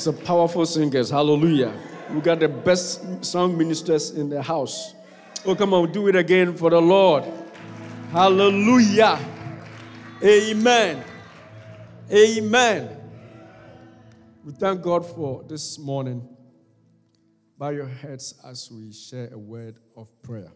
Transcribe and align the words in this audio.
some 0.00 0.16
powerful 0.16 0.64
singers. 0.64 1.10
Hallelujah. 1.10 1.72
We 2.12 2.20
got 2.20 2.40
the 2.40 2.48
best 2.48 3.24
song 3.24 3.56
ministers 3.56 4.10
in 4.10 4.30
the 4.30 4.42
house. 4.42 4.94
Oh, 5.44 5.54
come 5.54 5.74
on, 5.74 5.92
do 5.92 6.08
it 6.08 6.16
again 6.16 6.56
for 6.56 6.70
the 6.70 6.80
Lord. 6.80 7.24
Hallelujah. 8.10 9.18
Amen. 10.22 11.04
Amen. 12.10 12.96
We 14.44 14.52
thank 14.52 14.82
God 14.82 15.06
for 15.06 15.44
this 15.44 15.78
morning. 15.78 16.26
Bow 17.58 17.68
your 17.68 17.86
heads 17.86 18.34
as 18.44 18.70
we 18.70 18.92
share 18.92 19.28
a 19.32 19.38
word 19.38 19.76
of 19.96 20.08
prayer. 20.22 20.50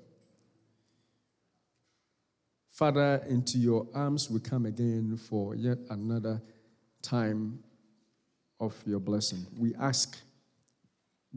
Father, 2.70 3.22
into 3.29 3.58
your 3.58 3.86
arms 3.95 4.30
we 4.30 4.40
come 4.40 4.66
again 4.66 5.16
for 5.16 5.54
yet 5.54 5.79
another 5.90 6.42
time 7.02 7.62
of 8.61 8.75
your 8.86 9.00
blessing. 9.00 9.46
We 9.57 9.75
ask 9.75 10.18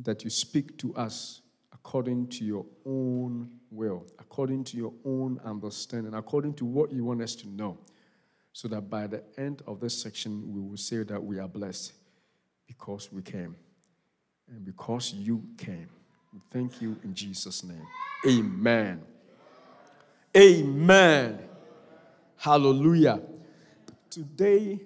that 0.03 0.23
you 0.23 0.29
speak 0.29 0.77
to 0.77 0.95
us 0.95 1.41
according 1.73 2.27
to 2.27 2.43
your 2.43 2.65
own 2.85 3.49
will, 3.71 4.05
according 4.19 4.63
to 4.65 4.77
your 4.77 4.93
own 5.05 5.39
understanding, 5.43 6.13
according 6.13 6.53
to 6.53 6.65
what 6.65 6.91
you 6.91 7.05
want 7.05 7.21
us 7.21 7.35
to 7.35 7.47
know, 7.47 7.77
so 8.53 8.67
that 8.67 8.89
by 8.89 9.07
the 9.07 9.23
end 9.37 9.61
of 9.67 9.79
this 9.79 10.01
section, 10.01 10.53
we 10.53 10.59
will 10.61 10.77
say 10.77 11.03
that 11.03 11.23
we 11.23 11.39
are 11.39 11.47
blessed 11.47 11.93
because 12.67 13.11
we 13.11 13.21
came 13.21 13.55
and 14.49 14.65
because 14.65 15.13
you 15.13 15.43
came. 15.57 15.89
We 16.33 16.39
thank 16.51 16.81
you 16.81 16.97
in 17.03 17.13
Jesus' 17.13 17.63
name. 17.63 17.87
Amen. 18.27 19.01
Amen. 20.35 21.39
Hallelujah. 22.35 23.21
Today, 24.09 24.79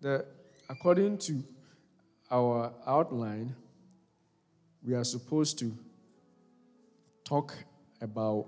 the, 0.00 0.26
according 0.68 1.18
to 1.18 1.42
our 2.30 2.72
outline, 2.86 3.54
we 4.84 4.94
are 4.94 5.04
supposed 5.04 5.58
to 5.58 5.76
talk 7.24 7.54
about 8.00 8.46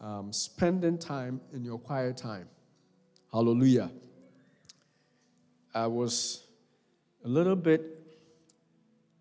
um, 0.00 0.32
spending 0.32 0.98
time 0.98 1.40
in 1.52 1.64
your 1.64 1.78
quiet 1.78 2.16
time. 2.16 2.48
Hallelujah. 3.32 3.90
I 5.74 5.86
was 5.86 6.44
a 7.24 7.28
little 7.28 7.56
bit, 7.56 7.82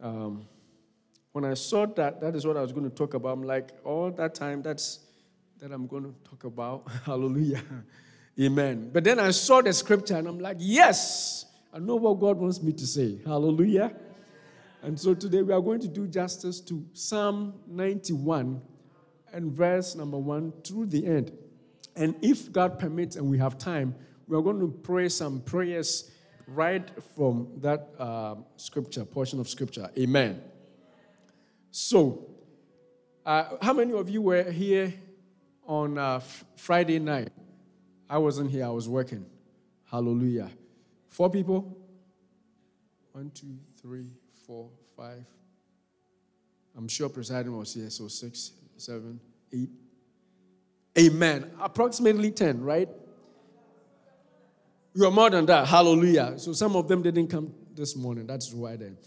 um, 0.01 0.45
when 1.31 1.45
I 1.45 1.53
saw 1.53 1.85
that, 1.85 2.19
that 2.19 2.35
is 2.35 2.45
what 2.45 2.57
I 2.57 2.61
was 2.61 2.73
going 2.73 2.89
to 2.89 2.95
talk 2.95 3.13
about. 3.13 3.29
I'm 3.29 3.43
like, 3.43 3.71
all 3.85 4.11
that 4.11 4.35
time, 4.35 4.61
that's 4.61 4.99
that 5.59 5.71
I'm 5.71 5.85
going 5.87 6.03
to 6.03 6.29
talk 6.29 6.43
about. 6.43 6.87
Hallelujah. 7.05 7.61
Amen. 8.39 8.89
But 8.91 9.03
then 9.03 9.19
I 9.19 9.29
saw 9.31 9.61
the 9.61 9.71
scripture 9.71 10.15
and 10.15 10.27
I'm 10.27 10.39
like, 10.39 10.57
yes, 10.59 11.45
I 11.73 11.79
know 11.79 11.95
what 11.95 12.19
God 12.19 12.37
wants 12.37 12.61
me 12.61 12.73
to 12.73 12.85
say. 12.85 13.19
Hallelujah. 13.25 13.93
And 14.83 14.99
so 14.99 15.13
today 15.13 15.41
we 15.41 15.53
are 15.53 15.61
going 15.61 15.79
to 15.81 15.87
do 15.87 16.07
justice 16.07 16.59
to 16.61 16.85
Psalm 16.93 17.53
91 17.67 18.61
and 19.31 19.51
verse 19.51 19.95
number 19.95 20.17
1 20.17 20.53
through 20.63 20.87
the 20.87 21.05
end. 21.05 21.31
And 21.95 22.15
if 22.21 22.51
God 22.51 22.79
permits 22.79 23.15
and 23.15 23.29
we 23.29 23.37
have 23.37 23.57
time, 23.57 23.95
we 24.27 24.37
are 24.37 24.41
going 24.41 24.59
to 24.59 24.67
pray 24.67 25.07
some 25.07 25.39
prayers 25.41 26.11
right 26.47 26.89
from 27.15 27.47
that 27.57 27.89
uh, 27.99 28.35
scripture, 28.57 29.05
portion 29.05 29.39
of 29.39 29.47
scripture. 29.47 29.89
Amen. 29.97 30.41
So, 31.69 32.27
uh, 33.25 33.57
how 33.61 33.73
many 33.73 33.93
of 33.93 34.09
you 34.09 34.21
were 34.21 34.43
here 34.43 34.93
on 35.65 35.97
uh, 35.97 36.15
f- 36.15 36.43
Friday 36.55 36.99
night? 36.99 37.29
I 38.09 38.17
wasn't 38.17 38.51
here, 38.51 38.65
I 38.65 38.69
was 38.69 38.89
working. 38.89 39.25
Hallelujah. 39.85 40.49
Four 41.11 41.29
people? 41.29 41.77
One, 43.11 43.29
two, 43.31 43.57
three, 43.81 44.07
four, 44.47 44.69
five. 44.95 45.25
I'm 46.75 46.87
sure 46.87 47.09
presiding 47.09 47.55
was 47.55 47.73
here, 47.73 47.89
so 47.89 48.07
six, 48.07 48.51
seven, 48.77 49.19
eight. 49.53 49.69
Amen. 50.97 51.51
Approximately 51.59 52.31
10, 52.31 52.61
right? 52.61 52.87
You 54.93 55.05
are 55.05 55.11
more 55.11 55.29
than 55.29 55.45
that. 55.47 55.67
Hallelujah. 55.67 56.33
So 56.37 56.53
some 56.53 56.75
of 56.77 56.87
them 56.87 57.01
didn't 57.01 57.27
come 57.27 57.53
this 57.75 57.95
morning. 57.95 58.25
That's 58.25 58.53
why 58.53 58.77
then. 58.77 58.97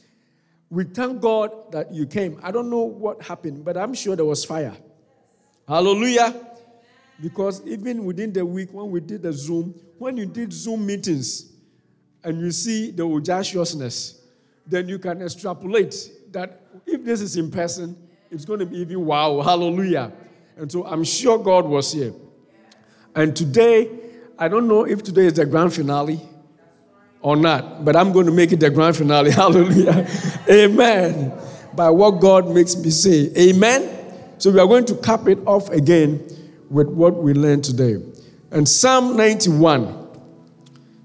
We 0.69 0.85
thank 0.85 1.21
God 1.23 1.73
that 1.73 1.93
you 1.93 2.07
came. 2.07 2.39
I 2.43 2.51
don't 2.51 2.69
know 2.69 2.85
what 2.85 3.23
happened, 3.23 3.65
but 3.65 3.77
I'm 3.77 3.95
sure 3.95 4.15
there 4.15 4.25
was 4.25 4.45
fire. 4.45 4.77
Hallelujah. 5.67 6.35
Because 7.23 7.63
even 7.67 8.05
within 8.05 8.33
the 8.33 8.45
week, 8.45 8.73
when 8.73 8.91
we 8.91 9.01
did 9.01 9.23
the 9.23 9.33
Zoom, 9.33 9.75
when 9.99 10.17
you 10.17 10.27
did 10.27 10.53
Zoom 10.53 10.85
meetings 10.85 11.54
and 12.25 12.41
you 12.41 12.51
see 12.51 12.91
the 12.91 13.05
audaciousness, 13.05 14.21
then 14.67 14.89
you 14.89 14.99
can 14.99 15.23
extrapolate 15.23 16.11
that 16.33 16.63
if 16.87 17.05
this 17.05 17.21
is 17.21 17.37
in 17.37 17.51
person, 17.51 17.97
it's 18.31 18.45
going 18.45 18.59
to 18.61 18.67
be 18.67 18.79
even 18.79 19.05
wow. 19.05 19.41
Hallelujah. 19.43 20.11
And 20.57 20.73
so 20.73 20.85
I'm 20.87 21.05
sure 21.05 21.39
God 21.39 21.67
was 21.67 21.93
here. 21.93 22.15
And 23.15 23.37
today, 23.37 23.91
I 24.39 24.49
don't 24.49 24.67
know 24.67 24.85
if 24.85 25.03
today 25.03 25.27
is 25.27 25.35
the 25.35 25.47
grand 25.47 25.73
finale 25.75 26.21
or 27.21 27.37
not, 27.37 27.85
but 27.85 27.95
I'm 27.95 28.13
going 28.13 28.27
to 28.27 28.33
make 28.33 28.53
it 28.53 28.61
the 28.61 28.71
grand 28.71 28.97
finale. 28.97 29.31
Hallelujah. 29.33 30.09
Amen. 30.51 31.33
By 31.75 31.91
what 31.91 32.21
God 32.21 32.51
makes 32.51 32.75
me 32.77 32.91
say. 32.91 33.31
Amen. 33.37 33.91
So 34.39 34.51
we 34.51 34.59
are 34.59 34.67
going 34.67 34.87
to 34.87 34.97
cap 34.97 35.29
it 35.29 35.39
off 35.47 35.69
again 35.71 36.27
with 36.71 36.89
what 36.89 37.17
we 37.17 37.35
learned 37.35 37.65
today. 37.65 38.03
And 38.51 38.69
Psalm 38.69 39.17
91 39.17 40.04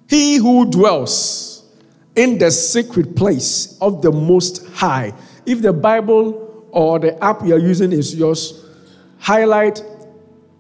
He 0.10 0.38
who 0.38 0.70
dwells 0.70 1.64
in 2.16 2.40
the 2.40 2.50
secret 2.50 3.16
place 3.16 3.78
of 3.80 4.02
the 4.02 4.12
Most 4.12 4.66
High. 4.74 5.14
If 5.46 5.62
the 5.62 5.72
Bible 5.72 6.68
or 6.72 6.98
the 6.98 7.24
app 7.24 7.46
you're 7.46 7.60
using 7.60 7.92
is 7.92 8.16
yours, 8.16 8.66
highlight 9.20 9.84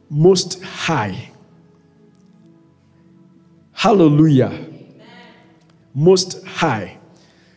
Most 0.07 0.61
High. 0.63 1.31
Hallelujah. 3.71 4.67
Most 5.95 6.45
High. 6.45 6.99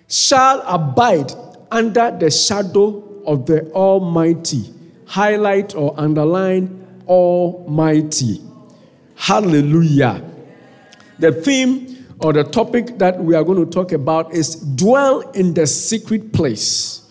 Shall 0.08 0.62
abide 0.62 1.32
under 1.70 2.16
the 2.18 2.30
shadow 2.30 3.22
of 3.26 3.44
the 3.44 3.70
Almighty. 3.72 4.72
Highlight 5.04 5.74
or 5.74 5.92
underline 5.98 7.02
Almighty. 7.06 8.40
Hallelujah. 9.14 10.31
The 11.22 11.30
theme 11.30 12.16
or 12.18 12.32
the 12.32 12.42
topic 12.42 12.98
that 12.98 13.22
we 13.22 13.36
are 13.36 13.44
going 13.44 13.64
to 13.64 13.70
talk 13.70 13.92
about 13.92 14.32
is 14.32 14.56
dwell 14.56 15.20
in 15.30 15.54
the 15.54 15.68
secret 15.68 16.32
place. 16.32 17.08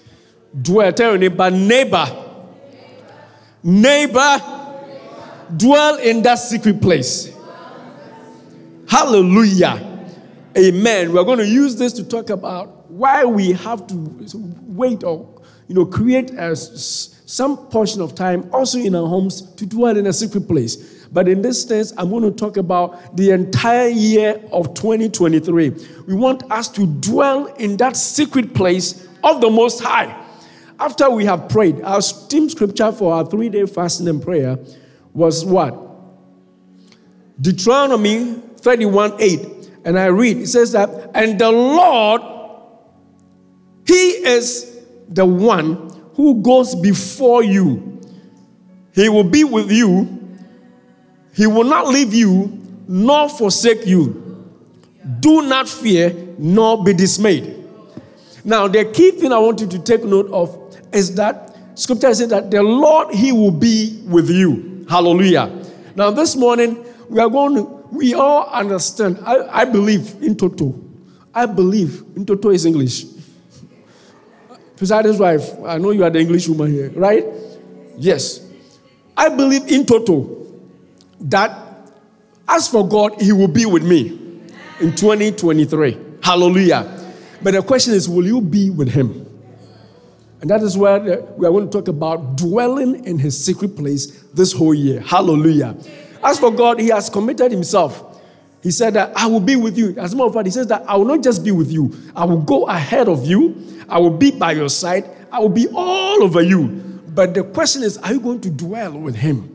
Dwell, 0.61 0.91
tell 0.91 1.11
your 1.11 1.17
neighbor, 1.17 1.49
neighbor, 1.49 2.07
neighbor, 3.63 4.41
dwell 5.55 5.97
in 6.00 6.21
that 6.23 6.35
secret 6.35 6.81
place. 6.81 7.33
Hallelujah. 8.85 10.09
Amen. 10.57 11.13
We're 11.13 11.23
going 11.23 11.39
to 11.39 11.47
use 11.47 11.77
this 11.77 11.94
to 11.94 12.03
talk 12.03 12.29
about 12.31 12.91
why 12.91 13.23
we 13.23 13.53
have 13.53 13.88
to 13.88 13.95
wait 14.63 15.05
or 15.05 15.41
you 15.69 15.75
know 15.75 15.85
create 15.85 16.31
a, 16.31 16.53
some 16.53 17.55
portion 17.67 18.01
of 18.01 18.13
time 18.13 18.50
also 18.51 18.77
in 18.77 18.94
our 18.94 19.07
homes 19.07 19.41
to 19.53 19.66
dwell 19.66 19.95
in 19.95 20.05
a 20.05 20.11
secret 20.11 20.50
place. 20.50 21.00
But 21.11 21.27
in 21.27 21.41
this 21.41 21.63
sense, 21.63 21.94
I'm 21.97 22.09
going 22.09 22.23
to 22.23 22.31
talk 22.31 22.57
about 22.57 23.17
the 23.17 23.31
entire 23.31 23.89
year 23.89 24.41
of 24.51 24.73
2023. 24.73 25.69
We 26.07 26.13
want 26.16 26.49
us 26.49 26.69
to 26.69 26.88
dwell 26.88 27.47
in 27.55 27.77
that 27.77 27.97
secret 27.97 28.53
place 28.53 29.07
of 29.23 29.41
the 29.41 29.50
Most 29.50 29.81
High. 29.81 30.17
After 30.79 31.09
we 31.09 31.25
have 31.25 31.50
prayed, 31.50 31.81
our 31.81 32.01
team 32.01 32.50
scripture 32.50 32.91
for 32.91 33.13
our 33.13 33.25
three 33.25 33.50
day 33.50 33.66
fasting 33.66 34.07
and 34.07 34.21
prayer 34.21 34.57
was 35.13 35.45
what? 35.45 35.77
Deuteronomy 37.39 38.41
31 38.57 39.13
8. 39.19 39.69
And 39.83 40.00
I 40.00 40.05
read, 40.07 40.38
it 40.38 40.47
says 40.47 40.71
that, 40.71 41.11
and 41.13 41.39
the 41.39 41.51
Lord, 41.51 42.21
He 43.86 43.94
is 43.94 44.80
the 45.09 45.25
one 45.25 45.89
who 46.15 46.41
goes 46.41 46.75
before 46.75 47.44
you. 47.44 48.00
He 48.94 49.09
will 49.09 49.24
be 49.24 49.44
with 49.44 49.71
you. 49.71 50.20
He 51.33 51.48
will 51.48 51.63
not 51.63 51.88
leave 51.88 52.13
you 52.13 52.57
nor 52.88 53.30
forsake 53.30 53.86
you. 53.86 54.48
Do 55.19 55.42
not 55.44 55.68
fear 55.69 56.13
nor 56.38 56.83
be 56.83 56.94
dismayed. 56.94 57.57
Now, 58.44 58.68
the 58.68 58.86
key 58.86 59.12
thing 59.12 59.31
I 59.31 59.39
want 59.39 59.62
you 59.62 59.68
to 59.68 59.80
take 59.80 60.04
note 60.04 60.30
of 60.31 60.57
is 60.92 61.16
that 61.16 61.56
scripture 61.75 62.13
says 62.13 62.30
that 62.30 62.51
the 62.51 62.62
Lord, 62.62 63.13
He 63.13 63.31
will 63.31 63.51
be 63.51 64.01
with 64.07 64.30
you. 64.30 64.86
Hallelujah. 64.89 65.63
Now, 65.95 66.12
this 66.12 66.36
morning, 66.36 66.86
we 67.10 67.19
are 67.19 67.30
going 67.30 67.56
to, 67.56 67.62
we 67.92 68.13
all 68.13 68.48
understand. 68.50 69.19
I, 69.24 69.62
I 69.62 69.66
believe 69.66 70.16
in 70.22 70.36
Toto. 70.36 70.80
I 71.34 71.45
believe 71.45 72.04
in 72.16 72.25
Toto 72.25 72.50
is 72.50 72.66
English. 72.66 73.06
President's 74.75 75.19
wife, 75.19 75.44
I 75.63 75.77
know 75.77 75.92
you 75.92 76.04
are 76.04 76.10
the 76.10 76.19
English 76.19 76.48
woman 76.50 76.72
here, 76.72 76.89
right? 76.95 77.25
Yes. 77.98 78.45
I 79.16 79.30
believe 79.30 79.68
in 79.68 79.86
Toto 79.86 80.40
that 81.21 81.57
as 82.47 82.68
for 82.68 82.88
God, 82.88 83.21
He 83.21 83.31
will 83.31 83.47
be 83.47 83.65
with 83.65 83.83
me 83.83 84.09
in 84.79 84.95
2023. 84.95 85.97
Hallelujah. 86.21 86.97
But 87.44 87.53
the 87.53 87.63
question 87.63 87.94
is, 87.94 88.07
will 88.07 88.25
you 88.25 88.41
be 88.41 88.69
with 88.69 88.89
him? 88.89 89.27
And 90.41 90.50
that 90.50 90.62
is 90.62 90.77
where 90.77 91.00
we 91.00 91.47
are 91.47 91.51
going 91.51 91.69
to 91.69 91.71
talk 91.71 91.88
about 91.88 92.38
dwelling 92.38 93.06
in 93.06 93.19
his 93.19 93.44
secret 93.44 93.75
place 93.75 94.07
this 94.33 94.53
whole 94.53 94.73
year. 94.73 95.01
Hallelujah. 95.01 95.75
As 96.23 96.39
for 96.39 96.51
God, 96.51 96.79
he 96.79 96.88
has 96.89 97.09
committed 97.09 97.51
himself. 97.51 98.19
He 98.62 98.69
said 98.69 98.94
that 98.94 99.12
I 99.15 99.25
will 99.25 99.39
be 99.39 99.56
with 99.56 99.77
you. 99.77 99.95
As 99.97 100.13
a 100.13 100.15
matter 100.15 100.27
of 100.27 100.33
fact, 100.33 100.45
he 100.45 100.51
says 100.51 100.67
that 100.67 100.83
I 100.88 100.95
will 100.95 101.06
not 101.06 101.24
just 101.24 101.44
be 101.44 101.51
with 101.51 101.71
you, 101.71 101.95
I 102.15 102.25
will 102.25 102.41
go 102.41 102.67
ahead 102.67 103.07
of 103.07 103.25
you, 103.25 103.56
I 103.89 103.97
will 103.97 104.15
be 104.15 104.29
by 104.29 104.51
your 104.51 104.69
side, 104.69 105.09
I 105.31 105.39
will 105.39 105.50
be 105.50 105.67
all 105.74 106.24
over 106.24 106.41
you. 106.41 106.67
But 107.07 107.33
the 107.33 107.44
question 107.44 107.81
is, 107.81 107.97
are 107.97 108.13
you 108.13 108.19
going 108.19 108.41
to 108.41 108.51
dwell 108.51 108.97
with 108.97 109.15
him? 109.15 109.50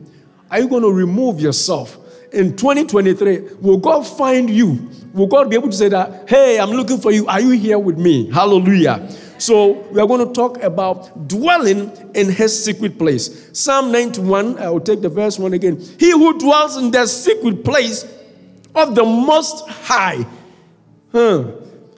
Are 0.49 0.59
you 0.59 0.67
going 0.67 0.83
to 0.83 0.91
remove 0.91 1.39
yourself? 1.39 1.97
In 2.33 2.55
2023, 2.55 3.55
will 3.61 3.77
God 3.77 4.05
find 4.05 4.49
you? 4.49 4.89
Will 5.13 5.27
God 5.27 5.49
be 5.49 5.55
able 5.55 5.69
to 5.69 5.75
say 5.75 5.89
that, 5.89 6.29
hey, 6.29 6.59
I'm 6.59 6.71
looking 6.71 6.99
for 6.99 7.11
you? 7.11 7.25
Are 7.27 7.39
you 7.39 7.51
here 7.51 7.79
with 7.79 7.97
me? 7.97 8.29
Hallelujah. 8.29 9.09
So 9.39 9.71
we 9.91 10.01
are 10.01 10.07
going 10.07 10.27
to 10.27 10.33
talk 10.33 10.61
about 10.63 11.27
dwelling 11.27 11.91
in 12.15 12.29
his 12.29 12.63
secret 12.65 12.97
place. 12.97 13.49
Psalm 13.57 13.91
91, 13.91 14.57
I 14.57 14.69
will 14.69 14.79
take 14.79 15.01
the 15.01 15.09
verse 15.09 15.39
one 15.39 15.53
again. 15.53 15.79
He 15.99 16.11
who 16.11 16.37
dwells 16.37 16.77
in 16.77 16.91
the 16.91 17.05
secret 17.05 17.63
place 17.63 18.05
of 18.75 18.95
the 18.95 19.03
Most 19.03 19.67
High 19.69 20.25
huh, 21.11 21.51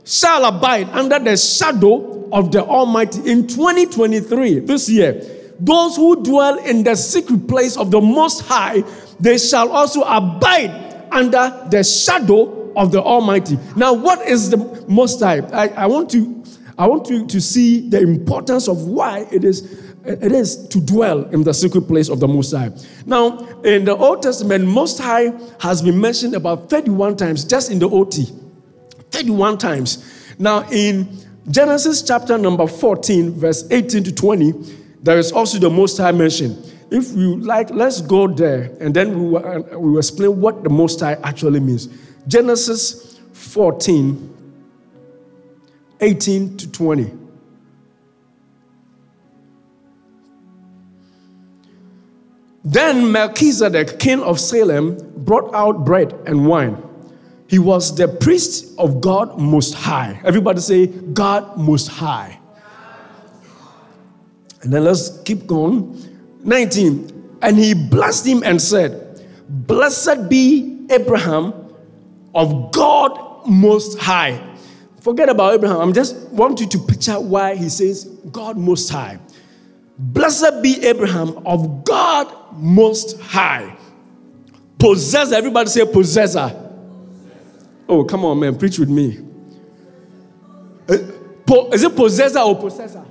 shall 0.05 0.45
abide 0.45 0.89
under 0.89 1.19
the 1.19 1.37
shadow 1.37 2.29
of 2.31 2.51
the 2.51 2.63
Almighty. 2.63 3.29
In 3.29 3.47
2023, 3.47 4.59
this 4.59 4.89
year, 4.89 5.21
those 5.59 5.95
who 5.95 6.23
dwell 6.23 6.57
in 6.59 6.83
the 6.83 6.95
secret 6.95 7.47
place 7.47 7.77
of 7.77 7.91
the 7.91 8.01
Most 8.01 8.41
High, 8.41 8.83
they 9.19 9.37
shall 9.37 9.71
also 9.71 10.01
abide 10.03 11.07
under 11.11 11.67
the 11.69 11.83
shadow 11.83 12.71
of 12.75 12.91
the 12.91 13.01
Almighty. 13.01 13.57
Now, 13.75 13.93
what 13.93 14.21
is 14.27 14.49
the 14.49 14.57
Most 14.87 15.19
High? 15.19 15.39
I, 15.51 15.67
I 15.69 15.85
want 15.87 16.09
to 16.11 16.43
I 16.77 16.87
want 16.87 17.09
you 17.09 17.27
to 17.27 17.41
see 17.41 17.89
the 17.89 17.99
importance 17.99 18.69
of 18.69 18.87
why 18.87 19.27
it 19.31 19.43
is 19.43 19.89
it 20.05 20.31
is 20.31 20.65
to 20.69 20.79
dwell 20.79 21.25
in 21.25 21.43
the 21.43 21.53
secret 21.53 21.81
place 21.81 22.09
of 22.09 22.21
the 22.21 22.27
Most 22.27 22.51
High. 22.53 22.71
Now, 23.05 23.37
in 23.63 23.83
the 23.83 23.95
Old 23.95 24.23
Testament, 24.23 24.65
Most 24.65 24.97
High 24.97 25.33
has 25.59 25.81
been 25.81 25.99
mentioned 25.99 26.35
about 26.35 26.69
31 26.69 27.17
times 27.17 27.43
just 27.43 27.69
in 27.69 27.79
the 27.79 27.89
OT. 27.89 28.27
31 29.11 29.57
times. 29.57 30.33
Now, 30.39 30.67
in 30.71 31.19
Genesis 31.51 32.01
chapter 32.01 32.37
number 32.37 32.65
14, 32.65 33.31
verse 33.31 33.67
18 33.69 34.05
to 34.05 34.15
20, 34.15 34.78
there 35.01 35.17
is 35.17 35.31
also 35.31 35.57
the 35.59 35.69
Most 35.69 35.97
High 35.97 36.11
mentioned. 36.11 36.75
If 36.91 37.11
you 37.13 37.37
like, 37.37 37.69
let's 37.69 38.01
go 38.01 38.27
there 38.27 38.75
and 38.79 38.93
then 38.93 39.17
we 39.17 39.29
will, 39.29 39.45
uh, 39.45 39.77
we 39.77 39.91
will 39.91 39.97
explain 39.99 40.41
what 40.41 40.63
the 40.63 40.69
Most 40.69 40.99
High 40.99 41.13
actually 41.23 41.59
means. 41.59 41.87
Genesis 42.27 43.19
14, 43.33 44.57
18 46.01 46.57
to 46.57 46.71
20. 46.71 47.11
Then 52.63 53.11
Melchizedek, 53.11 53.99
king 53.99 54.21
of 54.21 54.39
Salem, 54.39 54.97
brought 55.17 55.53
out 55.53 55.85
bread 55.85 56.13
and 56.25 56.47
wine. 56.47 56.83
He 57.47 57.57
was 57.57 57.95
the 57.95 58.07
priest 58.07 58.77
of 58.77 59.01
God 59.01 59.39
Most 59.39 59.73
High. 59.73 60.19
Everybody 60.23 60.59
say, 60.59 60.87
God 60.87 61.57
Most 61.57 61.87
High. 61.87 62.38
And 64.61 64.73
then 64.73 64.83
let's 64.83 65.21
keep 65.23 65.47
going. 65.47 65.97
19. 66.43 67.37
And 67.41 67.57
he 67.57 67.73
blessed 67.73 68.25
him 68.25 68.43
and 68.43 68.61
said, 68.61 69.23
Blessed 69.47 70.29
be 70.29 70.85
Abraham 70.89 71.53
of 72.35 72.71
God 72.71 73.47
Most 73.47 73.99
High 73.99 74.49
Forget 75.01 75.29
about 75.29 75.53
Abraham. 75.53 75.79
I'm 75.79 75.93
just 75.93 76.15
want 76.29 76.59
you 76.59 76.67
to 76.67 76.77
picture 76.79 77.19
why 77.19 77.55
he 77.55 77.69
says 77.69 78.05
God 78.31 78.57
Most 78.57 78.89
High. 78.89 79.19
Blessed 79.97 80.61
be 80.61 80.85
Abraham 80.85 81.39
of 81.45 81.83
God 81.85 82.33
Most 82.53 83.19
High. 83.21 83.77
Possessor. 84.77 85.35
Everybody 85.35 85.69
say 85.69 85.85
possessor. 85.85 86.65
Oh, 87.87 88.03
come 88.03 88.25
on, 88.25 88.39
man. 88.39 88.57
Preach 88.57 88.77
with 88.77 88.89
me. 88.89 89.19
Uh, 90.87 90.97
is 91.71 91.83
it 91.83 91.95
possessor 91.95 92.39
or 92.39 92.55
possessor? 92.55 93.05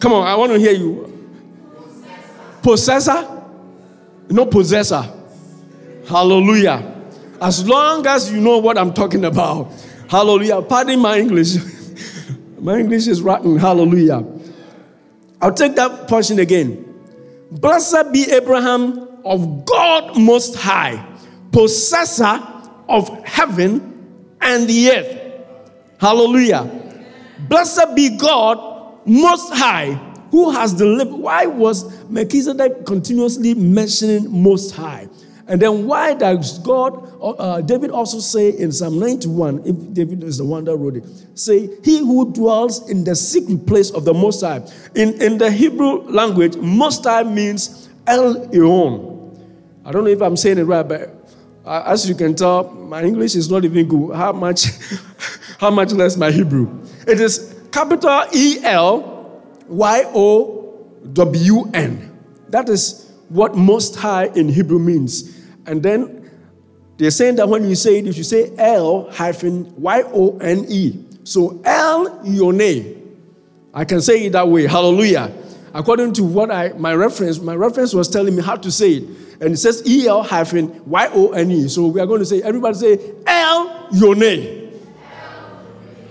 Come 0.00 0.12
on, 0.14 0.26
I 0.26 0.34
want 0.36 0.52
to 0.52 0.58
hear 0.58 0.72
you. 0.72 1.10
Possessor? 2.62 3.42
No 4.30 4.46
possessor. 4.46 5.04
Hallelujah. 6.08 7.02
As 7.40 7.66
long 7.68 8.06
as 8.06 8.32
you 8.32 8.40
know 8.40 8.58
what 8.58 8.78
I'm 8.78 8.94
talking 8.94 9.24
about. 9.24 9.70
Hallelujah. 10.08 10.62
Pardon 10.62 11.00
my 11.00 11.18
English. 11.18 11.56
my 12.58 12.78
English 12.78 13.06
is 13.06 13.20
rotten. 13.20 13.58
Hallelujah. 13.58 14.24
I'll 15.42 15.52
take 15.52 15.74
that 15.76 16.08
portion 16.08 16.38
again. 16.38 16.80
Blessed 17.50 18.12
be 18.12 18.30
Abraham 18.30 19.08
of 19.24 19.64
God 19.66 20.18
Most 20.18 20.54
High, 20.56 21.04
possessor 21.52 22.42
of 22.88 23.08
heaven 23.24 24.26
and 24.40 24.66
the 24.66 24.90
earth. 24.90 25.20
Hallelujah. 26.00 26.70
Blessed 27.48 27.94
be 27.94 28.16
God 28.16 28.73
Most 29.06 29.52
High, 29.52 29.92
who 30.30 30.50
has 30.50 30.72
delivered. 30.72 31.14
Why 31.14 31.46
was 31.46 32.08
Melchizedek 32.08 32.86
continuously 32.86 33.54
mentioning 33.54 34.42
Most 34.42 34.72
High? 34.72 35.08
And 35.46 35.60
then 35.60 35.86
why 35.86 36.14
does 36.14 36.58
God, 36.60 36.94
uh, 37.20 37.30
uh, 37.30 37.60
David 37.60 37.90
also 37.90 38.18
say 38.18 38.50
in 38.50 38.72
Psalm 38.72 38.98
91, 38.98 39.62
if 39.66 39.92
David 39.92 40.22
is 40.22 40.38
the 40.38 40.44
one 40.44 40.64
that 40.64 40.76
wrote 40.76 40.96
it, 40.96 41.04
say, 41.34 41.68
He 41.82 41.98
who 41.98 42.32
dwells 42.32 42.88
in 42.90 43.04
the 43.04 43.14
secret 43.14 43.66
place 43.66 43.90
of 43.90 44.06
the 44.06 44.14
Most 44.14 44.40
High. 44.40 44.66
In, 44.94 45.20
in 45.20 45.36
the 45.36 45.50
Hebrew 45.50 46.02
language, 46.10 46.56
Most 46.56 47.04
High 47.04 47.24
means 47.24 47.90
El 48.06 48.46
Elyon. 48.46 49.38
I 49.84 49.92
don't 49.92 50.04
know 50.04 50.10
if 50.10 50.22
I'm 50.22 50.36
saying 50.36 50.56
it 50.58 50.64
right, 50.64 50.86
but 50.86 51.14
uh, 51.66 51.82
as 51.86 52.08
you 52.08 52.14
can 52.14 52.34
tell, 52.34 52.70
my 52.70 53.02
English 53.02 53.34
is 53.34 53.50
not 53.50 53.66
even 53.66 53.86
good. 53.86 54.16
How 54.16 54.32
much, 54.32 54.64
how 55.58 55.70
much 55.70 55.92
less 55.92 56.16
my 56.16 56.30
Hebrew? 56.30 56.86
It 57.06 57.20
is 57.20 57.53
capital 57.74 58.24
E 58.32 58.58
L 58.62 59.42
Y 59.66 60.04
O 60.14 60.86
W 61.12 61.70
N. 61.74 62.16
That 62.48 62.68
is 62.68 63.12
what 63.28 63.56
Most 63.56 63.96
High 63.96 64.26
in 64.36 64.48
Hebrew 64.48 64.78
means. 64.78 65.40
And 65.66 65.82
then 65.82 66.30
they're 66.98 67.10
saying 67.10 67.36
that 67.36 67.48
when 67.48 67.68
you 67.68 67.74
say 67.74 67.98
it, 67.98 68.06
if 68.06 68.16
you 68.16 68.22
should 68.22 68.26
say 68.26 68.54
L 68.58 69.10
hyphen 69.10 69.74
Y 69.74 70.02
O 70.06 70.38
N 70.38 70.64
E. 70.68 71.04
So 71.24 71.60
El 71.64 72.24
Yone. 72.24 73.00
I 73.74 73.84
can 73.84 74.00
say 74.00 74.26
it 74.26 74.32
that 74.32 74.46
way. 74.46 74.68
Hallelujah. 74.68 75.32
According 75.74 76.12
to 76.14 76.22
what 76.22 76.52
I 76.52 76.68
my 76.74 76.94
reference, 76.94 77.40
my 77.40 77.56
reference 77.56 77.92
was 77.92 78.08
telling 78.08 78.36
me 78.36 78.42
how 78.42 78.54
to 78.54 78.70
say 78.70 78.92
it. 78.92 79.04
And 79.40 79.54
it 79.54 79.56
says 79.56 79.82
E 79.84 80.06
L 80.06 80.22
hyphen 80.22 80.80
Y 80.86 81.08
O 81.12 81.32
N 81.32 81.50
E. 81.50 81.66
So 81.66 81.88
we 81.88 82.00
are 82.00 82.06
going 82.06 82.20
to 82.20 82.26
say, 82.26 82.40
everybody 82.40 82.76
say 82.76 83.14
El 83.26 83.88
Yone. 83.92 84.63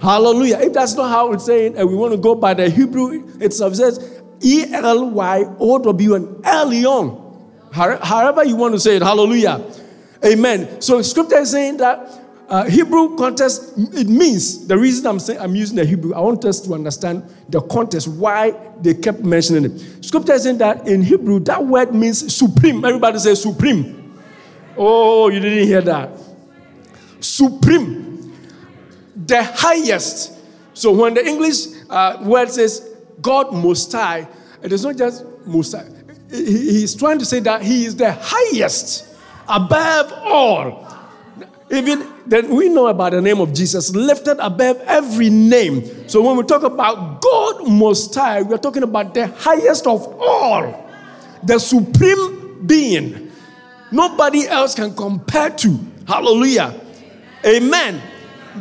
Hallelujah. 0.04 0.60
If 0.60 0.74
that's 0.74 0.96
not 0.96 1.10
how 1.10 1.32
it's 1.32 1.46
saying, 1.46 1.78
and 1.78 1.88
we 1.88 1.96
want 1.96 2.12
to 2.12 2.18
go 2.18 2.36
by 2.36 2.54
the 2.54 2.70
Hebrew 2.70 3.26
itself, 3.40 3.72
it 3.72 3.76
says 3.78 4.22
E 4.42 4.66
L 4.74 5.10
Y 5.10 5.46
O 5.60 5.80
W 5.80 6.16
N. 6.16 6.42
However, 7.72 8.44
you 8.44 8.58
want 8.58 8.74
to 8.74 8.82
say 8.82 8.98
it, 8.98 9.02
hallelujah. 9.02 9.64
Amen. 10.26 10.82
So, 10.82 11.02
scripture 11.02 11.38
is 11.38 11.52
saying 11.52 11.78
that 11.78 12.20
uh, 12.50 12.66
Hebrew 12.66 13.16
context, 13.16 13.74
it 13.78 14.10
means 14.10 14.68
the 14.68 14.78
reason 14.78 15.08
I'm 15.08 15.20
saying 15.20 15.40
I'm 15.40 15.56
using 15.56 15.78
the 15.78 15.86
Hebrew, 15.86 16.14
I 16.14 16.20
want 16.20 16.44
us 16.44 16.60
to 16.62 16.74
understand 16.74 17.24
the 17.48 17.62
context, 17.62 18.10
why 18.10 18.54
they 18.82 18.96
kept 18.96 19.22
mentioning 19.22 19.72
it. 19.72 20.04
Scripture 20.04 20.34
is 20.34 20.44
saying 20.44 20.58
that 20.58 20.86
in 20.86 21.02
Hebrew, 21.02 21.40
that 21.46 21.66
word 21.66 21.96
means 21.96 22.36
supreme. 22.36 22.84
Everybody 22.84 23.20
say 23.20 23.36
supreme. 23.36 24.20
Oh, 24.76 25.30
you 25.30 25.40
didn't 25.40 25.66
hear 25.66 25.82
that. 25.82 26.10
Supreme. 27.22 28.03
The 29.26 29.44
highest. 29.44 30.34
So 30.74 30.92
when 30.92 31.14
the 31.14 31.26
English 31.26 31.68
uh, 31.90 32.18
word 32.22 32.50
says 32.50 32.90
God 33.22 33.54
most 33.54 33.92
high, 33.92 34.28
it 34.62 34.72
is 34.72 34.84
not 34.84 34.98
just 34.98 35.26
most 35.46 35.74
high 35.74 35.90
he's 36.34 36.96
trying 36.96 37.20
to 37.20 37.26
say 37.26 37.40
that 37.42 37.62
he 37.62 37.86
is 37.86 37.96
the 37.96 38.12
highest 38.12 39.06
above 39.48 40.12
all. 40.24 40.90
Even 41.70 42.08
then, 42.26 42.50
we 42.50 42.70
know 42.70 42.88
about 42.88 43.14
the 43.14 43.22
name 43.22 43.40
of 43.40 43.54
Jesus, 43.54 43.96
lifted 43.96 44.38
above 44.40 44.78
every 44.82 45.30
name. 45.30 46.08
So 46.08 46.22
when 46.22 46.38
we 46.38 46.44
talk 46.44 46.64
about 46.64 47.22
God 47.22 47.68
Most 47.68 48.14
High, 48.14 48.42
we 48.42 48.54
are 48.54 48.60
talking 48.60 48.84
about 48.84 49.14
the 49.14 49.28
highest 49.28 49.88
of 49.88 50.06
all, 50.20 50.90
the 51.42 51.60
supreme 51.60 52.66
being. 52.66 53.32
Nobody 53.92 54.48
else 54.48 54.76
can 54.76 54.96
compare 54.96 55.50
to. 55.52 55.80
Hallelujah. 56.08 56.80
Amen. 57.46 58.02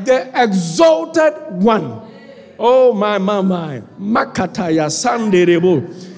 The 0.04 0.30
exalted 0.34 1.34
one. 1.62 2.02
Oh, 2.58 2.92
my, 2.92 3.18
my, 3.18 3.40
my. 3.40 3.82
Sanderebo. 3.98 6.08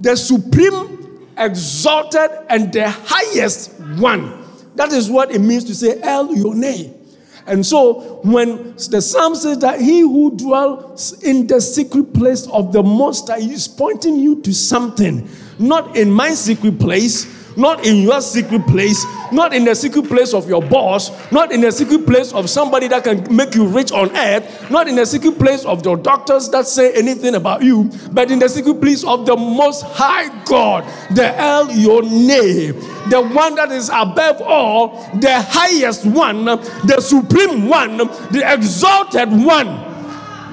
The 0.00 0.16
supreme 0.16 1.28
exalted 1.38 2.30
and 2.48 2.72
the 2.72 2.90
highest 2.90 3.72
one. 3.98 4.42
That 4.74 4.92
is 4.92 5.10
what 5.10 5.30
it 5.30 5.40
means 5.40 5.64
to 5.64 5.74
say 5.74 6.00
El 6.02 6.34
Yone. 6.34 6.98
And 7.46 7.66
so 7.66 8.20
when 8.22 8.74
the 8.90 9.02
psalm 9.02 9.34
says 9.34 9.58
that 9.58 9.80
he 9.80 10.00
who 10.00 10.36
dwells 10.36 11.20
in 11.22 11.46
the 11.46 11.60
secret 11.60 12.14
place 12.14 12.46
of 12.48 12.72
the 12.72 12.82
Most 12.82 13.28
High 13.28 13.38
is 13.38 13.66
pointing 13.66 14.18
you 14.18 14.40
to 14.42 14.54
something, 14.54 15.28
not 15.58 15.96
in 15.96 16.10
my 16.10 16.30
secret 16.30 16.78
place, 16.78 17.41
not 17.56 17.86
in 17.86 17.98
your 17.98 18.20
secret 18.20 18.66
place, 18.66 19.04
not 19.32 19.54
in 19.54 19.64
the 19.64 19.74
secret 19.74 20.06
place 20.06 20.34
of 20.34 20.48
your 20.48 20.62
boss, 20.62 21.10
not 21.32 21.52
in 21.52 21.60
the 21.60 21.70
secret 21.70 22.06
place 22.06 22.32
of 22.32 22.48
somebody 22.48 22.88
that 22.88 23.04
can 23.04 23.34
make 23.34 23.54
you 23.54 23.66
rich 23.66 23.92
on 23.92 24.14
earth, 24.16 24.70
not 24.70 24.88
in 24.88 24.96
the 24.96 25.06
secret 25.06 25.38
place 25.38 25.64
of 25.64 25.84
your 25.84 25.96
doctors 25.96 26.48
that 26.50 26.66
say 26.66 26.92
anything 26.94 27.34
about 27.34 27.62
you, 27.62 27.90
but 28.12 28.30
in 28.30 28.38
the 28.38 28.48
secret 28.48 28.80
place 28.80 29.04
of 29.04 29.26
the 29.26 29.36
Most 29.36 29.82
High 29.82 30.44
God, 30.44 30.84
the 31.14 31.34
El 31.38 31.68
Yoneh, 31.68 32.72
the 33.10 33.20
one 33.20 33.54
that 33.56 33.70
is 33.72 33.88
above 33.88 34.40
all, 34.42 34.96
the 35.20 35.40
highest 35.40 36.06
one, 36.06 36.44
the 36.44 37.00
supreme 37.00 37.68
one, 37.68 37.96
the 37.96 38.42
exalted 38.46 39.30
one. 39.30 39.92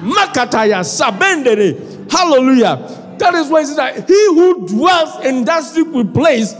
Makataya 0.00 0.80
Sabendere. 0.82 2.10
Hallelujah. 2.10 3.16
That 3.18 3.34
is 3.34 3.48
why 3.48 3.60
it 3.60 3.66
says 3.66 3.76
that 3.76 4.08
he 4.08 4.26
who 4.28 4.66
dwells 4.66 5.24
in 5.24 5.44
that 5.44 5.62
secret 5.62 6.14
place 6.14 6.54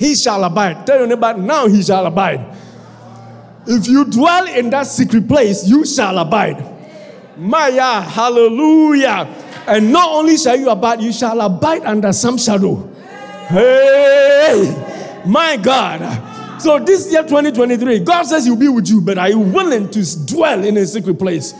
he 0.00 0.14
shall 0.14 0.42
abide. 0.44 0.86
Tell 0.86 0.98
your 0.98 1.06
neighbor, 1.06 1.34
now 1.34 1.68
he 1.68 1.82
shall 1.82 2.06
abide. 2.06 2.56
If 3.66 3.86
you 3.86 4.06
dwell 4.06 4.46
in 4.46 4.70
that 4.70 4.86
secret 4.86 5.28
place, 5.28 5.68
you 5.68 5.84
shall 5.84 6.16
abide. 6.16 6.64
Maya, 7.36 8.00
hallelujah. 8.00 9.28
And 9.66 9.92
not 9.92 10.08
only 10.08 10.38
shall 10.38 10.58
you 10.58 10.70
abide, 10.70 11.02
you 11.02 11.12
shall 11.12 11.38
abide 11.42 11.84
under 11.84 12.14
some 12.14 12.38
shadow. 12.38 12.76
Hey, 13.48 15.22
my 15.26 15.58
God. 15.58 16.62
So 16.62 16.78
this 16.78 17.12
year 17.12 17.22
2023, 17.22 17.98
God 17.98 18.22
says 18.22 18.46
he'll 18.46 18.56
be 18.56 18.68
with 18.68 18.88
you, 18.88 19.02
but 19.02 19.18
are 19.18 19.28
you 19.28 19.38
willing 19.38 19.90
to 19.90 20.24
dwell 20.24 20.64
in 20.64 20.78
a 20.78 20.86
secret 20.86 21.18
place? 21.18 21.52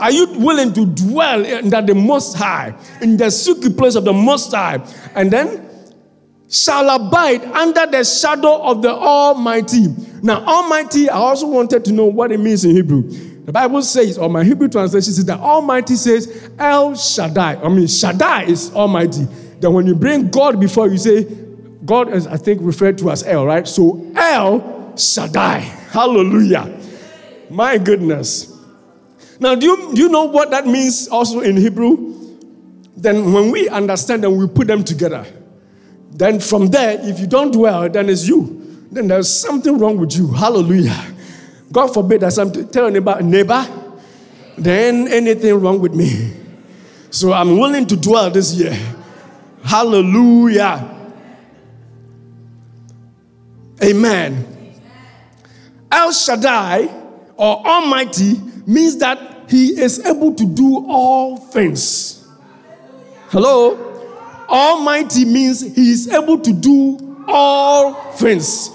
Are 0.00 0.10
you 0.10 0.26
willing 0.38 0.72
to 0.72 0.86
dwell 0.86 1.46
under 1.46 1.82
the 1.82 1.94
Most 1.94 2.36
High, 2.36 2.74
in 3.00 3.16
the 3.16 3.30
secret 3.30 3.76
place 3.76 3.94
of 3.94 4.04
the 4.04 4.12
Most 4.12 4.50
High? 4.50 4.84
And 5.14 5.30
then 5.30 5.69
shall 6.50 6.90
abide 6.90 7.44
under 7.44 7.86
the 7.86 8.04
shadow 8.04 8.60
of 8.62 8.82
the 8.82 8.90
Almighty. 8.90 9.86
Now, 10.20 10.44
Almighty, 10.44 11.08
I 11.08 11.16
also 11.16 11.46
wanted 11.46 11.84
to 11.86 11.92
know 11.92 12.06
what 12.06 12.32
it 12.32 12.40
means 12.40 12.64
in 12.64 12.72
Hebrew. 12.72 13.02
The 13.44 13.52
Bible 13.52 13.82
says, 13.82 14.18
or 14.18 14.28
my 14.28 14.44
Hebrew 14.44 14.68
translation 14.68 15.12
says 15.12 15.24
that 15.24 15.38
Almighty 15.38 15.94
says 15.94 16.50
El 16.58 16.94
Shaddai. 16.94 17.62
I 17.62 17.68
mean, 17.68 17.86
Shaddai 17.86 18.44
is 18.44 18.74
Almighty. 18.74 19.26
Then 19.60 19.72
when 19.72 19.86
you 19.86 19.94
bring 19.94 20.28
God 20.28 20.60
before 20.60 20.88
you 20.88 20.98
say, 20.98 21.24
God 21.84 22.12
is, 22.12 22.26
I 22.26 22.36
think, 22.36 22.60
referred 22.62 22.98
to 22.98 23.10
as 23.10 23.22
El, 23.22 23.46
right? 23.46 23.66
So 23.66 24.04
El 24.16 24.96
Shaddai. 24.96 25.58
Hallelujah. 25.58 26.80
My 27.48 27.78
goodness. 27.78 28.56
Now, 29.38 29.54
do 29.54 29.66
you, 29.66 29.94
do 29.94 30.02
you 30.02 30.08
know 30.08 30.24
what 30.24 30.50
that 30.50 30.66
means 30.66 31.08
also 31.08 31.40
in 31.40 31.56
Hebrew? 31.56 32.38
Then 32.96 33.32
when 33.32 33.50
we 33.50 33.68
understand 33.68 34.24
and 34.24 34.36
we 34.36 34.46
put 34.48 34.66
them 34.66 34.84
together, 34.84 35.24
then 36.10 36.40
from 36.40 36.68
there, 36.68 36.98
if 37.00 37.20
you 37.20 37.26
don't 37.26 37.52
dwell, 37.52 37.88
then 37.88 38.08
it's 38.08 38.26
you. 38.26 38.86
Then 38.90 39.08
there's 39.08 39.28
something 39.28 39.78
wrong 39.78 39.98
with 39.98 40.16
you. 40.16 40.32
Hallelujah. 40.32 41.14
God 41.72 41.94
forbid 41.94 42.22
that 42.22 42.68
telling 42.72 42.96
about 42.96 43.20
a 43.20 43.24
neighbor, 43.24 43.66
then 44.58 45.06
anything 45.08 45.60
wrong 45.60 45.80
with 45.80 45.94
me. 45.94 46.32
So 47.10 47.32
I'm 47.32 47.58
willing 47.58 47.86
to 47.86 47.96
dwell 47.96 48.30
this 48.30 48.54
year. 48.54 48.76
Hallelujah. 49.62 50.96
Amen. 53.82 54.76
El 55.90 56.12
Shaddai 56.12 56.88
or 57.36 57.66
Almighty 57.66 58.40
means 58.66 58.96
that 58.98 59.48
He 59.48 59.80
is 59.80 60.04
able 60.04 60.34
to 60.34 60.44
do 60.46 60.86
all 60.88 61.36
things. 61.36 62.28
Hello? 63.28 63.89
Almighty 64.50 65.24
means 65.24 65.60
he 65.60 65.92
is 65.92 66.08
able 66.08 66.38
to 66.40 66.52
do 66.52 67.24
all 67.28 67.94
things. 68.12 68.70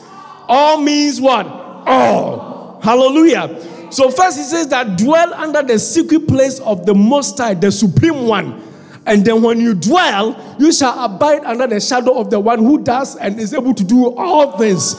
All 0.48 0.80
means 0.82 1.20
what? 1.20 1.46
All. 1.46 2.80
Hallelujah. 2.82 3.92
So, 3.92 4.10
first 4.10 4.38
he 4.38 4.44
says 4.44 4.68
that 4.70 4.98
dwell 4.98 5.34
under 5.34 5.62
the 5.62 5.78
secret 5.78 6.28
place 6.28 6.60
of 6.62 6.86
the 6.86 6.94
Most 6.94 7.38
High, 7.38 7.54
the 7.54 7.72
Supreme 7.72 8.26
One. 8.26 8.62
And 9.06 9.24
then 9.24 9.42
when 9.42 9.60
you 9.60 9.76
dwell, 9.76 10.56
you 10.60 10.72
shall 10.72 11.06
abide 11.06 11.44
under 11.44 11.68
the 11.68 11.80
shadow 11.80 12.18
of 12.18 12.30
the 12.30 12.40
one 12.40 12.60
who 12.60 12.84
does 12.84 13.16
and 13.18 13.40
is 13.40 13.54
able 13.54 13.74
to 13.74 13.84
do 13.84 14.16
all 14.16 14.58
things. 14.58 14.96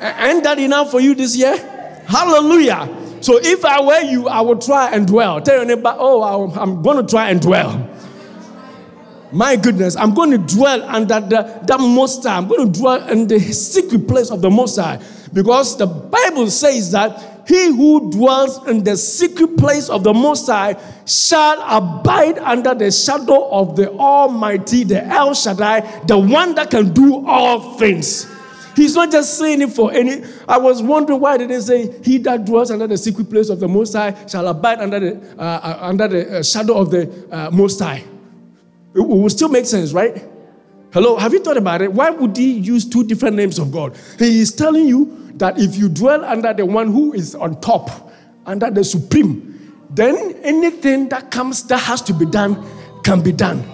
Ain't 0.00 0.44
that 0.44 0.58
enough 0.58 0.90
for 0.90 1.00
you 1.00 1.14
this 1.14 1.36
year? 1.36 1.56
Hallelujah. 2.06 2.88
So 3.20 3.40
if 3.42 3.64
I 3.64 3.80
were 3.80 4.02
you, 4.02 4.28
I 4.28 4.40
would 4.40 4.60
try 4.60 4.90
and 4.92 5.06
dwell. 5.06 5.40
Tell 5.40 5.56
your 5.56 5.64
neighbor, 5.64 5.94
oh, 5.98 6.52
I'm 6.52 6.82
going 6.82 7.04
to 7.04 7.10
try 7.10 7.30
and 7.30 7.40
dwell 7.40 7.83
my 9.34 9.56
goodness, 9.56 9.96
I'm 9.96 10.14
going 10.14 10.30
to 10.30 10.38
dwell 10.38 10.82
under 10.84 11.20
the, 11.20 11.60
the 11.66 11.76
Most 11.76 12.22
High. 12.22 12.36
I'm 12.36 12.46
going 12.46 12.72
to 12.72 12.78
dwell 12.78 13.08
in 13.08 13.26
the 13.26 13.40
secret 13.40 14.06
place 14.06 14.30
of 14.30 14.40
the 14.40 14.50
Most 14.50 14.76
High. 14.76 15.00
Because 15.32 15.76
the 15.76 15.86
Bible 15.86 16.48
says 16.50 16.92
that 16.92 17.42
he 17.48 17.66
who 17.66 18.12
dwells 18.12 18.66
in 18.68 18.84
the 18.84 18.96
secret 18.96 19.56
place 19.56 19.88
of 19.88 20.04
the 20.04 20.14
Most 20.14 20.46
High 20.46 20.76
shall 21.04 21.60
abide 21.62 22.38
under 22.38 22.74
the 22.76 22.92
shadow 22.92 23.50
of 23.50 23.74
the 23.74 23.90
Almighty, 23.90 24.84
the 24.84 25.04
El 25.04 25.34
Shaddai, 25.34 26.04
the 26.06 26.16
one 26.16 26.54
that 26.54 26.70
can 26.70 26.92
do 26.92 27.26
all 27.26 27.76
things. 27.76 28.32
He's 28.76 28.94
not 28.94 29.10
just 29.10 29.36
saying 29.36 29.62
it 29.62 29.72
for 29.72 29.92
any. 29.92 30.24
I 30.48 30.58
was 30.58 30.80
wondering 30.80 31.20
why 31.20 31.36
they 31.36 31.46
did 31.46 31.56
they 31.56 31.60
say, 31.60 32.02
"He 32.02 32.18
that 32.18 32.44
dwells 32.44 32.70
under 32.70 32.86
the 32.86 32.98
secret 32.98 33.30
place 33.30 33.48
of 33.48 33.60
the 33.60 33.68
Most 33.68 33.92
High 33.92 34.14
shall 34.26 34.46
abide 34.48 34.78
under 34.78 34.98
the 34.98 35.36
uh, 35.38 35.42
uh, 35.42 35.78
under 35.80 36.08
the 36.08 36.38
uh, 36.38 36.42
shadow 36.42 36.74
of 36.78 36.90
the 36.90 37.28
uh, 37.30 37.50
Most 37.50 37.78
High." 37.80 38.02
It 38.94 39.00
will 39.00 39.28
still 39.30 39.48
make 39.48 39.66
sense, 39.66 39.92
right? 39.92 40.24
Hello, 40.92 41.16
have 41.16 41.32
you 41.32 41.40
thought 41.40 41.56
about 41.56 41.82
it? 41.82 41.92
Why 41.92 42.10
would 42.10 42.36
he 42.36 42.52
use 42.52 42.88
two 42.88 43.02
different 43.02 43.36
names 43.36 43.58
of 43.58 43.72
God? 43.72 43.96
He 44.18 44.40
is 44.40 44.52
telling 44.52 44.86
you 44.86 45.32
that 45.34 45.58
if 45.58 45.76
you 45.76 45.88
dwell 45.88 46.24
under 46.24 46.54
the 46.54 46.64
one 46.64 46.92
who 46.92 47.12
is 47.12 47.34
on 47.34 47.60
top, 47.60 48.12
under 48.46 48.70
the 48.70 48.84
supreme, 48.84 49.50
then 49.90 50.36
anything 50.42 51.08
that 51.08 51.30
comes 51.32 51.64
that 51.64 51.78
has 51.78 52.00
to 52.02 52.14
be 52.14 52.26
done 52.26 52.64
can 53.02 53.20
be 53.20 53.32
done. 53.32 53.64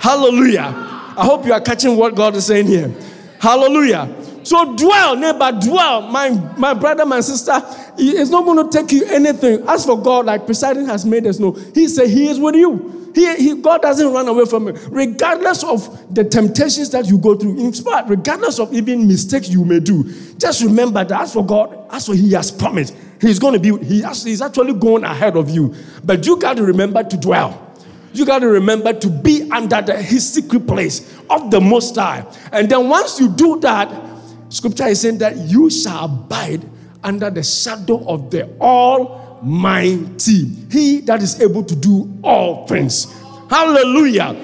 Hallelujah. 0.00 0.72
I 1.18 1.24
hope 1.24 1.44
you 1.44 1.52
are 1.52 1.60
catching 1.60 1.96
what 1.96 2.14
God 2.14 2.34
is 2.36 2.46
saying 2.46 2.66
here. 2.66 2.94
Hallelujah. 3.40 4.14
So 4.46 4.76
dwell, 4.76 5.16
neighbor, 5.16 5.58
dwell. 5.60 6.02
My, 6.02 6.30
my 6.56 6.72
brother, 6.72 7.04
my 7.04 7.18
sister, 7.18 7.60
it's 7.98 8.30
not 8.30 8.44
going 8.44 8.70
to 8.70 8.78
take 8.78 8.92
you 8.92 9.04
anything. 9.06 9.64
As 9.66 9.84
for 9.84 10.00
God, 10.00 10.26
like 10.26 10.46
presiding 10.46 10.86
has 10.86 11.04
made 11.04 11.26
us 11.26 11.40
know, 11.40 11.50
He 11.74 11.88
said 11.88 12.08
He 12.08 12.28
is 12.28 12.38
with 12.38 12.54
you. 12.54 13.10
He, 13.12 13.34
he, 13.34 13.60
God 13.60 13.82
doesn't 13.82 14.12
run 14.12 14.28
away 14.28 14.44
from 14.44 14.68
you, 14.68 14.74
regardless 14.90 15.64
of 15.64 16.14
the 16.14 16.22
temptations 16.22 16.90
that 16.90 17.06
you 17.06 17.18
go 17.18 17.34
through. 17.34 17.58
In 17.58 17.72
fact, 17.72 18.08
regardless 18.08 18.60
of 18.60 18.72
even 18.72 19.08
mistakes 19.08 19.48
you 19.48 19.64
may 19.64 19.80
do, 19.80 20.04
just 20.38 20.62
remember 20.62 21.02
that 21.02 21.22
as 21.22 21.32
for 21.32 21.44
God, 21.44 21.84
as 21.90 22.06
for 22.06 22.14
He 22.14 22.30
has 22.34 22.52
promised, 22.52 22.94
He's 23.20 23.40
going 23.40 23.54
to 23.54 23.58
be, 23.58 23.84
he 23.84 24.02
has, 24.02 24.22
He's 24.22 24.42
actually 24.42 24.74
going 24.74 25.02
ahead 25.02 25.36
of 25.36 25.50
you. 25.50 25.74
But 26.04 26.24
you 26.24 26.38
got 26.38 26.56
to 26.58 26.62
remember 26.62 27.02
to 27.02 27.16
dwell. 27.16 27.74
You 28.12 28.24
got 28.24 28.38
to 28.38 28.46
remember 28.46 28.92
to 28.92 29.10
be 29.10 29.50
under 29.50 29.82
the, 29.82 30.00
His 30.00 30.32
secret 30.34 30.68
place 30.68 31.18
of 31.28 31.50
the 31.50 31.60
Most 31.60 31.96
High. 31.96 32.24
And 32.52 32.70
then 32.70 32.88
once 32.88 33.18
you 33.18 33.28
do 33.28 33.58
that, 33.58 34.14
Scripture 34.56 34.86
is 34.86 35.02
saying 35.02 35.18
that 35.18 35.36
you 35.36 35.68
shall 35.68 36.06
abide 36.06 36.64
under 37.04 37.28
the 37.28 37.42
shadow 37.42 38.02
of 38.08 38.30
the 38.30 38.48
Almighty, 38.58 40.46
He 40.72 41.02
that 41.02 41.22
is 41.22 41.38
able 41.42 41.62
to 41.62 41.76
do 41.76 42.18
all 42.24 42.66
things. 42.66 43.04
Hallelujah. 43.50 44.34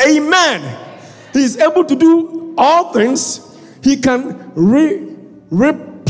Amen. 0.00 0.78
He 1.34 1.44
is 1.44 1.58
able 1.58 1.84
to 1.84 1.94
do 1.94 2.54
all 2.56 2.94
things. 2.94 3.54
He 3.82 3.98
can 3.98 4.50
re, 4.54 5.14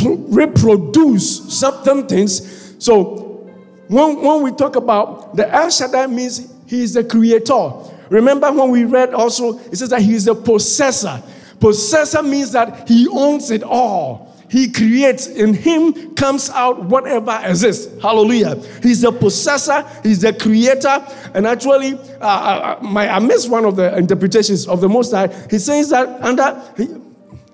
reproduce 0.00 1.58
certain 1.58 2.06
things. 2.06 2.76
So, 2.78 3.50
when, 3.88 4.22
when 4.22 4.42
we 4.42 4.52
talk 4.52 4.76
about 4.76 5.34
the 5.34 5.52
El 5.52 5.70
Shaddai 5.70 6.06
means 6.06 6.54
He 6.68 6.84
is 6.84 6.94
the 6.94 7.02
creator. 7.02 7.72
Remember 8.10 8.52
when 8.52 8.70
we 8.70 8.84
read 8.84 9.12
also, 9.12 9.58
it 9.58 9.74
says 9.76 9.88
that 9.88 10.02
He 10.02 10.14
is 10.14 10.26
the 10.26 10.36
possessor. 10.36 11.20
Possessor 11.60 12.22
means 12.22 12.52
that 12.52 12.88
he 12.88 13.08
owns 13.08 13.50
it 13.50 13.62
all. 13.62 14.34
He 14.54 14.70
creates, 14.70 15.26
in 15.26 15.54
him 15.54 16.14
comes 16.14 16.48
out 16.50 16.84
whatever 16.84 17.40
exists. 17.44 18.00
Hallelujah. 18.00 18.54
He's 18.82 19.00
the 19.00 19.10
possessor, 19.10 19.84
he's 20.02 20.20
the 20.20 20.32
creator. 20.32 21.04
And 21.34 21.46
actually, 21.46 21.94
uh, 21.94 22.24
uh, 22.24 22.78
uh, 22.80 22.84
my, 22.84 23.08
I 23.08 23.18
missed 23.18 23.50
one 23.50 23.64
of 23.64 23.74
the 23.74 23.96
interpretations 23.96 24.68
of 24.68 24.80
the 24.80 24.88
Most 24.88 25.10
High. 25.10 25.26
He 25.50 25.58
says 25.58 25.90
that 25.90 26.22
under, 26.22 26.62
he, 26.76 26.88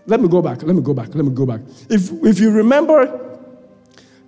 let 0.05 0.21
me 0.21 0.29
go 0.29 0.43
back, 0.43 0.63
let 0.63 0.77
me 0.77 0.83
go 0.83 0.93
back, 0.93 1.15
let 1.15 1.25
me 1.25 1.31
go 1.31 1.47
back. 1.47 1.61
If, 1.89 2.11
if 2.23 2.39
you 2.39 2.51
remember 2.51 3.39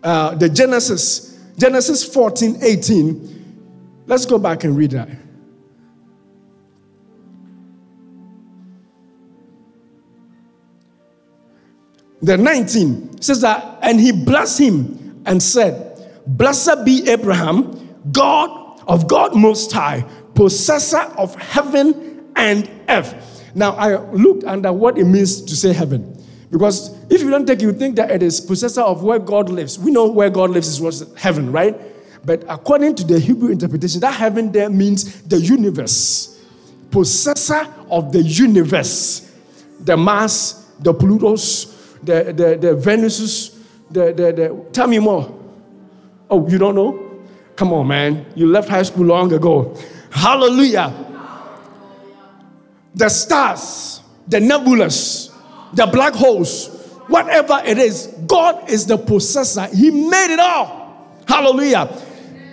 uh, 0.03 0.35
the 0.37 0.49
Genesis, 0.49 1.39
Genesis 1.59 2.05
14, 2.05 2.59
18, 2.63 4.05
let's 4.07 4.25
go 4.25 4.39
back 4.39 4.65
and 4.65 4.77
read 4.77 4.93
that. 4.93 5.09
The 12.23 12.39
19 12.39 13.21
says 13.21 13.41
that, 13.41 13.79
and 13.83 14.01
he 14.01 14.13
blessed 14.13 14.61
him 14.61 15.23
and 15.27 15.43
said, 15.43 15.89
Blessed 16.27 16.85
be 16.85 17.09
Abraham, 17.11 17.99
God 18.13 18.81
of 18.87 19.09
God 19.09 19.35
Most 19.35 19.73
High, 19.73 20.05
possessor 20.35 21.01
of 21.19 21.35
heaven 21.35 22.31
and 22.37 22.71
earth. 22.89 23.43
Now, 23.55 23.73
I 23.73 23.97
looked 24.13 24.45
under 24.45 24.73
what 24.73 24.99
it 24.99 25.05
means 25.05 25.43
to 25.43 25.57
say 25.57 25.73
heaven. 25.73 26.17
Because 26.51 26.97
if 27.11 27.23
you 27.23 27.31
don't 27.31 27.47
take, 27.47 27.61
you 27.61 27.73
think 27.73 27.97
that 27.97 28.11
it 28.11 28.23
is 28.23 28.41
possessor 28.41 28.83
of 28.83 29.03
where 29.03 29.19
God 29.19 29.49
lives. 29.49 29.79
We 29.79 29.91
know 29.91 30.07
where 30.07 30.31
God 30.31 30.51
lives 30.51 30.69
is 30.69 30.81
was 30.81 31.13
heaven, 31.17 31.51
right? 31.51 31.81
But 32.25 32.45
according 32.49 32.95
to 32.97 33.05
the 33.05 33.19
Hebrew 33.19 33.51
interpretation, 33.51 34.01
that 34.01 34.15
heaven 34.15 34.53
there 34.53 34.71
means 34.71 35.23
the 35.23 35.41
universe. 35.41 36.41
Possessor 36.91 37.67
of 37.91 38.13
the 38.13 38.23
universe. 38.23 39.35
The 39.81 39.97
Mars, 39.97 40.71
the 40.79 40.95
Plutos, 40.95 41.72
the, 42.03 42.25
the, 42.33 42.59
the 42.61 42.75
Venuses, 42.77 43.59
the, 43.91 44.13
the, 44.13 44.33
the, 44.33 44.67
tell 44.73 44.87
me 44.87 44.99
more. 44.99 45.39
Oh, 46.31 46.49
you 46.49 46.59
don't 46.59 46.75
know? 46.75 47.21
Come 47.57 47.73
on, 47.73 47.87
man. 47.87 48.27
You 48.35 48.47
left 48.47 48.69
high 48.69 48.83
school 48.83 49.07
long 49.07 49.33
ago. 49.33 49.77
Hallelujah. 50.11 50.93
The 52.95 53.09
stars, 53.09 54.01
the 54.27 54.39
nebulas, 54.39 55.33
the 55.75 55.87
black 55.87 56.15
holes, 56.15 56.69
whatever 57.09 57.61
it 57.65 57.79
is, 57.79 58.07
God 58.27 58.69
is 58.71 58.87
the 58.87 58.97
possessor. 58.97 59.67
He 59.75 59.91
made 59.91 60.33
it 60.33 60.41
all. 60.41 61.23
Hallelujah. 61.27 61.89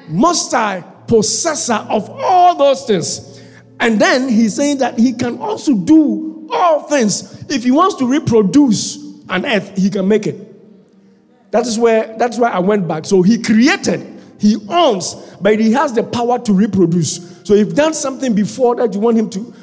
Most 0.08 0.51
High, 0.51 0.84
possessor 1.08 1.86
of 1.89 2.10
all 2.10 2.56
those 2.56 2.86
things. 2.86 3.41
And 3.79 4.00
then 4.00 4.27
he's 4.27 4.56
saying 4.56 4.79
that 4.79 4.98
he 4.98 5.13
can 5.13 5.39
also 5.39 5.74
do 5.75 6.48
all 6.51 6.84
things. 6.84 7.46
If 7.50 7.63
he 7.63 7.72
wants 7.72 7.96
to 7.96 8.06
reproduce 8.06 8.99
an 9.29 9.45
earth, 9.45 9.77
he 9.77 9.89
can 9.89 10.07
make 10.07 10.27
it. 10.27 10.45
That 11.51 11.65
is 11.65 11.79
where 11.79 12.15
that's 12.17 12.38
why 12.38 12.50
I 12.50 12.59
went 12.59 12.88
back. 12.88 13.05
So 13.05 13.21
he 13.21 13.41
created, 13.41 14.05
he 14.39 14.57
owns, 14.69 15.15
but 15.41 15.59
he 15.59 15.71
has 15.74 15.93
the 15.93 16.03
power 16.03 16.39
to 16.39 16.53
reproduce. 16.53 17.41
So 17.43 17.53
if 17.53 17.74
done 17.74 17.93
something 17.93 18.36
before 18.36 18.75
that 18.75 18.93
you 18.93 19.00
want 19.00 19.17
him 19.17 19.29
to 19.31 19.53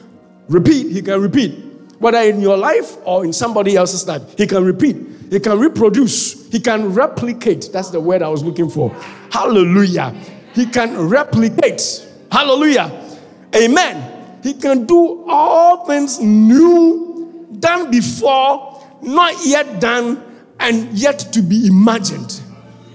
repeat, 0.48 0.90
he 0.90 1.02
can 1.02 1.20
repeat. 1.20 1.62
Whether 1.98 2.18
in 2.18 2.40
your 2.40 2.56
life 2.56 2.96
or 3.04 3.24
in 3.24 3.32
somebody 3.32 3.76
else's 3.76 4.06
life, 4.06 4.36
he 4.36 4.46
can 4.46 4.64
repeat. 4.64 4.96
He 5.30 5.40
can 5.40 5.58
reproduce. 5.58 6.50
He 6.50 6.60
can 6.60 6.92
replicate. 6.92 7.70
That's 7.72 7.90
the 7.90 8.00
word 8.00 8.22
I 8.22 8.28
was 8.28 8.44
looking 8.44 8.68
for. 8.68 8.90
Hallelujah. 9.30 10.14
He 10.54 10.66
can 10.66 11.08
replicate. 11.08 12.06
Hallelujah. 12.30 13.18
Amen. 13.54 14.40
He 14.42 14.54
can 14.54 14.86
do 14.86 15.24
all 15.28 15.86
things 15.86 16.20
new, 16.20 17.46
done 17.58 17.90
before, 17.90 18.75
not 19.06 19.46
yet 19.46 19.80
done, 19.80 20.22
and 20.58 20.92
yet 20.92 21.18
to 21.32 21.42
be 21.42 21.66
imagined. 21.66 22.40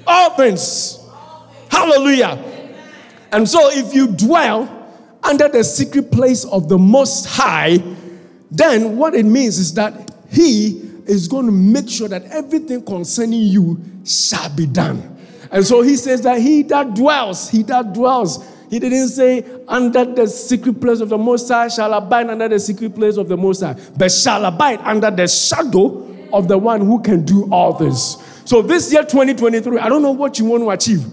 All 0.05 0.31
things. 0.31 0.99
Hallelujah. 1.69 2.43
And 3.31 3.47
so 3.47 3.69
if 3.71 3.93
you 3.93 4.07
dwell 4.07 4.77
under 5.23 5.47
the 5.47 5.63
secret 5.63 6.11
place 6.11 6.43
of 6.45 6.67
the 6.67 6.77
Most 6.77 7.25
High, 7.27 7.77
then 8.49 8.97
what 8.97 9.15
it 9.15 9.25
means 9.25 9.57
is 9.57 9.73
that 9.75 10.11
He 10.29 10.81
is 11.05 11.27
going 11.27 11.45
to 11.45 11.51
make 11.51 11.89
sure 11.89 12.09
that 12.09 12.25
everything 12.25 12.83
concerning 12.83 13.41
you 13.41 13.79
shall 14.03 14.49
be 14.49 14.65
done. 14.65 15.17
And 15.51 15.65
so 15.65 15.81
He 15.81 15.95
says 15.95 16.21
that 16.23 16.41
He 16.41 16.63
that 16.63 16.93
dwells, 16.93 17.49
He 17.49 17.63
that 17.63 17.93
dwells, 17.93 18.45
He 18.71 18.79
didn't 18.79 19.09
say 19.09 19.43
under 19.67 20.05
the 20.05 20.25
secret 20.27 20.79
place 20.79 21.01
of 21.01 21.09
the 21.09 21.17
Most 21.17 21.49
High 21.49 21.67
shall 21.67 21.93
abide 21.93 22.29
under 22.29 22.47
the 22.47 22.57
secret 22.57 22.95
place 22.95 23.17
of 23.17 23.27
the 23.27 23.35
Most 23.35 23.59
High, 23.59 23.75
but 23.97 24.09
shall 24.09 24.45
abide 24.45 24.79
under 24.83 25.11
the 25.11 25.27
shadow 25.27 26.07
of 26.31 26.47
the 26.47 26.57
one 26.57 26.79
who 26.79 27.01
can 27.01 27.25
do 27.25 27.49
all 27.51 27.73
things. 27.73 28.17
So 28.45 28.61
this 28.61 28.93
year 28.93 29.01
2023, 29.01 29.77
I 29.77 29.89
don't 29.89 30.01
know 30.01 30.11
what 30.11 30.39
you 30.39 30.45
want 30.45 30.63
to 30.63 30.69
achieve. 30.69 31.05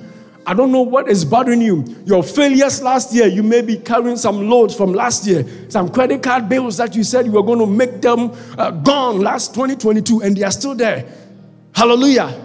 I 0.46 0.54
don't 0.54 0.70
know 0.70 0.82
what 0.82 1.08
is 1.08 1.24
bothering 1.24 1.60
you. 1.60 1.84
Your 2.04 2.22
failures 2.22 2.80
last 2.80 3.12
year, 3.12 3.26
you 3.26 3.42
may 3.42 3.60
be 3.60 3.76
carrying 3.76 4.16
some 4.16 4.49
loads 4.49 4.76
from 4.76 4.92
last 4.92 5.26
year, 5.26 5.44
some 5.68 5.90
credit 5.90 6.23
card 6.23 6.49
bills 6.49 6.76
that 6.76 6.94
you 6.94 7.02
said 7.02 7.26
you 7.26 7.32
were 7.32 7.42
going 7.42 7.58
to 7.58 7.66
make 7.66 8.00
them 8.00 8.30
uh, 8.56 8.71
gone 8.71 9.21
last 9.21 9.52
2022, 9.54 10.23
and 10.23 10.36
they 10.36 10.44
are 10.44 10.52
still 10.52 10.76
there. 10.76 11.12
Hallelujah. 11.75 12.40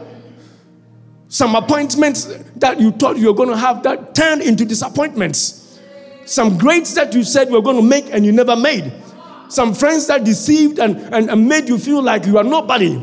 Some 1.27 1.55
appointments 1.55 2.25
that 2.63 2.79
you 2.79 2.91
thought 2.91 3.17
you 3.17 3.27
were 3.27 3.33
going 3.33 3.49
to 3.49 3.57
have 3.57 3.83
that 3.83 4.15
turned 4.15 4.41
into 4.41 4.63
disappointments. 4.63 5.77
Some 6.23 6.57
grades 6.57 6.93
that 6.95 7.13
you 7.13 7.21
said 7.25 7.49
you 7.49 7.55
were 7.55 7.61
going 7.61 7.75
to 7.75 7.83
make 7.83 8.05
and 8.09 8.25
you 8.25 8.31
never 8.31 8.55
made. 8.55 8.89
Some 9.49 9.73
friends 9.73 10.07
that 10.07 10.23
deceived 10.23 10.79
and, 10.79 10.95
and, 11.13 11.29
and 11.29 11.45
made 11.45 11.67
you 11.67 11.77
feel 11.77 12.01
like 12.01 12.25
you 12.25 12.37
are 12.37 12.43
nobody. 12.43 12.97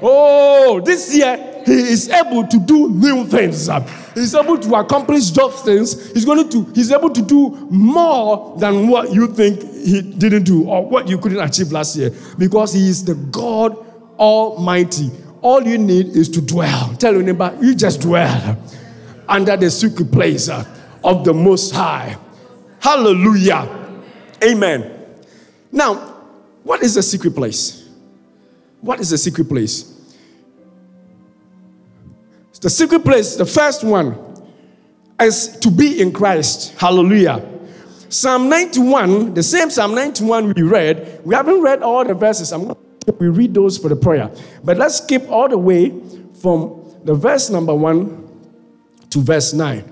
Oh, 0.00 0.80
this 0.80 1.14
year 1.14 1.62
he 1.66 1.74
is 1.74 2.08
able 2.08 2.46
to 2.48 2.58
do 2.58 2.88
new 2.88 3.26
things. 3.26 3.68
He's 4.14 4.34
able 4.34 4.58
to 4.58 4.74
accomplish 4.76 5.30
those 5.30 5.60
things. 5.60 6.10
He's 6.12 6.24
going 6.24 6.48
to 6.48 6.64
he's 6.74 6.90
able 6.90 7.10
to 7.10 7.20
do 7.20 7.50
more 7.70 8.56
than 8.58 8.88
what 8.88 9.12
you 9.12 9.28
think 9.28 9.60
he 9.60 10.00
didn't 10.00 10.44
do 10.44 10.64
or 10.70 10.86
what 10.86 11.06
you 11.06 11.18
couldn't 11.18 11.40
achieve 11.40 11.70
last 11.70 11.96
year 11.96 12.10
because 12.38 12.72
he 12.72 12.88
is 12.88 13.04
the 13.04 13.14
God 13.14 13.76
Almighty. 14.18 15.10
All 15.42 15.62
you 15.62 15.76
need 15.76 16.16
is 16.16 16.30
to 16.30 16.40
dwell. 16.40 16.96
Tell 16.96 17.12
your 17.12 17.22
neighbor, 17.22 17.54
you 17.60 17.74
just 17.74 18.00
dwell 18.00 18.56
under 19.28 19.56
the 19.56 19.70
secret 19.70 20.10
place 20.10 20.48
uh, 20.48 20.64
of 21.04 21.24
the 21.24 21.32
Most 21.32 21.74
High. 21.74 22.16
Hallelujah. 22.80 23.68
Amen. 24.42 25.16
Now, 25.70 25.94
what 26.62 26.82
is 26.82 26.94
the 26.94 27.02
secret 27.02 27.34
place? 27.34 27.88
What 28.80 29.00
is 29.00 29.10
the 29.10 29.18
secret 29.18 29.48
place? 29.48 29.88
The 32.60 32.70
secret 32.70 33.02
place, 33.02 33.34
the 33.34 33.44
first 33.44 33.82
one, 33.82 34.16
is 35.20 35.58
to 35.58 35.70
be 35.70 36.00
in 36.00 36.12
Christ. 36.12 36.78
Hallelujah. 36.78 37.44
Psalm 38.08 38.48
91, 38.48 39.34
the 39.34 39.42
same 39.42 39.68
Psalm 39.68 39.94
91 39.94 40.52
we 40.52 40.62
read, 40.62 41.20
we 41.24 41.34
haven't 41.34 41.60
read 41.60 41.82
all 41.82 42.04
the 42.04 42.14
verses. 42.14 42.52
I'm 42.52 42.64
going 42.64 42.76
to 42.76 43.12
we 43.18 43.28
read 43.28 43.52
those 43.52 43.78
for 43.78 43.88
the 43.88 43.96
prayer. 43.96 44.30
But 44.62 44.76
let's 44.76 44.98
skip 44.98 45.28
all 45.28 45.48
the 45.48 45.58
way 45.58 45.90
from 46.40 46.94
the 47.04 47.14
verse 47.14 47.50
number 47.50 47.74
1 47.74 48.21
to 49.12 49.20
verse 49.20 49.52
9. 49.52 49.84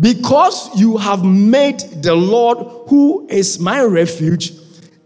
Because 0.00 0.78
you 0.78 0.96
have 0.96 1.24
made 1.24 1.80
the 2.02 2.14
Lord, 2.14 2.58
who 2.88 3.26
is 3.28 3.58
my 3.58 3.82
refuge, 3.82 4.52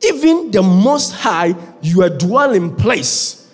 even 0.02 0.50
the 0.50 0.62
Most 0.62 1.12
High, 1.12 1.54
your 1.80 2.11
dwelling 2.11 2.74
place. 2.76 3.50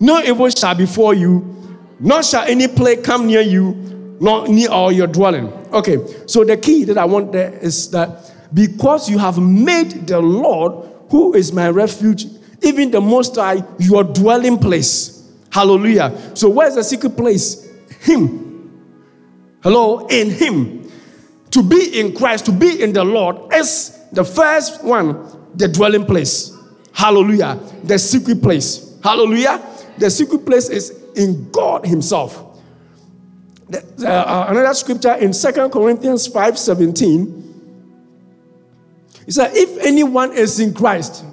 No 0.00 0.20
evil 0.20 0.48
shall 0.48 0.74
befall 0.74 1.12
you, 1.12 1.78
nor 2.00 2.22
shall 2.22 2.44
any 2.44 2.68
plague 2.68 3.02
come 3.02 3.26
near 3.26 3.42
you, 3.42 4.16
nor 4.20 4.48
near 4.48 4.70
all 4.70 4.92
your 4.92 5.06
dwelling. 5.06 5.52
Okay, 5.72 5.98
so 6.26 6.44
the 6.44 6.56
key 6.56 6.84
that 6.84 6.96
I 6.96 7.04
want 7.04 7.32
there 7.32 7.52
is 7.58 7.90
that 7.90 8.32
because 8.54 9.10
you 9.10 9.18
have 9.18 9.38
made 9.38 10.06
the 10.06 10.20
Lord, 10.20 10.88
who 11.10 11.34
is 11.34 11.52
my 11.52 11.68
refuge, 11.68 12.26
even 12.62 12.90
the 12.90 13.00
Most 13.00 13.36
High, 13.36 13.62
your 13.78 14.04
dwelling 14.04 14.58
place. 14.58 15.30
Hallelujah. 15.50 16.36
So, 16.36 16.48
where's 16.48 16.74
the 16.74 16.84
secret 16.84 17.16
place? 17.16 17.68
Him. 18.00 18.48
Hello, 19.62 20.06
in 20.06 20.30
Him. 20.30 20.90
To 21.50 21.62
be 21.62 21.98
in 21.98 22.14
Christ, 22.14 22.46
to 22.46 22.52
be 22.52 22.82
in 22.82 22.92
the 22.92 23.04
Lord, 23.04 23.52
is 23.54 23.98
the 24.12 24.24
first 24.24 24.84
one, 24.84 25.48
the 25.54 25.68
dwelling 25.68 26.04
place. 26.04 26.54
Hallelujah. 26.92 27.58
The 27.84 27.98
secret 27.98 28.42
place. 28.42 28.98
Hallelujah. 29.02 29.62
The 29.98 30.10
secret 30.10 30.44
place 30.44 30.68
is 30.68 30.90
in 31.16 31.50
God 31.50 31.86
Himself. 31.86 32.44
The, 33.68 33.80
uh, 34.08 34.46
another 34.48 34.74
scripture 34.74 35.14
in 35.14 35.32
Second 35.32 35.70
Corinthians 35.70 36.26
5 36.26 36.58
17. 36.58 37.38
He 39.26 39.32
said, 39.32 39.50
If 39.54 39.78
anyone 39.84 40.32
is 40.32 40.58
in 40.58 40.72
Christ, 40.72 41.24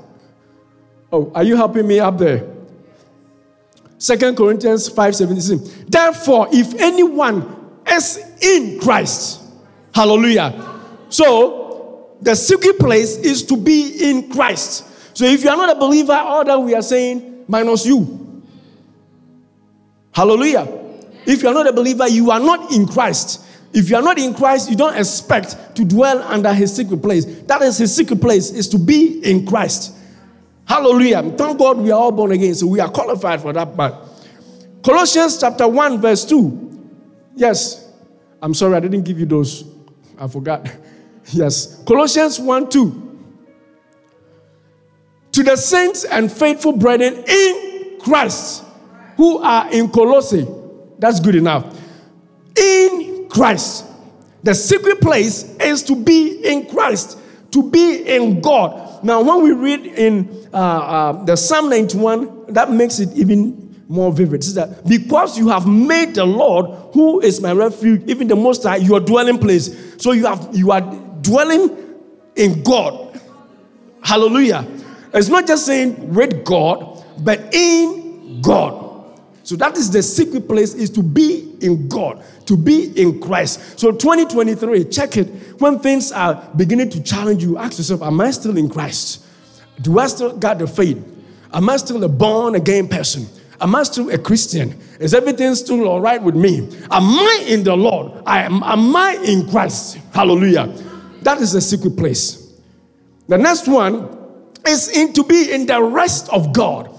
oh, 1.11 1.31
are 1.33 1.43
you 1.43 1.55
helping 1.55 1.87
me 1.87 1.99
up 1.99 2.17
there? 2.17 2.47
Second 3.97 4.35
Corinthians 4.35 4.89
5 4.89 5.15
17. 5.15 5.85
Therefore, 5.87 6.47
if 6.51 6.73
anyone 6.75 7.55
is 7.87 8.17
in 8.41 8.79
Christ. 8.79 9.41
Hallelujah. 9.93 10.79
So, 11.09 12.17
the 12.21 12.35
secret 12.35 12.79
place 12.79 13.17
is 13.17 13.43
to 13.43 13.57
be 13.57 14.09
in 14.09 14.29
Christ. 14.31 15.17
So, 15.17 15.25
if 15.25 15.43
you 15.43 15.49
are 15.49 15.57
not 15.57 15.75
a 15.75 15.79
believer, 15.79 16.13
all 16.13 16.43
that 16.43 16.59
we 16.59 16.75
are 16.75 16.81
saying, 16.81 17.45
minus 17.47 17.85
you. 17.85 18.43
Hallelujah. 20.11 20.67
If 21.25 21.41
you 21.41 21.49
are 21.49 21.53
not 21.53 21.67
a 21.67 21.73
believer, 21.73 22.07
you 22.07 22.31
are 22.31 22.39
not 22.39 22.71
in 22.71 22.87
Christ. 22.87 23.43
If 23.73 23.89
you 23.89 23.97
are 23.97 24.01
not 24.01 24.17
in 24.17 24.33
Christ, 24.33 24.69
you 24.69 24.77
don't 24.77 24.95
expect 24.95 25.75
to 25.75 25.83
dwell 25.83 26.21
under 26.23 26.53
his 26.53 26.73
secret 26.73 27.01
place. 27.01 27.25
That 27.43 27.61
is 27.61 27.77
his 27.77 27.93
secret 27.93 28.21
place, 28.21 28.51
is 28.51 28.69
to 28.69 28.77
be 28.77 29.19
in 29.23 29.45
Christ. 29.45 29.93
Hallelujah. 30.67 31.21
Thank 31.37 31.59
God 31.59 31.77
we 31.77 31.91
are 31.91 31.99
all 31.99 32.11
born 32.11 32.31
again, 32.31 32.55
so 32.55 32.67
we 32.67 32.79
are 32.79 32.89
qualified 32.89 33.41
for 33.41 33.53
that 33.53 33.75
part. 33.75 33.93
Colossians 34.83 35.39
chapter 35.39 35.67
1, 35.67 36.01
verse 36.01 36.25
2. 36.25 36.89
Yes. 37.35 37.91
I'm 38.41 38.53
sorry, 38.53 38.75
I 38.75 38.79
didn't 38.79 39.03
give 39.03 39.19
you 39.19 39.25
those. 39.25 39.63
I 40.17 40.27
forgot. 40.27 40.69
Yes. 41.31 41.81
Colossians 41.85 42.39
1 42.39 42.69
2. 42.69 43.19
To 45.31 45.43
the 45.43 45.55
saints 45.55 46.05
and 46.05 46.31
faithful 46.31 46.73
brethren 46.73 47.23
in 47.27 47.97
Christ 47.99 48.63
who 49.17 49.39
are 49.39 49.71
in 49.71 49.89
Colossae. 49.89 50.47
That's 50.99 51.19
good 51.19 51.33
enough. 51.33 51.81
In 52.55 53.27
Christ. 53.27 53.85
The 54.43 54.53
secret 54.53 55.01
place 55.01 55.43
is 55.57 55.81
to 55.83 55.95
be 55.95 56.45
in 56.45 56.67
Christ, 56.67 57.17
to 57.55 57.63
be 57.71 58.03
in 58.03 58.41
God. 58.41 59.01
Now, 59.01 59.21
when 59.21 59.41
we 59.41 59.53
read 59.53 59.85
in 59.85 60.47
uh, 60.53 60.57
uh, 60.57 61.23
the 61.23 61.37
Psalm 61.37 61.69
91, 61.69 62.53
that 62.53 62.69
makes 62.69 62.99
it 62.99 63.15
even 63.15 63.83
more 63.87 64.11
vivid. 64.11 64.41
It's 64.41 64.53
that 64.55 64.85
because 64.85 65.37
you 65.37 65.47
have 65.47 65.65
made 65.65 66.15
the 66.15 66.25
Lord, 66.25 66.65
who 66.93 67.21
is 67.21 67.39
my 67.39 67.53
refuge, 67.53 68.03
even 68.07 68.27
the 68.27 68.35
Most 68.35 68.63
High, 68.63 68.77
your 68.77 68.99
dwelling 68.99 69.37
place. 69.37 69.95
So 70.01 70.11
you 70.11 70.25
have 70.25 70.49
you 70.53 70.71
are 70.71 70.81
dwelling 71.21 71.77
in 72.35 72.61
God. 72.61 73.21
Hallelujah. 74.03 74.67
It's 75.13 75.29
not 75.29 75.47
just 75.47 75.65
saying 75.65 76.13
with 76.13 76.43
God, 76.43 77.05
but 77.19 77.53
in 77.53 78.41
God. 78.41 78.85
So 79.43 79.55
that 79.55 79.77
is 79.77 79.91
the 79.91 80.03
secret 80.03 80.47
place 80.47 80.73
is 80.73 80.89
to 80.89 81.03
be 81.03 81.55
in 81.61 81.87
God, 81.87 82.21
to 82.45 82.55
be 82.57 82.91
in 83.01 83.19
Christ. 83.19 83.79
So 83.79 83.91
2023, 83.91 84.85
check 84.85 85.17
it. 85.17 85.27
When 85.59 85.79
things 85.79 86.11
are 86.11 86.47
beginning 86.55 86.89
to 86.91 87.03
challenge 87.03 87.43
you, 87.43 87.57
ask 87.57 87.77
yourself, 87.77 88.01
am 88.01 88.19
I 88.21 88.31
still 88.31 88.57
in 88.57 88.69
Christ? 88.69 89.25
Do 89.81 89.99
I 89.99 90.07
still 90.07 90.37
got 90.37 90.59
the 90.59 90.67
faith? 90.67 91.03
Am 91.53 91.69
I 91.69 91.77
still 91.77 92.03
a 92.03 92.09
born 92.09 92.55
again 92.55 92.87
person? 92.87 93.27
Am 93.59 93.73
I 93.75 93.83
still 93.83 94.09
a 94.09 94.17
Christian? 94.17 94.79
Is 94.99 95.13
everything 95.13 95.55
still 95.55 95.87
all 95.87 96.01
right 96.01 96.21
with 96.21 96.35
me? 96.35 96.59
Am 96.91 97.03
I 97.03 97.45
in 97.47 97.63
the 97.63 97.75
Lord? 97.75 98.21
I 98.25 98.43
am, 98.43 98.61
am 98.63 98.95
I 98.95 99.17
in 99.25 99.49
Christ? 99.49 99.97
Hallelujah. 100.13 100.67
That 101.21 101.39
is 101.39 101.53
the 101.53 101.61
secret 101.61 101.97
place. 101.97 102.53
The 103.27 103.37
next 103.37 103.67
one 103.67 104.09
is 104.67 104.89
in 104.89 105.13
to 105.13 105.23
be 105.23 105.51
in 105.51 105.65
the 105.65 105.81
rest 105.81 106.29
of 106.29 106.53
God. 106.53 106.91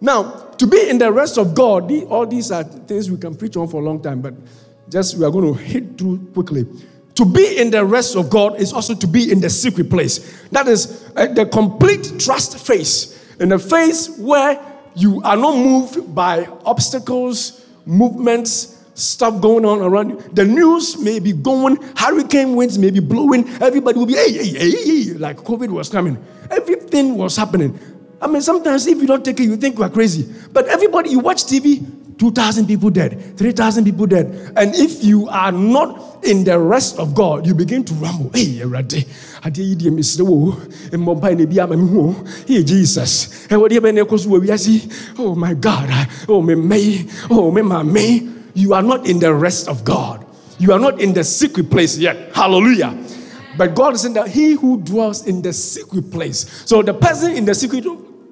Now, 0.00 0.44
to 0.58 0.66
be 0.66 0.88
in 0.88 0.98
the 0.98 1.10
rest 1.10 1.36
of 1.36 1.54
God, 1.54 1.90
all 2.04 2.26
these 2.26 2.50
are 2.52 2.62
things 2.62 3.10
we 3.10 3.18
can 3.18 3.34
preach 3.34 3.56
on 3.56 3.68
for 3.68 3.80
a 3.80 3.84
long 3.84 4.00
time, 4.00 4.20
but 4.20 4.34
just 4.88 5.16
we 5.16 5.24
are 5.24 5.30
going 5.30 5.52
to 5.52 5.54
hit 5.54 5.98
through 5.98 6.18
quickly. 6.32 6.66
To 7.16 7.24
be 7.24 7.58
in 7.58 7.70
the 7.70 7.84
rest 7.84 8.16
of 8.16 8.28
God 8.28 8.60
is 8.60 8.72
also 8.72 8.94
to 8.94 9.06
be 9.06 9.30
in 9.30 9.40
the 9.40 9.48
secret 9.48 9.88
place. 9.88 10.42
That 10.50 10.66
is 10.66 11.08
uh, 11.14 11.26
the 11.26 11.46
complete 11.46 12.18
trust 12.18 12.58
phase, 12.58 13.18
in 13.38 13.52
a 13.52 13.58
phase 13.58 14.16
where 14.18 14.60
you 14.96 15.22
are 15.22 15.36
not 15.36 15.56
moved 15.56 16.14
by 16.14 16.46
obstacles, 16.64 17.64
movements, 17.86 18.82
stuff 18.94 19.40
going 19.40 19.64
on 19.64 19.80
around 19.80 20.10
you. 20.10 20.20
The 20.32 20.44
news 20.44 20.98
may 20.98 21.18
be 21.18 21.32
going, 21.32 21.76
hurricane 21.96 22.54
winds 22.56 22.78
may 22.78 22.90
be 22.90 23.00
blowing, 23.00 23.48
everybody 23.60 23.98
will 23.98 24.06
be, 24.06 24.14
hey, 24.14 24.32
hey, 24.32 24.70
hey, 24.70 24.70
hey, 24.70 25.12
like 25.14 25.36
COVID 25.38 25.68
was 25.68 25.88
coming. 25.88 26.22
Everything 26.50 27.16
was 27.16 27.36
happening. 27.36 27.78
I 28.20 28.26
mean, 28.26 28.40
sometimes 28.40 28.86
if 28.86 28.98
you 28.98 29.06
don't 29.06 29.24
take 29.24 29.38
it, 29.40 29.44
you 29.44 29.56
think 29.56 29.76
you 29.76 29.84
are 29.84 29.90
crazy. 29.90 30.32
But 30.52 30.66
everybody, 30.68 31.10
you 31.10 31.18
watch 31.18 31.44
TV, 31.44 31.84
2,000 32.18 32.66
people 32.66 32.90
dead, 32.90 33.36
3,000 33.36 33.84
people 33.84 34.06
dead. 34.06 34.52
And 34.56 34.74
if 34.74 35.02
you 35.04 35.28
are 35.28 35.52
not 35.52 36.24
in 36.24 36.44
the 36.44 36.58
rest 36.58 36.98
of 36.98 37.14
God, 37.14 37.46
you 37.46 37.54
begin 37.54 37.84
to 37.84 37.94
rumble. 37.94 38.30
Hey, 38.32 38.60
Erade, 38.60 39.06
ade 39.44 39.58
yi 39.58 39.74
deɛ 39.74 39.90
mesrɛ 39.90 40.22
wo 40.22 40.56
mmɔmpa 40.92 41.36
ne 41.36 41.44
bi 41.46 41.60
ama 41.60 41.76
me 41.76 41.88
ho 41.88 42.14
hey 42.46 42.62
jesus 42.62 43.46
bɛne 43.48 44.04
ɛkɔ 44.04 44.18
so 44.20 44.28
wɔ 44.30 44.40
wiase 44.46 45.14
oh 45.18 45.34
my 45.34 45.54
god. 45.54 45.90
Oh 46.28 46.40
me 46.40 46.54
me. 46.54 47.08
Oh 47.30 47.50
me 47.50 47.62
me. 47.62 48.30
You 48.54 48.74
are 48.74 48.82
not 48.82 49.06
in 49.06 49.18
the 49.18 49.32
rest 49.34 49.68
of 49.68 49.84
god. 49.84 50.24
You 50.58 50.72
are 50.72 50.78
not 50.78 51.00
in 51.00 51.12
the 51.12 51.24
secret 51.24 51.70
place 51.70 51.98
yet. 51.98 52.30
Hallelujah. 52.34 52.96
But 53.58 53.74
god 53.74 53.94
is 53.94 54.02
saying 54.02 54.14
that 54.14 54.28
he 54.28 54.52
who 54.52 54.80
dwells 54.80 55.26
in 55.26 55.42
the 55.42 55.52
secret 55.52 56.10
place. 56.10 56.62
So 56.66 56.82
the 56.82 56.94
person 56.94 57.36
in 57.36 57.44
the 57.44 57.54
secret 57.54 57.84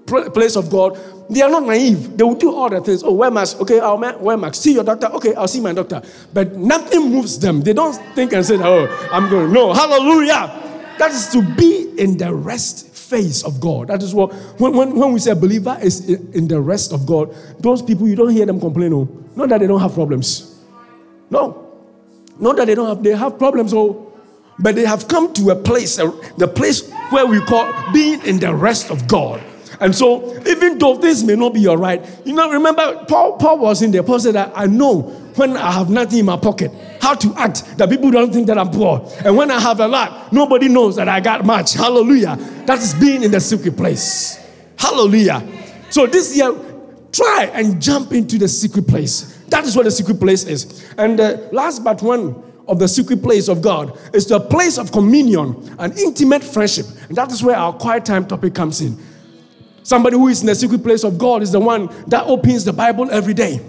place 0.07 0.57
of 0.57 0.71
God, 0.71 0.99
they 1.31 1.43
are 1.43 1.51
not 1.51 1.65
naive. 1.65 2.17
They 2.17 2.25
will 2.25 2.35
do 2.35 2.55
all 2.55 2.69
the 2.69 2.81
things. 2.81 3.03
Oh, 3.03 3.13
wear 3.13 3.31
mask. 3.31 3.61
Okay, 3.61 3.81
I'll 3.81 3.99
wear 3.99 4.37
mask. 4.37 4.63
See 4.63 4.75
your 4.75 4.85
doctor. 4.85 5.07
Okay, 5.07 5.35
I'll 5.35 5.49
see 5.49 5.61
my 5.61 5.73
doctor. 5.73 6.03
But 6.33 6.57
nothing 6.57 7.11
moves 7.11 7.39
them. 7.39 7.63
They 7.63 7.73
don't 7.73 7.95
think 8.15 8.33
and 8.33 8.45
say, 8.45 8.57
oh, 8.59 9.09
I'm 9.13 9.31
going. 9.31 9.53
No, 9.53 9.73
hallelujah. 9.73 10.95
That 10.99 11.11
is 11.11 11.29
to 11.29 11.43
be 11.55 11.95
in 11.99 12.19
the 12.19 12.35
rest 12.35 12.89
phase 12.89 13.45
of 13.45 13.61
God. 13.61 13.89
That 13.89 14.03
is 14.03 14.15
what, 14.15 14.33
when, 14.59 14.75
when, 14.75 14.95
when 14.95 15.13
we 15.13 15.19
say 15.21 15.35
believer 15.35 15.79
is 15.83 16.09
in 16.09 16.49
the 16.49 16.61
rest 16.61 16.93
of 16.93 17.07
God, 17.07 17.35
those 17.61 17.83
people, 17.83 18.09
you 18.09 18.17
don't 18.17 18.31
hear 18.31 18.47
them 18.47 18.61
complain. 18.61 18.93
Oh, 18.93 19.09
not 19.35 19.49
that 19.49 19.59
they 19.59 19.67
don't 19.67 19.81
have 19.81 19.95
problems. 19.95 20.61
No. 21.31 21.71
Not 22.39 22.57
that 22.57 22.67
they 22.67 22.75
don't 22.75 22.89
have, 22.89 23.03
they 23.03 23.17
have 23.17 23.39
problems. 23.39 23.73
Oh, 23.73 24.13
but 24.59 24.75
they 24.75 24.85
have 24.85 25.09
come 25.09 25.33
to 25.35 25.51
a 25.51 25.57
place, 25.57 25.97
the 25.97 26.51
place 26.55 26.91
where 27.11 27.27
we 27.27 27.41
call 27.41 27.73
being 27.93 28.23
in 28.23 28.39
the 28.39 28.55
rest 28.55 28.91
of 28.91 29.09
God. 29.09 29.43
And 29.83 29.93
so, 29.93 30.41
even 30.47 30.79
though 30.79 30.97
this 30.97 31.25
may 31.25 31.35
not 31.35 31.55
be 31.55 31.67
all 31.67 31.77
right, 31.77 32.01
you 32.25 32.33
know, 32.33 32.53
remember, 32.53 33.05
Paul, 33.09 33.37
Paul 33.37 33.59
was 33.59 33.83
in 33.83 33.91
there. 33.91 34.05
Paul 34.05 34.21
said 34.21 34.37
that 34.37 34.53
I 34.55 34.67
know 34.67 35.01
when 35.35 35.57
I 35.57 35.73
have 35.73 35.91
nothing 35.91 36.21
in 36.21 36.27
my 36.27 36.37
pocket, 36.37 36.71
how 37.01 37.15
to 37.17 37.35
act 37.37 37.79
that 37.79 37.91
people 37.91 38.13
don't 38.13 38.33
think 38.33 38.47
that 38.47 38.57
I'm 38.59 38.71
poor. 38.71 39.05
And 39.25 39.37
when 39.37 39.51
I 39.51 39.59
have 39.59 39.81
a 39.81 39.89
lot, 39.89 40.33
nobody 40.33 40.69
knows 40.69 40.95
that 40.97 41.09
I 41.09 41.19
got 41.19 41.45
much. 41.45 41.73
Hallelujah. 41.73 42.37
That 42.67 42.79
is 42.79 42.95
being 42.95 43.25
in 43.25 43.33
the 43.33 43.41
secret 43.41 43.77
place. 43.77 44.39
Hallelujah. 44.79 45.43
So 45.91 46.07
this 46.07 46.37
year, 46.37 46.55
try 47.11 47.51
and 47.53 47.83
jump 47.83 48.13
into 48.13 48.39
the 48.39 48.47
secret 48.47 48.87
place. 48.87 49.37
That 49.49 49.65
is 49.65 49.75
what 49.75 49.85
the 49.85 49.91
secret 49.91 50.21
place 50.21 50.45
is. 50.45 50.89
And 50.97 51.19
uh, 51.19 51.39
last 51.51 51.83
but 51.83 52.01
one 52.03 52.41
of 52.69 52.79
the 52.79 52.87
secret 52.87 53.21
place 53.21 53.49
of 53.49 53.63
God 53.63 53.99
is 54.15 54.29
the 54.29 54.39
place 54.39 54.79
of 54.79 54.93
communion, 54.93 55.75
and 55.81 55.99
intimate 55.99 56.45
friendship. 56.45 56.87
And 57.09 57.17
that 57.17 57.33
is 57.33 57.43
where 57.43 57.57
our 57.57 57.73
quiet 57.73 58.05
time 58.05 58.29
topic 58.29 58.55
comes 58.55 58.81
in. 58.81 58.97
Somebody 59.83 60.17
who 60.17 60.29
is 60.29 60.41
in 60.41 60.47
the 60.47 60.55
secret 60.55 60.83
place 60.83 61.05
of 61.05 61.19
God 61.19 61.43
is 61.43 61.53
the 61.53 61.61
one 61.61 61.89
that 62.09 62.27
opens 62.27 62.65
the 62.65 62.73
Bible 62.73 63.11
every 63.11 63.35
day. 63.35 63.61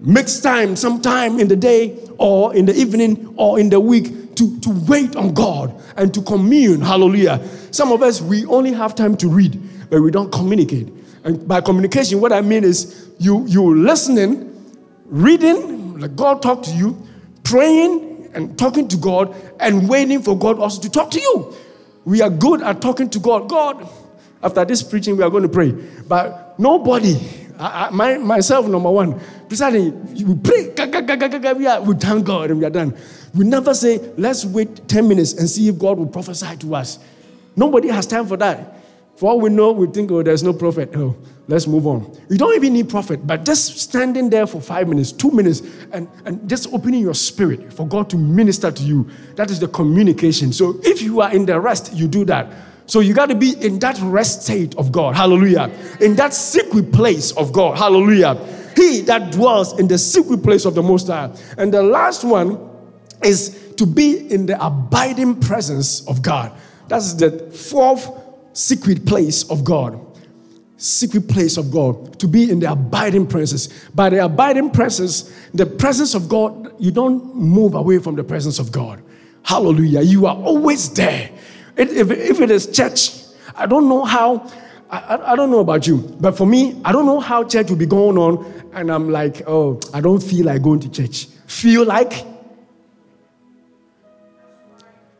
Makes 0.00 0.40
time, 0.40 0.76
sometime 0.76 1.38
in 1.38 1.48
the 1.48 1.56
day 1.56 1.98
or 2.16 2.54
in 2.54 2.66
the 2.66 2.74
evening 2.74 3.34
or 3.36 3.58
in 3.60 3.68
the 3.68 3.80
week 3.80 4.34
to, 4.36 4.58
to 4.60 4.70
wait 4.88 5.16
on 5.16 5.34
God 5.34 5.78
and 5.96 6.14
to 6.14 6.22
commune. 6.22 6.80
Hallelujah. 6.80 7.46
Some 7.70 7.92
of 7.92 8.02
us, 8.02 8.20
we 8.20 8.46
only 8.46 8.72
have 8.72 8.94
time 8.94 9.16
to 9.18 9.28
read, 9.28 9.60
but 9.90 10.00
we 10.00 10.10
don't 10.10 10.32
communicate. 10.32 10.88
And 11.24 11.46
by 11.46 11.60
communication, 11.60 12.20
what 12.20 12.32
I 12.32 12.40
mean 12.40 12.64
is 12.64 13.10
you, 13.18 13.46
you 13.46 13.82
listening, 13.82 14.46
reading, 15.04 15.98
like 15.98 16.16
God 16.16 16.40
talk 16.40 16.62
to 16.62 16.70
you, 16.70 16.96
praying 17.44 18.30
and 18.32 18.58
talking 18.58 18.88
to 18.88 18.96
God, 18.96 19.34
and 19.60 19.88
waiting 19.88 20.22
for 20.22 20.38
God 20.38 20.58
also 20.58 20.80
to 20.80 20.90
talk 20.90 21.10
to 21.10 21.20
you. 21.20 21.54
We 22.06 22.22
are 22.22 22.30
good 22.30 22.62
at 22.62 22.80
talking 22.80 23.10
to 23.10 23.18
God. 23.18 23.48
God, 23.50 23.86
after 24.42 24.64
this 24.64 24.82
preaching, 24.82 25.16
we 25.16 25.22
are 25.22 25.30
going 25.30 25.42
to 25.42 25.48
pray. 25.48 25.72
But 25.72 26.58
nobody, 26.58 27.16
I, 27.58 27.86
I, 27.86 27.90
my, 27.90 28.18
myself, 28.18 28.66
number 28.66 28.90
one, 28.90 29.20
precisely, 29.48 29.90
we 29.90 30.34
pray, 30.36 30.72
we, 31.54 31.66
are, 31.66 31.80
we 31.82 31.94
thank 31.94 32.24
God 32.24 32.50
and 32.50 32.58
we 32.58 32.64
are 32.64 32.70
done. 32.70 32.96
We 33.34 33.44
never 33.44 33.74
say, 33.74 33.98
let's 34.16 34.44
wait 34.44 34.88
10 34.88 35.06
minutes 35.06 35.34
and 35.34 35.48
see 35.48 35.68
if 35.68 35.78
God 35.78 35.98
will 35.98 36.06
prophesy 36.06 36.56
to 36.58 36.74
us. 36.74 36.98
Nobody 37.54 37.88
has 37.88 38.06
time 38.06 38.26
for 38.26 38.36
that. 38.38 38.76
For 39.16 39.30
all 39.30 39.40
we 39.40 39.50
know, 39.50 39.72
we 39.72 39.86
think, 39.86 40.10
oh, 40.10 40.22
there's 40.22 40.42
no 40.42 40.54
prophet. 40.54 40.96
Oh, 40.96 41.14
let's 41.46 41.66
move 41.66 41.86
on. 41.86 42.18
You 42.30 42.38
don't 42.38 42.56
even 42.56 42.72
need 42.72 42.88
prophet, 42.88 43.26
but 43.26 43.44
just 43.44 43.78
standing 43.78 44.30
there 44.30 44.46
for 44.46 44.62
five 44.62 44.88
minutes, 44.88 45.12
two 45.12 45.30
minutes, 45.30 45.60
and, 45.92 46.08
and 46.24 46.48
just 46.48 46.72
opening 46.72 47.02
your 47.02 47.12
spirit 47.12 47.70
for 47.70 47.86
God 47.86 48.08
to 48.10 48.16
minister 48.16 48.70
to 48.70 48.82
you. 48.82 49.10
That 49.34 49.50
is 49.50 49.60
the 49.60 49.68
communication. 49.68 50.54
So 50.54 50.80
if 50.82 51.02
you 51.02 51.20
are 51.20 51.30
in 51.34 51.44
the 51.44 51.60
rest, 51.60 51.92
you 51.92 52.08
do 52.08 52.24
that. 52.24 52.50
So 52.90 52.98
you 52.98 53.14
got 53.14 53.26
to 53.26 53.36
be 53.36 53.52
in 53.64 53.78
that 53.78 53.96
rest 54.00 54.42
state 54.42 54.76
of 54.76 54.90
God. 54.90 55.14
Hallelujah. 55.14 55.70
In 56.00 56.16
that 56.16 56.34
secret 56.34 56.92
place 56.92 57.30
of 57.36 57.52
God. 57.52 57.78
Hallelujah. 57.78 58.34
He 58.74 59.02
that 59.02 59.30
dwells 59.30 59.78
in 59.78 59.86
the 59.86 59.96
secret 59.96 60.42
place 60.42 60.64
of 60.64 60.74
the 60.74 60.82
Most 60.82 61.06
High. 61.06 61.30
And 61.56 61.72
the 61.72 61.84
last 61.84 62.24
one 62.24 62.58
is 63.22 63.74
to 63.76 63.86
be 63.86 64.28
in 64.32 64.46
the 64.46 64.60
abiding 64.60 65.38
presence 65.38 66.04
of 66.08 66.20
God. 66.20 66.50
That's 66.88 67.14
the 67.14 67.30
fourth 67.52 68.10
secret 68.54 69.06
place 69.06 69.48
of 69.48 69.62
God. 69.62 70.04
Secret 70.76 71.28
place 71.28 71.58
of 71.58 71.70
God. 71.70 72.18
To 72.18 72.26
be 72.26 72.50
in 72.50 72.58
the 72.58 72.72
abiding 72.72 73.28
presence. 73.28 73.68
By 73.90 74.10
the 74.10 74.24
abiding 74.24 74.70
presence, 74.70 75.32
the 75.54 75.64
presence 75.66 76.14
of 76.14 76.28
God, 76.28 76.74
you 76.80 76.90
don't 76.90 77.36
move 77.36 77.74
away 77.74 78.00
from 78.00 78.16
the 78.16 78.24
presence 78.24 78.58
of 78.58 78.72
God. 78.72 79.00
Hallelujah. 79.44 80.00
You 80.00 80.26
are 80.26 80.34
always 80.34 80.92
there. 80.92 81.30
If, 81.88 82.10
if 82.10 82.40
it 82.40 82.50
is 82.50 82.66
church, 82.66 83.10
I 83.54 83.64
don't 83.64 83.88
know 83.88 84.04
how, 84.04 84.50
I, 84.90 85.32
I 85.32 85.36
don't 85.36 85.50
know 85.50 85.60
about 85.60 85.86
you, 85.86 85.96
but 86.20 86.36
for 86.36 86.46
me, 86.46 86.78
I 86.84 86.92
don't 86.92 87.06
know 87.06 87.20
how 87.20 87.42
church 87.44 87.70
will 87.70 87.76
be 87.78 87.86
going 87.86 88.18
on, 88.18 88.44
and 88.74 88.92
I'm 88.92 89.10
like, 89.10 89.42
oh, 89.46 89.80
I 89.94 90.02
don't 90.02 90.22
feel 90.22 90.46
like 90.46 90.62
going 90.62 90.80
to 90.80 90.90
church. 90.90 91.26
Feel 91.46 91.86
like? 91.86 92.26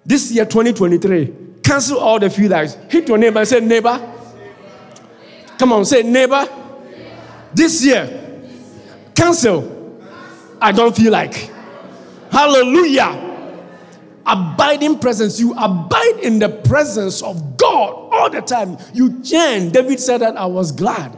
This 0.05 0.31
year, 0.33 0.45
2023, 0.45 1.35
cancel 1.63 1.99
all 1.99 2.19
the 2.19 2.29
feel 2.29 2.51
likes. 2.51 2.75
Hit 2.89 3.09
your 3.09 3.17
neighbor 3.17 3.39
and 3.39 3.49
say, 3.49 3.61
neighbor. 3.61 4.15
Come 5.59 5.73
on, 5.73 5.85
say, 5.87 6.03
neighbor. 6.03 6.47
This 7.55 7.85
year, 7.85 8.43
cancel. 9.15 9.99
I 10.61 10.73
don't 10.73 10.95
feel 10.95 11.11
like. 11.11 11.51
Hallelujah. 12.31 13.30
Abiding 14.27 14.99
presence. 14.99 15.41
You 15.41 15.53
abide 15.55 16.21
in 16.23 16.39
the 16.39 16.49
presence 16.49 17.23
of 17.23 17.57
God 17.57 18.09
all 18.13 18.31
the 18.31 18.41
time. 18.41 18.79
You 18.93 19.21
yearn. 19.23 19.71
David 19.71 20.01
said 20.01 20.19
that 20.19 20.37
I 20.37 20.47
was 20.47 20.73
glad 20.73 21.17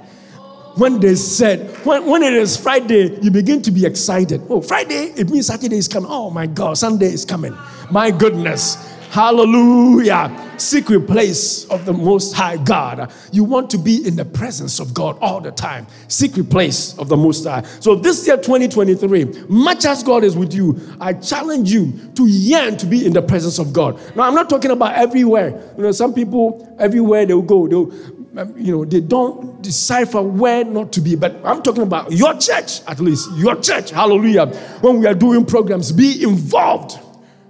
when 0.76 1.00
they 1.00 1.14
said, 1.14 1.70
when, 1.84 2.06
when 2.06 2.22
it 2.22 2.32
is 2.32 2.56
Friday, 2.56 3.18
you 3.20 3.30
begin 3.30 3.60
to 3.62 3.70
be 3.70 3.84
excited. 3.84 4.42
Oh, 4.48 4.60
Friday, 4.60 5.12
it 5.16 5.30
means 5.30 5.46
Saturday 5.46 5.76
is 5.76 5.88
coming. 5.88 6.10
Oh 6.10 6.30
my 6.30 6.46
God, 6.46 6.78
Sunday 6.78 7.12
is 7.12 7.24
coming. 7.24 7.56
My 7.90 8.10
goodness. 8.10 8.76
Hallelujah. 9.12 10.54
Secret 10.56 11.06
place 11.06 11.66
of 11.66 11.84
the 11.84 11.92
Most 11.92 12.32
High 12.32 12.56
God. 12.56 13.12
You 13.30 13.44
want 13.44 13.68
to 13.68 13.76
be 13.76 14.06
in 14.08 14.16
the 14.16 14.24
presence 14.24 14.80
of 14.80 14.94
God 14.94 15.18
all 15.20 15.38
the 15.38 15.50
time. 15.52 15.86
Secret 16.08 16.48
place 16.48 16.96
of 16.96 17.10
the 17.10 17.16
Most 17.18 17.44
High. 17.44 17.60
So, 17.80 17.94
this 17.94 18.26
year, 18.26 18.38
2023, 18.38 19.48
much 19.50 19.84
as 19.84 20.02
God 20.02 20.24
is 20.24 20.34
with 20.34 20.54
you, 20.54 20.80
I 20.98 21.12
challenge 21.12 21.70
you 21.70 21.92
to 22.14 22.26
yearn 22.26 22.78
to 22.78 22.86
be 22.86 23.04
in 23.04 23.12
the 23.12 23.20
presence 23.20 23.58
of 23.58 23.74
God. 23.74 24.00
Now, 24.16 24.22
I'm 24.22 24.34
not 24.34 24.48
talking 24.48 24.70
about 24.70 24.94
everywhere. 24.94 25.62
You 25.76 25.82
know, 25.82 25.92
some 25.92 26.14
people, 26.14 26.74
everywhere 26.80 27.26
they'll 27.26 27.42
go, 27.42 27.68
they'll 27.68 27.92
um, 28.38 28.56
you 28.56 28.72
know, 28.72 28.86
they 28.86 29.02
don't 29.02 29.60
decipher 29.60 30.22
where 30.22 30.64
not 30.64 30.90
to 30.92 31.02
be. 31.02 31.16
But 31.16 31.36
I'm 31.44 31.62
talking 31.62 31.82
about 31.82 32.12
your 32.12 32.32
church, 32.38 32.80
at 32.86 32.98
least, 32.98 33.30
your 33.36 33.56
church. 33.56 33.90
Hallelujah. 33.90 34.46
When 34.80 35.00
we 35.00 35.06
are 35.06 35.12
doing 35.12 35.44
programs, 35.44 35.92
be 35.92 36.24
involved. 36.24 36.98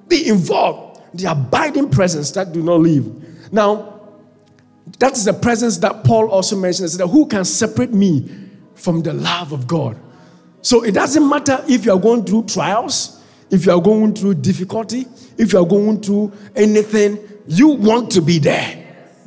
Be 0.08 0.26
involved 0.28 0.91
the 1.14 1.30
abiding 1.30 1.90
presence 1.90 2.30
that 2.32 2.52
do 2.52 2.62
not 2.62 2.80
leave. 2.80 3.52
Now, 3.52 4.00
that 4.98 5.12
is 5.12 5.24
the 5.24 5.32
presence 5.32 5.78
that 5.78 6.04
Paul 6.04 6.28
also 6.28 6.56
mentions 6.56 6.96
that 6.98 7.06
who 7.06 7.26
can 7.26 7.44
separate 7.44 7.92
me 7.92 8.30
from 8.74 9.02
the 9.02 9.12
love 9.12 9.52
of 9.52 9.66
God? 9.66 9.98
So 10.62 10.84
it 10.84 10.92
doesn't 10.92 11.28
matter 11.28 11.64
if 11.68 11.84
you 11.84 11.92
are 11.92 11.98
going 11.98 12.24
through 12.24 12.44
trials, 12.46 13.22
if 13.50 13.66
you 13.66 13.72
are 13.72 13.80
going 13.80 14.14
through 14.14 14.34
difficulty, 14.34 15.06
if 15.38 15.52
you 15.52 15.60
are 15.60 15.66
going 15.66 16.00
through 16.00 16.32
anything, 16.54 17.18
you 17.46 17.68
want 17.68 18.10
to 18.12 18.20
be 18.20 18.38
there 18.38 18.78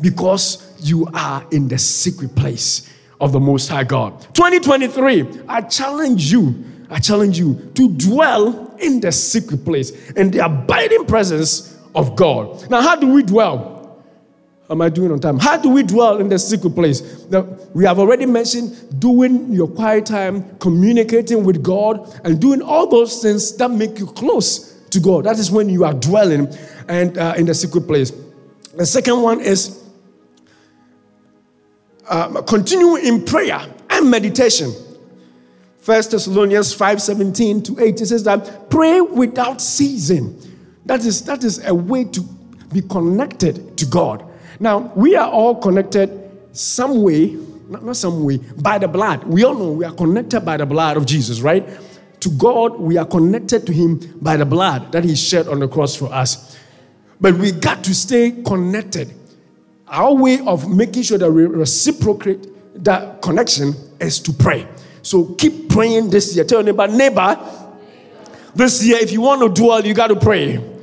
because 0.02 0.74
you 0.80 1.08
are 1.14 1.46
in 1.52 1.68
the 1.68 1.78
secret 1.78 2.36
place 2.36 2.92
of 3.20 3.32
the 3.32 3.40
Most 3.40 3.68
High 3.70 3.84
God. 3.84 4.22
2023, 4.34 5.42
I 5.48 5.62
challenge 5.62 6.32
you, 6.32 6.64
I 6.90 7.00
challenge 7.00 7.38
you 7.40 7.72
to 7.76 7.90
dwell 7.94 8.76
in 8.80 9.00
the 9.00 9.12
secret 9.12 9.64
place, 9.66 9.92
in 10.12 10.32
the 10.32 10.46
abiding 10.46 11.06
presence 11.06 11.75
of 11.96 12.16
God. 12.16 12.70
Now, 12.70 12.82
how 12.82 12.96
do 12.96 13.08
we 13.08 13.24
dwell? 13.24 13.76
Am 14.70 14.82
I 14.82 14.90
doing 14.90 15.12
on 15.12 15.20
time? 15.20 15.38
How 15.38 15.58
do 15.58 15.70
we 15.70 15.84
dwell 15.84 16.18
in 16.18 16.28
the 16.28 16.40
secret 16.40 16.74
place? 16.74 17.26
Now, 17.30 17.42
we 17.74 17.86
have 17.86 18.00
already 18.00 18.26
mentioned 18.26 19.00
doing 19.00 19.54
your 19.54 19.68
quiet 19.68 20.08
time, 20.08 20.58
communicating 20.58 21.44
with 21.44 21.62
God, 21.62 22.20
and 22.24 22.42
doing 22.42 22.62
all 22.62 22.88
those 22.88 23.22
things 23.22 23.56
that 23.58 23.70
make 23.70 24.00
you 24.00 24.08
close 24.08 24.74
to 24.90 25.00
God. 25.00 25.26
That 25.26 25.38
is 25.38 25.52
when 25.52 25.70
you 25.70 25.84
are 25.84 25.94
dwelling 25.94 26.48
and 26.88 27.18
uh, 27.18 27.36
in 27.38 27.46
the 27.46 27.54
secret 27.54 27.88
place. 27.88 28.12
The 28.76 28.86
second 28.86 29.22
one 29.22 29.40
is 29.40 29.84
uh, 32.08 32.42
continue 32.42 32.96
in 32.96 33.24
prayer 33.24 33.60
and 33.90 34.10
meditation. 34.10 34.74
First 35.80 36.12
Thessalonians 36.12 36.74
5 36.74 37.02
17 37.02 37.64
to 37.64 37.80
8, 37.80 38.02
it 38.02 38.06
says 38.08 38.24
that 38.24 38.70
pray 38.72 39.02
without 39.02 39.62
ceasing. 39.62 40.42
That 40.86 41.04
is, 41.06 41.24
that 41.26 41.44
is 41.44 41.66
a 41.66 41.74
way 41.74 42.04
to 42.06 42.22
be 42.72 42.82
connected 42.82 43.78
to 43.78 43.86
God. 43.86 44.26
Now, 44.60 44.92
we 44.96 45.16
are 45.16 45.30
all 45.30 45.56
connected 45.56 46.22
some 46.52 47.02
way, 47.02 47.38
not, 47.68 47.84
not 47.84 47.98
some 47.98 48.24
way, 48.24 48.38
by 48.38 48.78
the 48.78 48.88
blood. 48.88 49.24
We 49.24 49.44
all 49.44 49.56
know 49.56 49.72
we 49.72 49.86
are 49.86 49.94
connected 49.94 50.42
by 50.42 50.58
the 50.58 50.66
blood 50.66 50.98
of 50.98 51.06
Jesus, 51.06 51.42
right? 51.42 51.68
To 52.22 52.30
God, 52.30 52.80
we 52.80 52.98
are 52.98 53.06
connected 53.06 53.66
to 53.68 53.74
Him 53.74 54.00
by 54.22 54.38
the 54.38 54.46
blood 54.46 54.92
that 54.92 55.04
He 55.04 55.16
shed 55.16 55.48
on 55.48 55.60
the 55.60 55.68
cross 55.68 55.96
for 55.96 56.12
us. 56.14 56.58
But 57.20 57.36
we 57.36 57.52
got 57.52 57.84
to 57.86 57.96
stay 57.96 58.32
connected. 58.46 59.14
Our 59.88 60.14
way 60.14 60.40
of 60.46 60.70
making 60.70 61.04
sure 61.04 61.18
that 61.18 61.32
we 61.32 61.46
reciprocate 61.46 62.84
that 62.84 63.22
connection 63.22 63.74
is 64.00 64.20
to 64.20 64.34
pray. 64.34 64.68
So 65.02 65.34
keep 65.36 65.70
praying 65.70 66.10
this 66.10 66.36
year. 66.36 66.46
Tell 66.46 66.64
your 66.64 66.74
neighbor, 66.74 66.88
neighbor, 66.88 67.38
this 68.56 68.86
year, 68.86 68.98
if 69.00 69.12
you 69.12 69.22
want 69.22 69.42
to 69.42 69.62
dwell, 69.62 69.86
you 69.86 69.94
got 69.94 70.08
to 70.08 70.16
pray. 70.16 70.75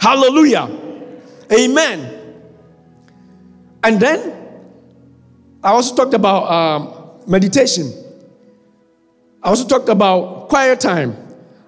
Hallelujah. 0.00 0.68
Amen. 1.52 2.16
And 3.84 4.00
then 4.00 4.36
I 5.62 5.70
also 5.70 5.94
talked 5.94 6.14
about 6.14 6.50
um, 6.50 7.20
meditation. 7.26 7.92
I 9.42 9.50
also 9.50 9.66
talked 9.66 9.90
about 9.90 10.48
quiet 10.48 10.80
time. 10.80 11.16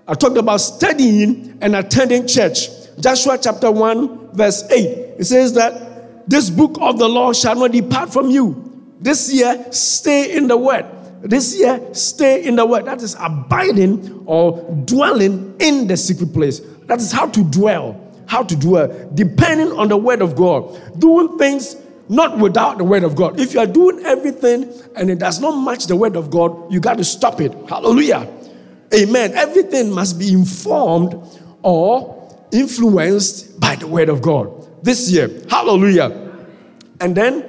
I 0.09 0.14
talked 0.14 0.38
about 0.38 0.59
studying 0.59 1.59
and 1.61 1.77
attending 1.77 2.27
church. 2.27 2.68
Joshua 2.99 3.38
chapter 3.40 3.71
1, 3.71 4.35
verse 4.35 4.64
8. 4.71 4.77
It 5.18 5.25
says 5.25 5.53
that 5.55 6.29
this 6.29 6.49
book 6.49 6.79
of 6.81 6.99
the 6.99 7.09
law 7.09 7.33
shall 7.35 7.55
not 7.55 7.73
depart 7.73 8.12
from 8.12 8.31
you. 8.31 8.71
This 8.99 9.33
year, 9.33 9.66
stay 9.73 10.35
in 10.35 10.49
the 10.49 10.57
word. 10.57 10.87
This 11.23 11.59
year, 11.59 11.81
stay 11.92 12.45
in 12.45 12.57
the 12.57 12.64
word. 12.64 12.87
That 12.87 13.03
is 13.03 13.14
abiding 13.18 14.23
or 14.27 14.62
dwelling 14.85 15.57
in 15.59 15.87
the 15.87 15.97
secret 15.97 16.33
place. 16.33 16.61
That 16.87 17.01
is 17.01 17.12
how 17.12 17.27
to 17.29 17.45
dwell 17.45 18.12
how 18.33 18.42
to 18.42 18.57
dwell, 18.57 18.88
depending 19.12 19.71
on 19.73 19.88
the 19.88 19.97
word 19.97 20.23
of 20.23 20.35
God, 20.35 20.99
doing 20.99 21.37
things 21.37 21.77
not 22.09 22.38
without 22.38 22.79
the 22.79 22.85
word 22.85 23.05
of 23.05 23.14
God. 23.14 23.38
If 23.38 23.53
you 23.53 23.61
are 23.61 23.66
doing 23.66 24.03
everything 24.07 24.73
and 24.97 25.11
it 25.11 25.18
does 25.18 25.38
not 25.38 25.53
match 25.53 25.87
the 25.87 25.97
word 25.97 26.16
of 26.16 26.31
God, 26.31 26.73
you 26.73 26.81
got 26.81 26.97
to 26.97 27.05
stop 27.05 27.42
it. 27.42 27.53
Hallelujah. 27.68 28.27
Amen. 28.95 29.35
Everything 29.35 29.92
must 29.92 30.18
be 30.18 30.33
informed 30.33 31.14
or 31.62 32.47
influenced 32.53 33.61
by 33.61 33.77
the 33.77 33.87
word 33.87 34.09
of 34.09 34.23
God. 34.23 34.49
This 34.83 35.11
year, 35.11 35.29
hallelujah. 35.51 36.35
And 37.01 37.14
then 37.14 37.45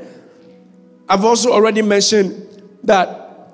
I've 1.07 1.23
also 1.23 1.53
already 1.53 1.81
mentioned 1.81 2.61
that 2.83 3.53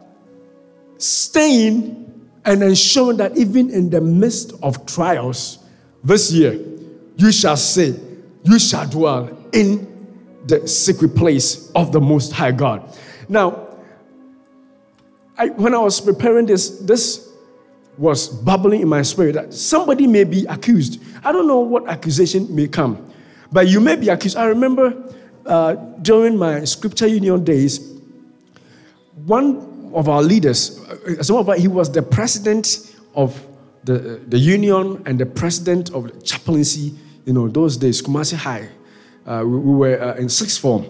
staying 0.97 2.27
and 2.43 2.63
ensuring 2.63 3.17
that 3.17 3.37
even 3.37 3.69
in 3.69 3.91
the 3.91 4.01
midst 4.01 4.53
of 4.63 4.87
trials 4.87 5.59
this 6.03 6.31
year, 6.31 6.59
you 7.19 7.33
shall 7.33 7.57
say, 7.57 7.95
you 8.43 8.57
shall 8.57 8.87
dwell 8.87 9.37
in 9.51 9.85
the 10.45 10.65
secret 10.67 11.15
place 11.15 11.69
of 11.75 11.91
the 11.91 11.99
Most 11.99 12.31
High 12.31 12.53
God. 12.53 12.97
Now, 13.27 13.67
I, 15.37 15.49
when 15.49 15.75
I 15.75 15.79
was 15.79 15.99
preparing 15.99 16.45
this, 16.45 16.79
this 16.79 17.29
was 17.97 18.29
bubbling 18.29 18.81
in 18.81 18.87
my 18.87 19.01
spirit 19.01 19.35
that 19.35 19.53
somebody 19.53 20.07
may 20.07 20.23
be 20.23 20.45
accused. 20.45 21.01
I 21.23 21.33
don't 21.33 21.47
know 21.47 21.59
what 21.59 21.89
accusation 21.89 22.53
may 22.55 22.67
come, 22.67 23.11
but 23.51 23.67
you 23.67 23.81
may 23.81 23.97
be 23.97 24.07
accused. 24.07 24.37
I 24.37 24.45
remember 24.45 25.13
uh, 25.45 25.73
during 26.01 26.37
my 26.37 26.63
scripture 26.63 27.07
union 27.07 27.43
days, 27.43 27.99
one 29.25 29.91
of 29.93 30.07
our 30.07 30.21
leaders, 30.21 30.79
uh, 30.87 31.21
some 31.21 31.35
of 31.35 31.49
our, 31.49 31.57
he 31.57 31.67
was 31.67 31.91
the 31.91 32.01
president 32.01 32.95
of 33.13 33.45
the, 33.83 34.21
the 34.27 34.37
union 34.37 35.03
and 35.05 35.19
the 35.19 35.25
president 35.25 35.93
of 35.93 36.03
the 36.03 36.21
chaplaincy 36.21 36.95
you 37.29 37.33
know, 37.33 37.47
those 37.47 37.77
days, 37.77 38.01
Kumasi 38.01 38.33
High, 38.33 38.69
uh, 39.23 39.43
we, 39.45 39.59
we, 39.59 39.75
were 39.75 40.01
uh, 40.01 40.15
in 40.15 40.29
sixth 40.29 40.59
form. 40.59 40.87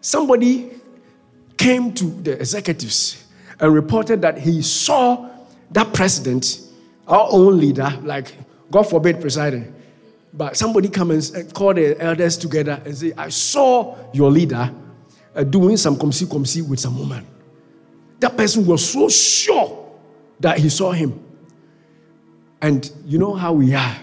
Somebody 0.00 0.72
came 1.56 1.94
to 1.94 2.04
the 2.04 2.32
executives 2.32 3.24
and 3.60 3.72
reported 3.72 4.20
that 4.22 4.38
he 4.38 4.60
saw 4.60 5.30
that 5.70 5.94
president, 5.94 6.58
our 7.06 7.28
own 7.30 7.60
leader, 7.60 7.96
like 8.02 8.34
God 8.72 8.90
forbid 8.90 9.20
presiding, 9.20 9.72
but 10.34 10.56
somebody 10.56 10.88
come 10.88 11.12
and 11.12 11.54
call 11.54 11.72
the 11.74 11.96
elders 12.02 12.36
together 12.36 12.82
and 12.84 12.98
say, 12.98 13.12
I 13.16 13.28
saw 13.28 13.96
your 14.12 14.32
leader 14.32 14.74
uh, 15.32 15.44
doing 15.44 15.76
some 15.76 15.94
komsi 15.94 16.26
komsi 16.26 16.68
with 16.68 16.80
some 16.80 16.98
woman. 16.98 17.24
That 18.18 18.36
person 18.36 18.66
was 18.66 18.84
so 18.84 19.08
sure 19.08 19.94
that 20.40 20.58
he 20.58 20.68
saw 20.70 20.90
him. 20.90 21.24
And 22.60 22.90
you 23.04 23.18
know 23.18 23.34
how 23.34 23.52
we 23.52 23.74
are 23.74 23.96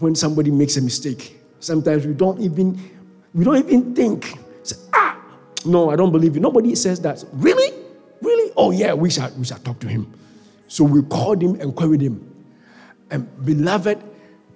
when 0.00 0.14
somebody 0.14 0.50
makes 0.50 0.76
a 0.76 0.82
mistake. 0.82 1.38
Sometimes 1.60 2.06
we 2.06 2.14
don't 2.14 2.40
even 2.40 2.78
we 3.32 3.44
don't 3.44 3.58
even 3.58 3.94
think. 3.94 4.38
Say, 4.62 4.76
ah, 4.92 5.20
no, 5.64 5.90
I 5.90 5.96
don't 5.96 6.10
believe 6.10 6.34
you. 6.34 6.40
Nobody 6.40 6.74
says 6.74 7.00
that. 7.02 7.22
Really? 7.32 7.72
Really? 8.20 8.52
Oh 8.56 8.70
yeah, 8.70 8.92
we 8.94 9.10
shall 9.10 9.30
we 9.32 9.44
shall 9.44 9.58
talk 9.58 9.78
to 9.80 9.88
him. 9.88 10.12
So 10.68 10.84
we 10.84 11.02
called 11.02 11.42
him 11.42 11.60
and 11.60 11.74
queried 11.74 12.00
him. 12.00 12.26
And 13.10 13.28
beloved, 13.44 14.02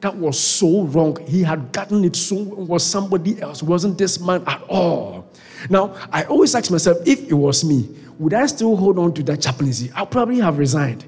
that 0.01 0.17
was 0.17 0.39
so 0.39 0.83
wrong. 0.85 1.17
He 1.27 1.43
had 1.43 1.73
gotten 1.73 2.05
it 2.05 2.17
so 2.17 2.37
was 2.37 2.85
somebody 2.85 3.41
else. 3.41 3.63
It 3.63 3.69
wasn't 3.69 3.99
this 3.99 4.21
man 4.21 4.45
at 4.47 4.63
all. 4.69 5.29
Now, 5.71 5.95
I 6.13 6.25
always 6.25 6.55
ask 6.55 6.71
myself, 6.71 6.99
if 7.07 7.23
it 7.29 7.33
was 7.33 7.65
me, 7.65 7.89
would 8.19 8.35
I 8.35 8.47
still 8.47 8.77
hold 8.77 8.99
on 8.99 9.15
to 9.15 9.23
that 9.25 9.41
chaplaincy? 9.41 9.91
I'll 9.95 10.07
probably 10.07 10.39
have 10.39 10.59
resigned 10.59 11.05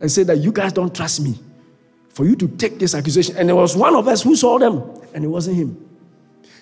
and 0.00 0.10
say 0.10 0.22
that 0.22 0.38
you 0.38 0.52
guys 0.52 0.72
don't 0.72 0.94
trust 0.94 1.20
me 1.20 1.38
for 2.14 2.24
you 2.24 2.36
to 2.36 2.48
take 2.48 2.78
this 2.78 2.94
accusation. 2.94 3.36
And 3.36 3.48
there 3.48 3.56
was 3.56 3.76
one 3.76 3.94
of 3.94 4.08
us 4.08 4.22
who 4.22 4.36
saw 4.36 4.58
them, 4.58 4.82
and 5.12 5.24
it 5.24 5.28
wasn't 5.28 5.56
him. 5.56 5.84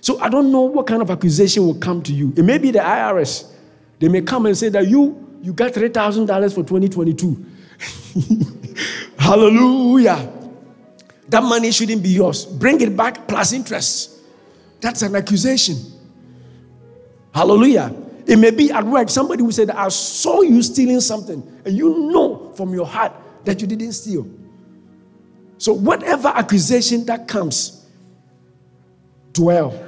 So 0.00 0.18
I 0.18 0.28
don't 0.28 0.50
know 0.50 0.62
what 0.62 0.86
kind 0.86 1.00
of 1.02 1.10
accusation 1.10 1.64
will 1.64 1.76
come 1.76 2.02
to 2.02 2.12
you. 2.12 2.32
It 2.36 2.44
may 2.44 2.58
be 2.58 2.70
the 2.72 2.80
IRS. 2.80 3.52
They 4.00 4.08
may 4.08 4.22
come 4.22 4.46
and 4.46 4.56
say 4.56 4.68
that 4.70 4.88
you 4.88 5.18
you 5.42 5.52
got 5.52 5.74
three 5.74 5.90
thousand 5.90 6.26
dollars 6.26 6.54
for 6.54 6.64
2022. 6.64 7.46
Hallelujah. 9.18 10.32
That 11.28 11.42
money 11.42 11.70
shouldn't 11.70 12.02
be 12.02 12.08
yours. 12.08 12.46
Bring 12.46 12.80
it 12.80 12.96
back 12.96 13.28
plus 13.28 13.52
interest. 13.52 14.18
That's 14.80 15.02
an 15.02 15.14
accusation. 15.14 15.76
Hallelujah. 17.32 17.94
It 18.26 18.36
may 18.36 18.50
be 18.50 18.72
at 18.72 18.84
work. 18.84 19.08
Somebody 19.08 19.42
will 19.42 19.52
say 19.52 19.64
that 19.66 19.76
I 19.76 19.88
saw 19.88 20.42
you 20.42 20.62
stealing 20.62 21.00
something, 21.00 21.42
and 21.64 21.76
you 21.76 22.10
know 22.10 22.52
from 22.56 22.72
your 22.74 22.86
heart 22.86 23.12
that 23.44 23.60
you 23.60 23.66
didn't 23.66 23.92
steal. 23.92 24.26
So, 25.62 25.72
whatever 25.72 26.26
accusation 26.26 27.06
that 27.06 27.28
comes, 27.28 27.86
dwell 29.32 29.80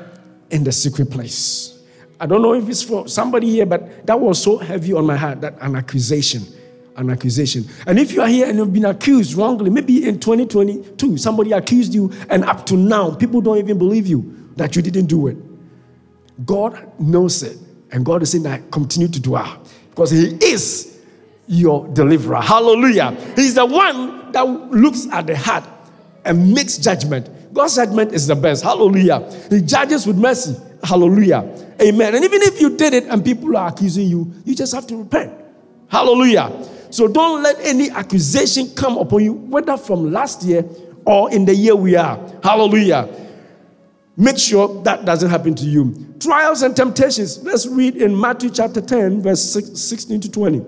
in 0.49 0.63
the 0.63 0.71
secret 0.71 1.11
place. 1.11 1.83
I 2.21 2.27
don't 2.27 2.43
know 2.43 2.55
if 2.55 2.69
it's 2.69 2.85
for 2.85 3.09
somebody 3.09 3.51
here, 3.51 3.67
but 3.67 4.07
that 4.07 4.21
was 4.21 4.41
so 4.41 4.57
heavy 4.57 4.93
on 4.93 5.05
my 5.05 5.17
heart 5.17 5.41
that 5.41 5.57
an 5.61 5.75
accusation. 5.75 6.45
An 6.95 7.11
accusation. 7.11 7.65
And 7.89 7.99
if 7.99 8.13
you 8.13 8.23
are 8.23 8.29
here 8.29 8.49
and 8.49 8.57
you've 8.57 8.73
been 8.73 8.85
accused 8.85 9.35
wrongly, 9.35 9.69
maybe 9.69 10.07
in 10.07 10.21
2022, 10.21 11.19
somebody 11.19 11.51
accused 11.51 11.93
you, 11.93 12.13
and 12.31 12.45
up 12.45 12.65
to 12.67 12.77
now, 12.77 13.13
people 13.13 13.41
don't 13.41 13.59
even 13.59 13.77
believe 13.77 14.07
you 14.07 14.53
that 14.55 14.77
you 14.77 14.83
didn't 14.83 15.07
do 15.07 15.27
it. 15.27 15.37
God 16.47 16.89
knows 17.01 17.43
it. 17.43 17.59
And 17.91 18.07
God 18.07 18.23
is 18.23 18.31
saying 18.31 18.45
that 18.45 18.71
continue 18.71 19.09
to 19.09 19.21
dwell 19.21 19.61
because 19.91 20.13
He 20.13 20.37
is 20.41 20.94
your 21.47 21.87
deliverer. 21.89 22.41
Hallelujah. 22.41 23.13
He's 23.37 23.55
the 23.55 23.67
one 23.67 24.33
that 24.33 24.43
looks 24.43 25.07
at 25.11 25.27
the 25.27 25.37
heart 25.37 25.65
and 26.25 26.53
makes 26.53 26.79
judgment. 26.79 27.29
God's 27.53 27.77
judgment 27.77 28.13
is 28.13 28.27
the 28.27 28.35
best. 28.35 28.65
Hallelujah. 28.65 29.31
He 29.51 29.61
judges 29.61 30.07
with 30.07 30.17
mercy. 30.17 30.57
Hallelujah. 30.83 31.41
Amen. 31.81 32.15
And 32.15 32.25
even 32.25 32.43
if 32.43 32.61
you 32.61 32.77
did 32.77 32.95
it 32.95 33.05
and 33.05 33.25
people 33.25 33.57
are 33.57 33.69
accusing 33.69 34.07
you, 34.07 34.33
you 34.45 34.55
just 34.55 34.75
have 34.75 34.87
to 34.89 34.97
repent. 34.97 35.33
Hallelujah. 35.89 36.67
So 36.91 37.09
don't 37.09 37.43
let 37.43 37.59
any 37.61 37.91
accusation 37.91 38.71
come 38.75 38.99
upon 38.99 39.25
you, 39.25 39.33
whether 39.33 39.77
from 39.77 40.13
last 40.13 40.43
year 40.43 40.65
or 41.05 41.33
in 41.33 41.45
the 41.45 41.55
year 41.55 41.77
we 41.77 41.97
are. 41.97 42.19
Hallelujah. 42.43 43.09
Make 44.17 44.39
sure 44.39 44.83
that 44.85 45.05
doesn't 45.05 45.29
happen 45.29 45.55
to 45.57 45.65
you. 45.65 46.15
Trials 46.21 46.63
and 46.63 46.75
temptations. 46.75 47.43
Let's 47.43 47.67
read 47.67 47.97
in 47.97 48.19
Matthew 48.19 48.51
chapter 48.51 48.81
10, 48.81 49.23
verse 49.23 49.43
16 49.43 50.21
to 50.21 50.31
20. 50.31 50.65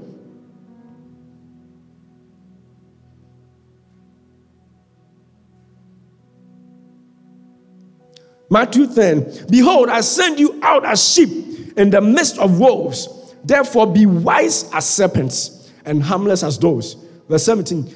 Matthew 8.51 8.93
10 8.93 9.47
Behold, 9.51 9.89
I 9.89 10.01
send 10.01 10.39
you 10.39 10.59
out 10.63 10.85
as 10.85 11.13
sheep 11.13 11.77
in 11.77 11.91
the 11.91 12.01
midst 12.01 12.39
of 12.39 12.59
wolves. 12.59 13.09
Therefore, 13.45 13.87
be 13.87 14.07
wise 14.07 14.71
as 14.73 14.89
serpents 14.89 15.71
and 15.85 16.03
harmless 16.03 16.43
as 16.43 16.59
doves. 16.59 16.97
Verse 17.29 17.45
17 17.45 17.93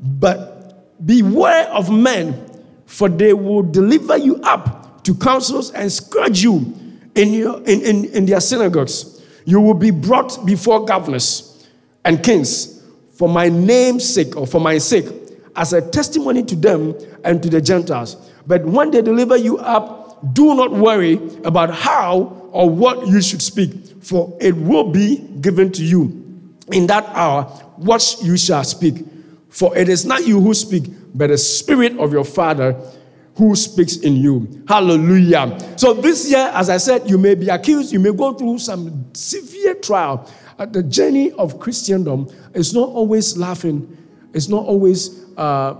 But 0.00 1.04
beware 1.04 1.68
of 1.68 1.90
men, 1.90 2.64
for 2.86 3.08
they 3.08 3.32
will 3.32 3.62
deliver 3.62 4.16
you 4.16 4.36
up 4.42 5.02
to 5.04 5.14
councils 5.14 5.70
and 5.72 5.90
scourge 5.90 6.42
you 6.42 6.74
in, 7.14 7.32
your, 7.32 7.58
in, 7.62 7.82
in, 7.82 8.04
in 8.06 8.26
their 8.26 8.40
synagogues. 8.40 9.22
You 9.44 9.60
will 9.60 9.74
be 9.74 9.90
brought 9.90 10.44
before 10.46 10.84
governors 10.84 11.66
and 12.04 12.22
kings 12.22 12.82
for 13.14 13.28
my 13.28 13.48
name's 13.48 14.12
sake, 14.12 14.36
or 14.36 14.46
for 14.46 14.60
my 14.60 14.78
sake, 14.78 15.06
as 15.54 15.72
a 15.72 15.90
testimony 15.90 16.42
to 16.42 16.56
them 16.56 16.94
and 17.24 17.42
to 17.42 17.48
the 17.48 17.60
Gentiles. 17.60 18.31
But 18.46 18.64
when 18.64 18.90
they 18.90 19.02
deliver 19.02 19.36
you 19.36 19.58
up, 19.58 20.34
do 20.34 20.54
not 20.54 20.72
worry 20.72 21.20
about 21.44 21.70
how 21.74 22.48
or 22.52 22.68
what 22.68 23.06
you 23.06 23.20
should 23.22 23.42
speak, 23.42 24.02
for 24.02 24.36
it 24.40 24.56
will 24.56 24.90
be 24.90 25.18
given 25.40 25.72
to 25.72 25.84
you 25.84 26.22
in 26.70 26.86
that 26.86 27.04
hour 27.08 27.44
what 27.76 28.16
you 28.22 28.36
shall 28.36 28.64
speak. 28.64 29.04
For 29.48 29.76
it 29.76 29.88
is 29.88 30.04
not 30.04 30.26
you 30.26 30.40
who 30.40 30.54
speak, 30.54 30.84
but 31.14 31.28
the 31.28 31.38
Spirit 31.38 31.98
of 31.98 32.12
your 32.12 32.24
Father 32.24 32.76
who 33.36 33.56
speaks 33.56 33.96
in 33.96 34.16
you. 34.16 34.64
Hallelujah. 34.68 35.58
So 35.76 35.94
this 35.94 36.30
year, 36.30 36.50
as 36.54 36.68
I 36.68 36.76
said, 36.76 37.08
you 37.08 37.18
may 37.18 37.34
be 37.34 37.48
accused, 37.48 37.92
you 37.92 38.00
may 38.00 38.12
go 38.12 38.32
through 38.34 38.58
some 38.58 39.12
severe 39.14 39.74
trial. 39.74 40.30
Uh, 40.58 40.66
the 40.66 40.82
journey 40.82 41.32
of 41.32 41.58
Christendom 41.58 42.28
is 42.54 42.74
not 42.74 42.88
always 42.88 43.36
laughing, 43.36 43.96
it's 44.34 44.48
not 44.48 44.64
always 44.64 45.24
uh, 45.36 45.74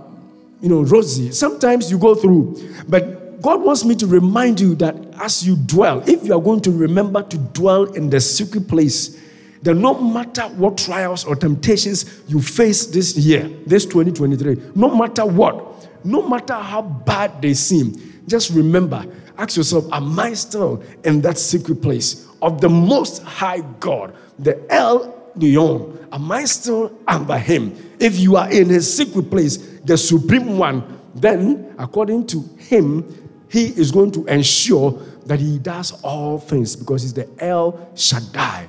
you 0.63 0.69
know, 0.69 0.81
rosy. 0.81 1.29
Sometimes 1.33 1.91
you 1.91 1.99
go 1.99 2.15
through, 2.15 2.55
but 2.87 3.41
God 3.41 3.61
wants 3.61 3.83
me 3.83 3.95
to 3.95 4.07
remind 4.07 4.61
you 4.61 4.75
that 4.75 4.95
as 5.19 5.45
you 5.45 5.57
dwell, 5.57 6.01
if 6.07 6.23
you 6.23 6.33
are 6.33 6.41
going 6.41 6.61
to 6.61 6.71
remember 6.71 7.21
to 7.21 7.37
dwell 7.37 7.83
in 7.83 8.09
the 8.09 8.21
secret 8.21 8.69
place, 8.69 9.21
then 9.61 9.81
no 9.81 9.99
matter 9.99 10.43
what 10.55 10.77
trials 10.77 11.25
or 11.25 11.35
temptations 11.35 12.21
you 12.29 12.41
face 12.41 12.85
this 12.85 13.17
year, 13.17 13.49
this 13.67 13.85
2023, 13.85 14.71
no 14.73 14.95
matter 14.95 15.25
what, 15.25 16.05
no 16.05 16.25
matter 16.25 16.53
how 16.53 16.81
bad 16.81 17.41
they 17.41 17.53
seem, 17.53 18.21
just 18.25 18.51
remember, 18.51 19.05
ask 19.37 19.57
yourself, 19.57 19.91
am 19.91 20.17
I 20.17 20.33
still 20.33 20.81
in 21.03 21.19
that 21.21 21.37
secret 21.37 21.81
place 21.81 22.25
of 22.41 22.61
the 22.61 22.69
most 22.69 23.21
high 23.23 23.59
God, 23.81 24.15
the 24.39 24.65
El 24.73 25.22
Elyon? 25.37 26.07
Am 26.11 26.31
I 26.31 26.45
still 26.45 26.97
under 27.07 27.37
him? 27.37 27.75
If 27.99 28.19
you 28.19 28.35
are 28.35 28.51
in 28.51 28.69
his 28.69 28.95
secret 28.95 29.29
place, 29.29 29.57
the 29.85 29.97
supreme 29.97 30.57
one, 30.57 30.99
then 31.15 31.73
according 31.77 32.27
to 32.27 32.41
him, 32.57 33.29
he 33.49 33.67
is 33.67 33.91
going 33.91 34.11
to 34.11 34.25
ensure 34.25 34.91
that 35.25 35.39
he 35.39 35.59
does 35.59 35.91
all 36.03 36.39
things 36.39 36.75
because 36.75 37.03
he's 37.03 37.13
the 37.13 37.29
El 37.39 37.89
Shaddai. 37.95 38.67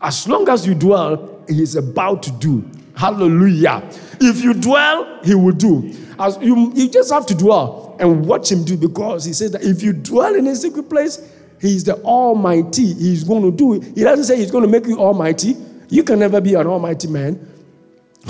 As 0.00 0.28
long 0.28 0.48
as 0.48 0.66
you 0.66 0.74
dwell, 0.74 1.44
he 1.48 1.62
is 1.62 1.76
about 1.76 2.22
to 2.24 2.32
do. 2.32 2.68
Hallelujah. 2.96 3.82
If 4.20 4.42
you 4.42 4.54
dwell, 4.54 5.20
he 5.24 5.34
will 5.34 5.52
do. 5.52 5.94
As 6.18 6.36
you, 6.42 6.72
you 6.74 6.90
just 6.90 7.12
have 7.12 7.26
to 7.26 7.34
dwell 7.34 7.96
and 8.00 8.26
watch 8.26 8.50
him 8.50 8.64
do 8.64 8.76
because 8.76 9.24
he 9.24 9.32
says 9.32 9.52
that 9.52 9.62
if 9.62 9.82
you 9.82 9.92
dwell 9.92 10.34
in 10.34 10.44
his 10.44 10.60
secret 10.60 10.88
place, 10.88 11.20
he's 11.60 11.84
the 11.84 11.96
Almighty. 12.02 12.92
He's 12.92 13.24
going 13.24 13.42
to 13.42 13.56
do 13.56 13.74
it. 13.74 13.96
He 13.96 14.02
doesn't 14.02 14.24
say 14.26 14.36
he's 14.36 14.50
going 14.50 14.64
to 14.64 14.70
make 14.70 14.86
you 14.86 14.98
Almighty. 14.98 15.56
You 15.92 16.02
can 16.02 16.20
never 16.20 16.40
be 16.40 16.54
an 16.54 16.66
Almighty 16.66 17.06
man. 17.06 17.46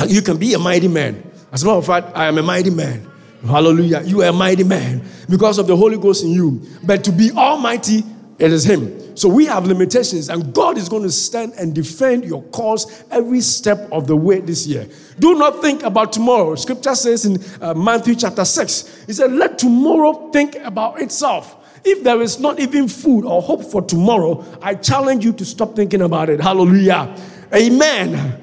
You 0.08 0.20
can 0.20 0.36
be 0.36 0.52
a 0.54 0.58
mighty 0.58 0.88
man. 0.88 1.22
As 1.52 1.62
a 1.62 1.66
matter 1.66 1.78
of 1.78 1.86
fact, 1.86 2.10
I 2.16 2.26
am 2.26 2.36
a 2.36 2.42
mighty 2.42 2.70
man. 2.70 3.08
Hallelujah. 3.46 4.02
You 4.02 4.22
are 4.22 4.30
a 4.30 4.32
mighty 4.32 4.64
man 4.64 5.00
because 5.30 5.58
of 5.58 5.68
the 5.68 5.76
Holy 5.76 5.96
Ghost 5.96 6.24
in 6.24 6.30
you. 6.30 6.60
But 6.82 7.04
to 7.04 7.12
be 7.12 7.30
almighty, 7.30 8.02
it 8.40 8.52
is 8.52 8.64
Him. 8.64 9.16
So 9.16 9.28
we 9.28 9.46
have 9.46 9.64
limitations, 9.64 10.28
and 10.28 10.52
God 10.52 10.76
is 10.76 10.88
going 10.88 11.04
to 11.04 11.10
stand 11.12 11.52
and 11.52 11.72
defend 11.72 12.24
your 12.24 12.42
cause 12.50 13.04
every 13.12 13.40
step 13.40 13.88
of 13.92 14.08
the 14.08 14.16
way 14.16 14.40
this 14.40 14.66
year. 14.66 14.88
Do 15.20 15.36
not 15.36 15.62
think 15.62 15.84
about 15.84 16.12
tomorrow. 16.12 16.56
Scripture 16.56 16.96
says 16.96 17.24
in 17.26 17.38
uh, 17.60 17.74
Matthew 17.74 18.16
chapter 18.16 18.44
6, 18.44 19.04
He 19.06 19.12
said, 19.12 19.30
Let 19.30 19.56
tomorrow 19.60 20.32
think 20.32 20.56
about 20.56 21.00
itself. 21.00 21.58
If 21.84 22.04
there 22.04 22.20
is 22.22 22.38
not 22.38 22.60
even 22.60 22.88
food 22.88 23.24
or 23.24 23.42
hope 23.42 23.64
for 23.64 23.82
tomorrow, 23.82 24.44
I 24.62 24.74
challenge 24.74 25.24
you 25.24 25.32
to 25.34 25.44
stop 25.44 25.74
thinking 25.74 26.02
about 26.02 26.30
it. 26.30 26.40
Hallelujah. 26.40 27.14
Amen. 27.54 28.40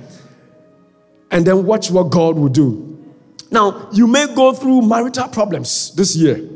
And 1.32 1.46
then 1.46 1.66
watch 1.66 1.92
what 1.92 2.10
God 2.10 2.38
will 2.38 2.50
do. 2.50 2.86
Now, 3.52 3.90
you 3.92 4.08
may 4.08 4.34
go 4.34 4.54
through 4.54 4.84
marital 4.84 5.28
problems 5.28 5.94
this 5.96 6.16
year. 6.16 6.48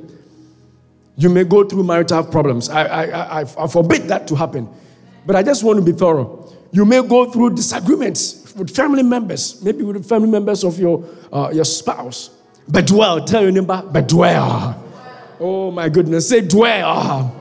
You 1.15 1.29
may 1.29 1.43
go 1.43 1.63
through 1.63 1.83
marital 1.83 2.23
problems. 2.23 2.69
I, 2.69 2.83
I, 2.83 3.41
I, 3.41 3.41
I 3.41 3.67
forbid 3.67 4.03
that 4.09 4.27
to 4.27 4.35
happen. 4.35 4.69
But 5.25 5.35
I 5.35 5.43
just 5.43 5.63
want 5.63 5.79
to 5.79 5.85
be 5.85 5.97
thorough. 5.97 6.51
You 6.71 6.85
may 6.85 7.01
go 7.07 7.31
through 7.31 7.55
disagreements 7.55 8.53
with 8.55 8.75
family 8.75 9.03
members, 9.03 9.61
maybe 9.63 9.83
with 9.83 10.01
the 10.01 10.03
family 10.03 10.29
members 10.29 10.63
of 10.63 10.79
your, 10.79 11.03
uh, 11.31 11.51
your 11.53 11.65
spouse. 11.65 12.31
But 12.67 12.87
dwell, 12.87 13.23
tell 13.23 13.43
your 13.43 13.51
neighbor, 13.51 13.83
but 13.91 14.07
dwell. 14.07 14.83
Oh 15.39 15.71
my 15.71 15.89
goodness, 15.89 16.29
say 16.29 16.41
dwell. 16.41 17.35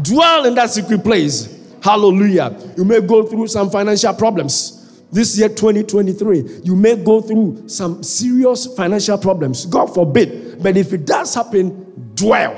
Dwell 0.00 0.44
in 0.46 0.54
that 0.56 0.70
secret 0.70 1.02
place. 1.02 1.53
Hallelujah. 1.84 2.58
You 2.78 2.84
may 2.86 3.02
go 3.02 3.24
through 3.24 3.46
some 3.48 3.68
financial 3.68 4.14
problems. 4.14 5.02
This 5.12 5.38
year 5.38 5.50
2023 5.50 6.62
you 6.64 6.74
may 6.74 6.96
go 6.96 7.20
through 7.20 7.68
some 7.68 8.02
serious 8.02 8.74
financial 8.74 9.18
problems. 9.18 9.66
God 9.66 9.92
forbid. 9.92 10.62
But 10.62 10.78
if 10.78 10.94
it 10.94 11.04
does 11.04 11.34
happen 11.34 12.12
dwell. 12.14 12.56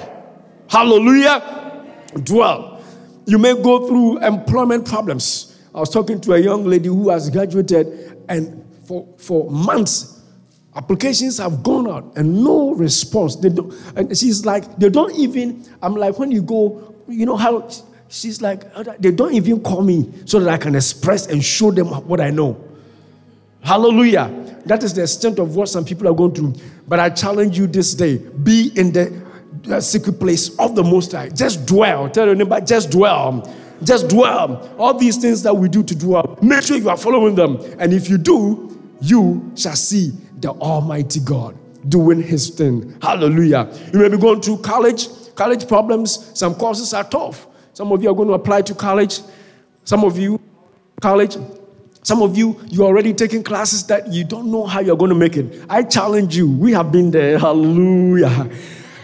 Hallelujah. 0.68 1.85
Dwell. 2.22 2.81
You 3.27 3.39
may 3.39 3.61
go 3.61 3.89
through 3.89 4.24
employment 4.24 4.87
problems. 4.87 5.61
I 5.74 5.81
was 5.81 5.91
talking 5.91 6.20
to 6.20 6.35
a 6.35 6.39
young 6.39 6.64
lady 6.64 6.87
who 6.89 7.11
has 7.11 7.29
graduated 7.29 8.22
and 8.29 8.64
for, 8.87 9.09
for 9.18 9.51
months 9.51 10.22
applications 10.77 11.39
have 11.39 11.64
gone 11.64 11.91
out 11.91 12.16
and 12.16 12.45
no 12.45 12.74
response. 12.74 13.35
They 13.35 13.49
don't, 13.49 13.74
and 13.97 14.16
she's 14.16 14.47
like 14.47 14.77
they 14.77 14.89
don't 14.91 15.14
even 15.16 15.64
i'm 15.83 15.97
like 15.97 16.18
when 16.18 16.31
you 16.31 16.43
go 16.43 16.95
you 17.09 17.24
know 17.24 17.37
how 17.37 17.66
She's 18.09 18.40
like, 18.40 18.72
they 19.00 19.11
don't 19.11 19.34
even 19.34 19.61
call 19.62 19.82
me 19.82 20.12
so 20.24 20.38
that 20.40 20.48
I 20.48 20.59
can 20.59 20.74
express 20.74 21.26
and 21.26 21.44
show 21.44 21.70
them 21.70 21.88
what 22.07 22.20
I 22.20 22.30
know. 22.30 22.57
Hallelujah. 23.62 24.30
That 24.64 24.82
is 24.82 24.94
the 24.94 25.02
extent 25.02 25.38
of 25.38 25.57
what 25.57 25.68
some 25.68 25.84
people 25.84 26.09
are 26.09 26.14
going 26.14 26.34
through. 26.34 26.54
But 26.86 27.00
I 27.00 27.11
challenge 27.11 27.59
you 27.59 27.66
this 27.66 27.94
day 27.94 28.18
be 28.18 28.70
in 28.76 28.92
the 28.92 29.80
secret 29.80 30.20
place 30.20 30.57
of 30.59 30.76
the 30.76 30.84
Most 30.84 31.12
High. 31.12 31.30
Just 31.30 31.66
dwell. 31.66 32.09
Tell 32.09 32.26
your 32.26 32.36
neighbor, 32.36 32.61
just 32.61 32.90
dwell. 32.90 33.52
Just 33.82 34.09
dwell. 34.09 34.74
All 34.78 34.94
these 34.94 35.16
things 35.16 35.42
that 35.42 35.54
we 35.54 35.68
do 35.68 35.82
to 35.82 35.94
dwell, 35.94 36.38
make 36.40 36.62
sure 36.62 36.76
you 36.76 36.88
are 36.88 36.96
following 36.96 37.34
them. 37.34 37.59
And 37.78 37.92
if 37.92 38.09
you 38.09 38.18
do, 38.18 38.80
you 39.00 39.52
shall 39.57 39.76
see 39.76 40.12
the 40.38 40.50
Almighty 40.50 41.20
God. 41.20 41.57
doing 41.88 42.22
his 42.22 42.50
thing. 42.50 42.96
Hallelujah. 43.00 43.72
You 43.92 44.00
may 44.00 44.09
be 44.09 44.18
going 44.18 44.40
through 44.40 44.59
college, 44.59 45.09
college 45.34 45.66
problems. 45.68 46.30
Some 46.38 46.54
courses 46.54 46.92
are 46.94 47.04
tough. 47.04 47.46
Some 47.77 47.93
of 47.93 48.03
you 48.03 48.09
are 48.09 48.14
going 48.14 48.29
to 48.29 48.33
apply 48.33 48.62
to 48.62 48.74
college. 48.74 49.20
Some 49.85 50.03
of 50.03 50.16
you, 50.16 50.41
college. 51.03 51.37
Some 52.03 52.22
of 52.22 52.35
you, 52.35 52.59
you're 52.68 52.87
already 52.87 53.12
taking 53.12 53.43
classes 53.43 53.87
that 53.89 54.11
you 54.11 54.24
don't 54.24 54.51
know 54.51 54.64
how 54.64 54.81
you're 54.81 54.97
going 54.97 55.11
to 55.11 55.14
make 55.14 55.37
it. 55.37 55.62
I 55.68 55.83
challenge 55.83 56.35
you. 56.35 56.51
We 56.51 56.72
have 56.72 56.91
been 56.91 57.11
there. 57.11 57.39
Hallelujah. 57.39 58.49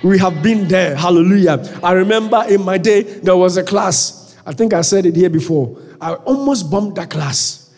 We 0.02 0.16
have 0.16 0.42
been 0.42 0.68
there. 0.68 0.96
Hallelujah. 0.96 1.62
I 1.84 1.92
remember 1.92 2.42
in 2.48 2.64
my 2.64 2.78
day, 2.78 3.02
there 3.02 3.36
was 3.36 3.58
a 3.58 3.62
class. 3.62 4.38
I 4.46 4.54
think 4.54 4.72
I 4.72 4.80
said 4.80 5.04
it 5.04 5.16
here 5.16 5.28
before. 5.28 5.76
I 6.00 6.14
almost 6.14 6.70
bumped 6.70 6.96
that 6.96 7.10
class. 7.10 7.70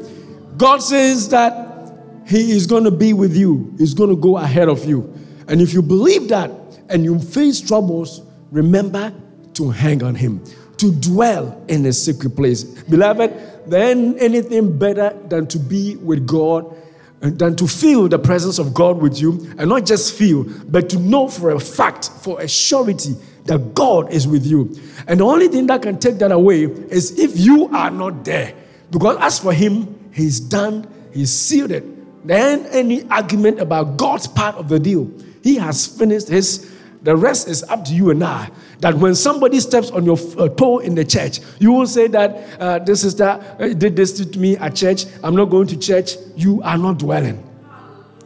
God 0.57 0.79
says 0.79 1.29
that 1.29 1.93
he 2.27 2.53
is 2.53 2.66
going 2.66 2.85
to 2.85 2.91
be 2.91 3.12
with 3.12 3.37
you. 3.37 3.75
He's 3.79 3.95
going 3.95 4.11
to 4.11 4.16
go 4.16 4.39
ahead 4.39 4.68
of 4.68 4.85
you. 4.85 5.12
And 5.47 5.61
if 5.61 5.73
you 5.73 5.83
believe 5.83 6.29
that 6.29 6.51
and 6.89 7.05
you 7.05 7.18
face 7.18 7.61
troubles, 7.61 8.23
remember 8.51 9.12
to 9.55 9.70
hang 9.70 10.03
on 10.03 10.14
him, 10.14 10.43
to 10.79 10.93
dwell 10.93 11.62
in 11.68 11.87
a 11.87 11.93
secret 11.93 12.35
place. 12.35 12.64
Beloved, 12.64 13.70
then 13.70 14.16
anything 14.18 14.79
better 14.79 15.16
than 15.29 15.47
to 15.49 15.59
be 15.59 15.97
with 15.97 16.27
God 16.27 16.75
and 17.23 17.39
than 17.39 17.57
to 17.57 17.66
feel 17.66 18.09
the 18.09 18.18
presence 18.18 18.59
of 18.59 18.75
God 18.75 18.99
with 18.99 19.20
you, 19.20 19.55
and 19.57 19.68
not 19.68 19.87
just 19.87 20.14
feel, 20.14 20.45
but 20.66 20.91
to 20.91 20.99
know 20.99 21.29
for 21.29 21.51
a 21.53 21.61
fact, 21.61 22.11
for 22.20 22.41
a 22.41 22.49
surety 22.49 23.14
that 23.45 23.75
God 23.75 24.12
is 24.12 24.27
with 24.27 24.45
you. 24.45 24.77
And 25.07 25.20
the 25.20 25.25
only 25.25 25.49
thing 25.49 25.66
that 25.68 25.83
can 25.83 25.99
take 25.99 26.18
that 26.18 26.33
away 26.33 26.64
is 26.64 27.18
if 27.18 27.39
you 27.39 27.68
are 27.68 27.91
not 27.91 28.25
there. 28.25 28.55
Because 28.91 29.16
as 29.20 29.39
for 29.39 29.53
him, 29.53 30.11
he's 30.12 30.39
done, 30.39 30.87
he's 31.12 31.33
sealed 31.33 31.70
it. 31.70 32.27
Then 32.27 32.66
any 32.66 33.09
argument 33.09 33.61
about 33.61 33.97
God's 33.97 34.27
part 34.27 34.57
of 34.57 34.68
the 34.68 34.79
deal, 34.79 35.11
he 35.43 35.57
has 35.57 35.87
finished 35.87 36.29
his. 36.29 36.70
The 37.03 37.16
rest 37.16 37.49
is 37.49 37.64
up 37.64 37.85
to 37.87 37.95
you 37.95 38.11
and 38.11 38.23
I. 38.23 38.51
That 38.83 38.97
when 38.97 39.14
somebody 39.14 39.61
steps 39.61 39.93
on 39.93 40.05
your 40.05 40.18
uh, 40.37 40.49
toe 40.49 40.80
in 40.80 40.97
the 40.97 41.05
church, 41.05 41.39
you 41.61 41.70
will 41.70 41.87
say 41.87 42.09
that 42.09 42.61
uh, 42.61 42.78
this 42.80 43.03
sister 43.03 43.24
uh, 43.24 43.68
did 43.68 43.95
this 43.95 44.12
to 44.20 44.39
me 44.39 44.57
at 44.57 44.74
church. 44.74 45.07
I'm 45.22 45.37
not 45.37 45.47
going 45.47 45.68
to 45.68 45.78
church. 45.78 46.16
You 46.35 46.61
are 46.62 46.76
not 46.76 46.99
dwelling. 46.99 47.49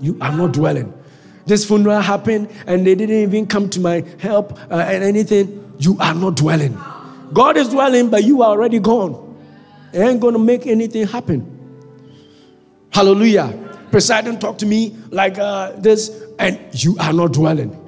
You 0.01 0.17
are 0.23 0.33
not 0.33 0.53
dwelling. 0.53 0.95
This 1.45 1.67
funeral 1.67 2.01
happened 2.01 2.49
and 2.67 2.87
they 2.87 2.95
didn't 2.95 3.17
even 3.17 3.47
come 3.47 3.69
to 3.69 3.81
my 3.81 4.03
help 4.19 4.59
uh, 4.71 4.77
and 4.77 5.05
anything. 5.05 5.75
You 5.79 5.99
are 6.01 6.15
not 6.15 6.37
dwelling. 6.37 6.81
God 7.35 7.59
is 7.59 7.69
dwelling, 7.69 8.09
but 8.09 8.25
you 8.25 8.41
are 8.41 8.49
already 8.49 8.79
gone. 8.79 9.37
It 9.93 9.99
ain't 9.99 10.21
going 10.21 10.33
to 10.33 10.41
make 10.41 10.67
anything 10.67 11.07
happen. 11.07 11.53
Hallelujah. 12.95 13.53
President 13.91 14.41
talk 14.41 14.57
to 14.59 14.65
me 14.67 14.97
like 15.11 15.39
uh, 15.39 15.73
this, 15.73 16.23
and 16.39 16.59
you 16.73 16.97
are 16.99 17.13
not 17.13 17.35
dwelling. 17.35 17.86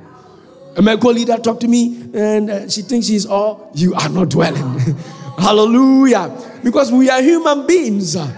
A 0.78 0.82
medical 0.82 1.12
leader 1.12 1.36
talked 1.36 1.60
to 1.62 1.68
me, 1.68 2.08
and 2.14 2.48
uh, 2.48 2.68
she 2.68 2.82
thinks 2.82 3.08
she's 3.08 3.26
all, 3.26 3.72
you 3.74 3.94
are 3.94 4.08
not 4.08 4.30
dwelling. 4.30 4.78
hallelujah. 5.38 6.30
Because 6.62 6.92
we 6.92 7.10
are 7.10 7.20
human 7.20 7.66
beings. 7.66 8.14
Uh, 8.14 8.30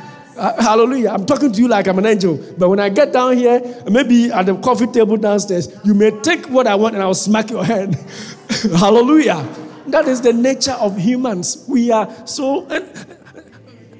hallelujah. 0.59 1.11
I'm 1.11 1.26
talking 1.26 1.53
to 1.53 1.61
you 1.61 1.68
like 1.68 1.86
I'm 1.86 1.99
an 1.99 2.07
angel. 2.07 2.43
But 2.57 2.70
when 2.70 2.80
I 2.80 2.88
get 2.88 3.12
down 3.12 3.36
here, 3.36 3.61
maybe 3.91 4.32
at 4.32 4.47
the 4.47 4.57
coffee 4.57 4.86
table 4.86 5.18
downstairs, 5.18 5.68
you 5.84 5.93
may 5.93 6.12
take 6.22 6.49
what 6.49 6.66
I 6.66 6.76
want 6.76 6.95
and 6.95 7.03
I'll 7.03 7.12
smack 7.12 7.51
your 7.51 7.62
head. 7.62 7.95
hallelujah. 8.74 9.47
That 9.88 10.09
is 10.09 10.22
the 10.22 10.32
nature 10.32 10.72
of 10.80 10.97
humans. 10.97 11.66
We 11.68 11.91
are 11.91 12.09
so. 12.26 12.66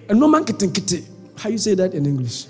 And, 0.09 0.19
no 0.19 0.29
man 0.29 0.47
kitty. 0.47 1.05
How 1.37 1.51
you 1.51 1.59
say 1.59 1.75
that 1.75 1.93
in 1.93 2.07
English? 2.07 2.47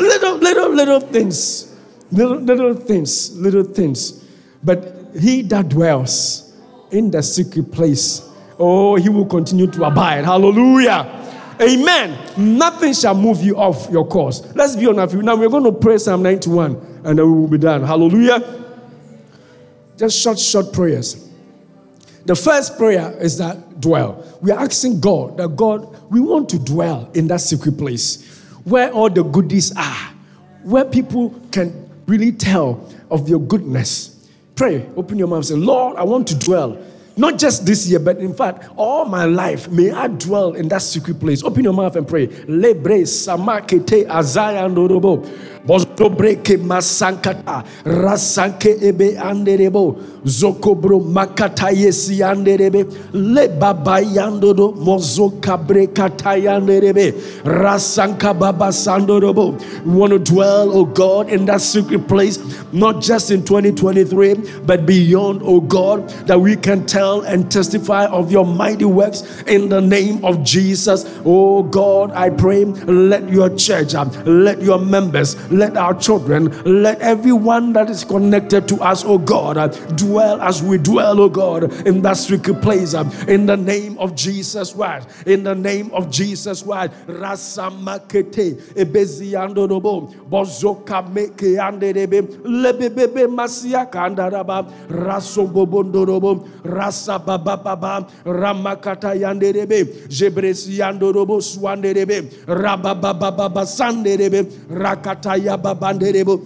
Little, 0.00 0.38
little, 0.38 0.70
little 0.70 1.00
things. 1.00 1.76
Little, 2.10 2.38
little 2.38 2.74
things. 2.74 3.36
Little 3.36 3.64
things. 3.64 4.21
But 4.62 5.08
he 5.18 5.42
that 5.42 5.68
dwells 5.68 6.52
in 6.90 7.10
the 7.10 7.22
secret 7.22 7.72
place, 7.72 8.28
oh, 8.58 8.96
he 8.96 9.08
will 9.08 9.26
continue 9.26 9.66
to 9.68 9.84
abide. 9.84 10.24
Hallelujah. 10.24 11.18
Amen. 11.60 12.58
Nothing 12.58 12.92
shall 12.92 13.14
move 13.14 13.42
you 13.42 13.56
off 13.56 13.88
your 13.90 14.06
course. 14.06 14.42
Let's 14.54 14.76
be 14.76 14.86
honest. 14.86 15.14
Now 15.14 15.36
we're 15.36 15.48
going 15.48 15.64
to 15.64 15.72
pray 15.72 15.98
Psalm 15.98 16.22
91 16.22 17.02
and 17.04 17.18
then 17.18 17.26
we 17.26 17.40
will 17.40 17.48
be 17.48 17.58
done. 17.58 17.82
Hallelujah. 17.82 18.64
Just 19.96 20.18
short, 20.18 20.38
short 20.38 20.72
prayers. 20.72 21.28
The 22.24 22.36
first 22.36 22.78
prayer 22.78 23.16
is 23.20 23.38
that 23.38 23.80
dwell. 23.80 24.24
We 24.40 24.50
are 24.52 24.60
asking 24.60 25.00
God 25.00 25.36
that 25.38 25.56
God, 25.56 26.10
we 26.10 26.20
want 26.20 26.48
to 26.50 26.58
dwell 26.58 27.10
in 27.14 27.26
that 27.28 27.40
secret 27.40 27.76
place 27.76 28.28
where 28.64 28.92
all 28.92 29.10
the 29.10 29.24
goodies 29.24 29.76
are, 29.76 30.10
where 30.62 30.84
people 30.84 31.34
can 31.50 31.90
really 32.06 32.32
tell 32.32 32.88
of 33.10 33.28
your 33.28 33.40
goodness 33.40 34.21
Pray, 34.54 34.86
open 34.96 35.18
your 35.18 35.28
mouth 35.28 35.38
and 35.38 35.46
say, 35.46 35.54
Lord, 35.54 35.96
I 35.96 36.04
want 36.04 36.28
to 36.28 36.38
dwell. 36.38 36.78
Not 37.16 37.38
just 37.38 37.66
this 37.66 37.86
year, 37.88 37.98
but 37.98 38.18
in 38.18 38.32
fact, 38.32 38.70
all 38.76 39.04
my 39.04 39.24
life, 39.24 39.68
may 39.68 39.90
I 39.90 40.08
dwell 40.08 40.54
in 40.54 40.68
that 40.68 40.80
secret 40.80 41.20
place. 41.20 41.42
Open 41.42 41.62
your 41.62 41.74
mouth 41.74 41.94
and 41.96 42.08
pray. 42.08 42.28
Lebre 42.28 43.02
samakete 43.02 44.06
azaya. 44.06 44.62
Ebe 56.82 57.12
we 59.84 59.92
want 59.92 60.12
to 60.12 60.18
dwell 60.18 60.72
oh 60.72 60.84
God 60.84 61.30
in 61.30 61.46
that 61.46 61.60
secret 61.60 62.08
place 62.08 62.38
not 62.72 63.00
just 63.00 63.30
in 63.30 63.44
2023 63.44 64.62
but 64.66 64.84
beyond 64.84 65.42
oh 65.44 65.60
God 65.60 66.08
that 66.26 66.40
we 66.40 66.56
can 66.56 66.86
tell 66.86 67.20
and 67.22 67.50
testify 67.50 68.06
of 68.06 68.32
your 68.32 68.44
mighty 68.44 68.84
works 68.84 69.42
in 69.42 69.68
the 69.68 69.80
name 69.80 70.24
of 70.24 70.42
Jesus. 70.42 71.04
Oh 71.24 71.62
God 71.62 72.10
I 72.12 72.30
pray 72.30 72.64
let 72.64 73.28
your 73.28 73.54
church 73.56 73.94
let 74.26 74.60
your 74.60 74.78
members 74.78 75.36
let 75.52 75.76
our 75.76 75.94
children, 75.94 76.50
let 76.64 77.00
everyone 77.00 77.72
that 77.74 77.90
is 77.90 78.04
connected 78.04 78.66
to 78.68 78.76
us, 78.82 79.04
oh 79.04 79.18
God, 79.18 79.56
uh, 79.56 79.68
dwell 79.96 80.40
as 80.40 80.62
we 80.62 80.78
dwell, 80.78 81.20
oh 81.20 81.28
God, 81.28 81.72
in 81.86 82.02
that 82.02 82.16
secret 82.16 82.60
place. 82.62 82.94
Uh, 82.94 83.08
in 83.28 83.46
the 83.46 83.56
name 83.56 83.98
of 83.98 84.14
Jesus 84.14 84.72
Christ. 84.72 85.08
In 85.26 85.44
the 85.44 85.54
name 85.54 85.90
of 85.92 86.10
Jesus 86.10 86.62
Christ. 86.62 86.92
Rasamakete 87.06 88.74
ebeziando 88.74 89.68
robo 89.68 90.12
bozoka 90.30 91.02
meke 91.02 91.58
anderebe 91.58 92.22
lebebebe 92.44 93.26
masia 93.28 93.86
kandaraba 93.90 94.66
rasombobondo 94.88 96.06
robo 96.06 96.48
rasa 96.64 97.18
baba 97.18 97.56
baba 97.56 98.06
ramakata 98.24 99.14
yanderebe 99.14 100.08
jebresi 100.08 100.78
yandorobo 100.78 101.40
swanderebe 101.40 102.46
rababa 102.46 103.12
baba 103.14 103.66
sanderebe 103.66 104.46
rakata 104.70 105.36
ayababanderebo 105.42 106.38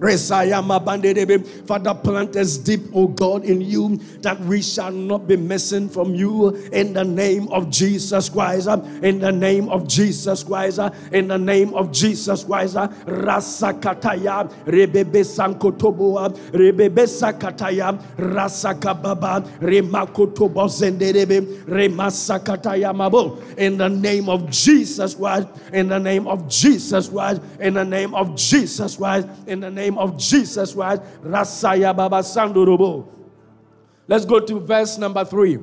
Father, 0.00 1.94
plant 1.94 2.36
us 2.36 2.56
deep, 2.56 2.80
O 2.94 3.06
God, 3.06 3.44
in 3.44 3.60
you 3.60 3.96
that 4.22 4.40
we 4.40 4.62
shall 4.62 4.90
not 4.90 5.28
be 5.28 5.36
missing 5.36 5.90
from 5.90 6.14
you 6.14 6.56
in 6.72 6.94
the 6.94 7.04
name 7.04 7.48
of 7.48 7.68
Jesus 7.68 8.30
Christ. 8.30 8.66
Uh, 8.68 8.80
in 9.02 9.18
the 9.18 9.30
name 9.30 9.68
of 9.68 9.86
Jesus 9.86 10.42
Christ. 10.42 10.78
Uh, 10.78 10.90
in 11.12 11.28
the 11.28 11.36
name 11.36 11.74
of 11.74 11.92
Jesus 11.92 12.44
Christ. 12.44 12.76
Uh, 12.76 12.88
Rasakataya, 13.06 14.50
Rebebe 14.64 15.22
Sankotoboa, 15.22 16.34
Rebebe 16.52 17.04
Sakataya, 17.06 18.00
Rasakababa, 18.16 19.46
Remakotobo 19.60 20.66
Zenderebe, 20.68 21.64
Remasakataya 21.64 22.94
Mabo. 22.94 23.38
In 23.58 23.76
the 23.76 23.88
name 23.88 24.30
of 24.30 24.50
Jesus 24.50 25.14
Christ. 25.14 25.48
In 25.74 25.88
the 25.88 25.98
name 25.98 26.26
of 26.26 26.48
Jesus 26.48 27.10
Christ. 27.10 27.42
In 27.60 27.74
the 27.74 27.84
name 27.84 28.14
of 28.14 28.34
Jesus 28.34 28.96
Christ. 28.96 29.28
In 29.46 29.60
the 29.60 29.70
name 29.70 29.89
name 29.90 29.98
of 29.98 30.16
Jesus 30.16 30.74
Christ. 30.74 31.02
Rasaya 31.22 31.96
Baba 31.96 32.18
Sandurubo. 32.18 33.06
Let's 34.06 34.24
go 34.24 34.40
to 34.40 34.60
verse 34.60 34.98
number 34.98 35.24
three. 35.24 35.58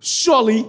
Surely 0.00 0.66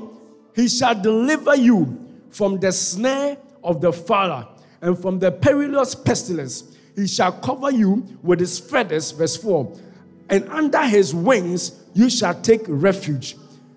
he 0.56 0.68
shall 0.68 1.00
deliver 1.00 1.56
you 1.56 2.02
from 2.30 2.60
the 2.60 2.72
snare 2.72 3.38
of 3.64 3.82
the 3.82 3.92
fowler 3.92 4.48
and 4.82 4.98
from 4.98 5.20
the 5.20 5.32
perilous 5.32 5.96
pestilence. 5.96 6.76
He 6.96 7.08
shall 7.08 7.34
cover 7.34 7.72
you 7.72 8.06
with 8.24 8.40
his 8.40 8.60
feathers, 8.60 9.12
verse 9.12 9.36
4. 9.36 9.78
And 10.30 10.48
under 10.50 10.84
his 10.86 11.14
wings 11.14 11.84
you 11.94 12.10
shall 12.10 12.40
take 12.42 12.62
refuge. 12.68 13.36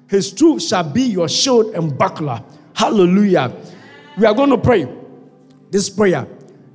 His 0.09 0.33
truth 0.33 0.63
shall 0.63 0.85
be 0.85 1.03
your 1.03 1.29
shield 1.29 1.75
and 1.75 1.97
buckler. 1.97 2.43
Hallelujah. 2.75 3.53
We 4.17 4.27
are 4.27 4.35
going 4.35 4.51
to 4.51 4.59
pray 4.59 4.89
this 5.71 5.91
prayer 5.91 6.27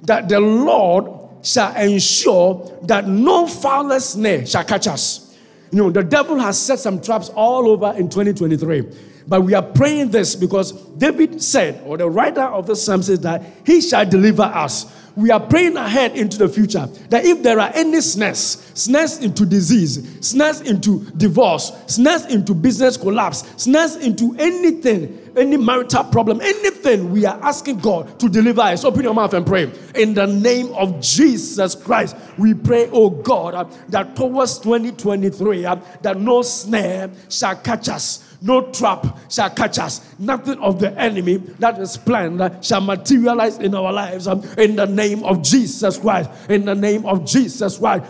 that 0.03 0.27
the 0.27 0.39
Lord 0.39 1.22
shall 1.43 1.75
ensure 1.75 2.79
that 2.83 3.07
no 3.07 3.45
foul 3.45 3.99
snare 3.99 4.45
shall 4.45 4.63
catch 4.63 4.87
us. 4.87 5.37
You 5.71 5.79
know, 5.79 5.89
the 5.91 6.03
devil 6.03 6.39
has 6.39 6.59
set 6.59 6.79
some 6.79 7.01
traps 7.01 7.29
all 7.29 7.67
over 7.67 7.93
in 7.97 8.09
2023. 8.09 8.87
But 9.27 9.41
we 9.41 9.53
are 9.53 9.61
praying 9.61 10.09
this 10.09 10.35
because 10.35 10.71
David 10.71 11.41
said, 11.41 11.81
or 11.85 11.97
the 11.97 12.09
writer 12.09 12.43
of 12.43 12.67
the 12.67 12.75
psalm 12.75 13.03
says 13.03 13.19
that 13.21 13.43
he 13.65 13.81
shall 13.81 14.05
deliver 14.05 14.43
us 14.43 14.91
we 15.15 15.29
are 15.29 15.39
praying 15.39 15.77
ahead 15.77 16.15
into 16.15 16.37
the 16.37 16.49
future 16.49 16.87
that 17.09 17.23
if 17.25 17.43
there 17.43 17.59
are 17.59 17.71
any 17.75 18.01
snares, 18.01 18.71
snares 18.73 19.19
into 19.19 19.45
disease, 19.45 20.17
snares 20.25 20.61
into 20.61 21.05
divorce, 21.17 21.71
snares 21.87 22.25
into 22.25 22.53
business 22.53 22.97
collapse, 22.97 23.43
snares 23.61 23.95
into 23.97 24.35
anything, 24.39 25.22
any 25.35 25.57
marital 25.57 26.03
problem, 26.05 26.41
anything, 26.41 27.11
we 27.11 27.25
are 27.25 27.39
asking 27.41 27.79
God 27.79 28.19
to 28.19 28.29
deliver 28.29 28.61
us. 28.61 28.83
Open 28.83 29.03
your 29.03 29.13
mouth 29.13 29.33
and 29.33 29.45
pray. 29.45 29.71
In 29.95 30.13
the 30.13 30.27
name 30.27 30.71
of 30.73 30.99
Jesus 31.01 31.75
Christ, 31.75 32.15
we 32.37 32.53
pray, 32.53 32.89
oh 32.91 33.09
God, 33.09 33.53
uh, 33.53 33.65
that 33.89 34.15
towards 34.15 34.59
2023, 34.59 35.65
uh, 35.65 35.75
that 36.01 36.19
no 36.19 36.41
snare 36.41 37.09
shall 37.29 37.55
catch 37.55 37.89
us 37.89 38.32
no 38.43 38.69
trap 38.71 39.17
shall 39.29 39.49
catch 39.49 39.79
us. 39.79 40.01
Nothing 40.19 40.59
of 40.59 40.77
the 40.77 40.91
enemy 40.99 41.37
that 41.59 41.79
is 41.79 41.95
planned 41.95 42.41
shall 42.63 42.81
materialize 42.81 43.57
in 43.57 43.73
our 43.73 43.91
lives. 43.93 44.27
Um, 44.27 44.43
in 44.57 44.75
the 44.75 44.85
name 44.85 45.23
of 45.23 45.41
Jesus 45.41 45.97
Christ. 45.97 46.29
In 46.49 46.65
the 46.65 46.75
name 46.75 47.05
of 47.05 47.23
Jesus 47.25 47.77
Christ. 47.77 48.03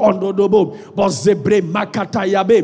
Ondodobo. 0.00 0.74
Bozebre 0.94 1.60
makataya 1.60 2.46
be. 2.48 2.62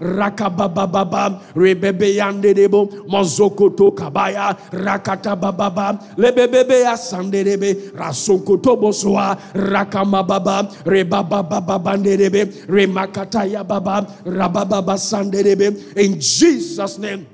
Rakabababa. 0.00 1.40
Kabaya. 3.94 4.58
Rakatabababa. 4.72 6.00
Rakamababa. 9.54 11.03
In 15.96 16.20
Jesus' 16.20 16.98
name 16.98 17.26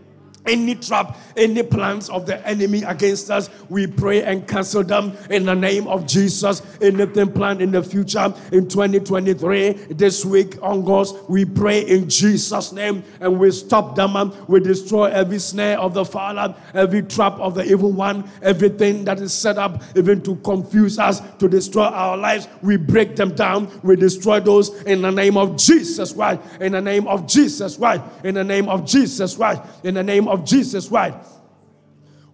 any 0.47 0.74
trap, 0.74 1.16
any 1.36 1.62
plans 1.62 2.09
of 2.11 2.26
the 2.26 2.45
enemy 2.47 2.82
against 2.82 3.30
us, 3.30 3.49
we 3.68 3.86
pray 3.86 4.22
and 4.24 4.49
cancel 4.49 4.82
them 4.82 5.16
in 5.30 5.45
the 5.45 5.55
name 5.55 5.86
of 5.86 6.07
Jesus. 6.07 6.62
Anything 6.80 7.32
planned 7.32 7.62
in 7.62 7.70
the 7.70 7.82
future 7.82 8.34
in 8.51 8.68
2023, 8.68 9.72
this 9.91 10.24
week 10.24 10.57
on 10.62 10.80
onwards, 10.80 11.12
we 11.28 11.45
pray 11.45 11.80
in 11.80 12.09
Jesus' 12.09 12.72
name 12.72 13.03
and 13.20 13.38
we 13.38 13.51
stop 13.51 13.95
them. 13.95 14.11
We 14.49 14.61
destroy 14.61 15.07
every 15.07 15.38
snare 15.38 15.78
of 15.78 15.95
the 15.95 16.05
Father, 16.05 16.55
every 16.74 17.03
trap 17.03 17.34
of 17.34 17.55
the 17.55 17.64
evil 17.64 17.93
one, 17.93 18.28
everything 18.43 19.05
that 19.05 19.20
is 19.20 19.32
set 19.32 19.59
up 19.59 19.82
even 19.97 20.22
to 20.22 20.36
confuse 20.36 20.99
us, 20.99 21.20
to 21.38 21.49
destroy 21.49 21.84
our 21.84 22.16
lives. 22.16 22.49
We 22.62 22.76
break 22.76 23.16
them 23.16 23.34
down. 23.34 23.70
We 23.82 23.97
destroy 23.97 24.41
those 24.41 24.82
in 24.82 25.03
the 25.03 25.11
name 25.11 25.36
of 25.36 25.57
Jesus 25.57 26.12
Christ. 26.12 26.41
In 26.61 26.72
the 26.72 26.80
name 26.80 27.07
of 27.07 27.26
Jesus 27.26 27.76
Christ. 27.76 28.03
In 28.24 28.34
the 28.34 28.45
name 28.45 28.68
of 28.68 28.86
Jesus 28.86 29.36
Christ. 29.36 29.62
In 29.84 29.95
the 29.95 30.03
name 30.03 30.28
of 30.30 30.44
Jesus 30.44 30.88
Christ. 30.88 31.28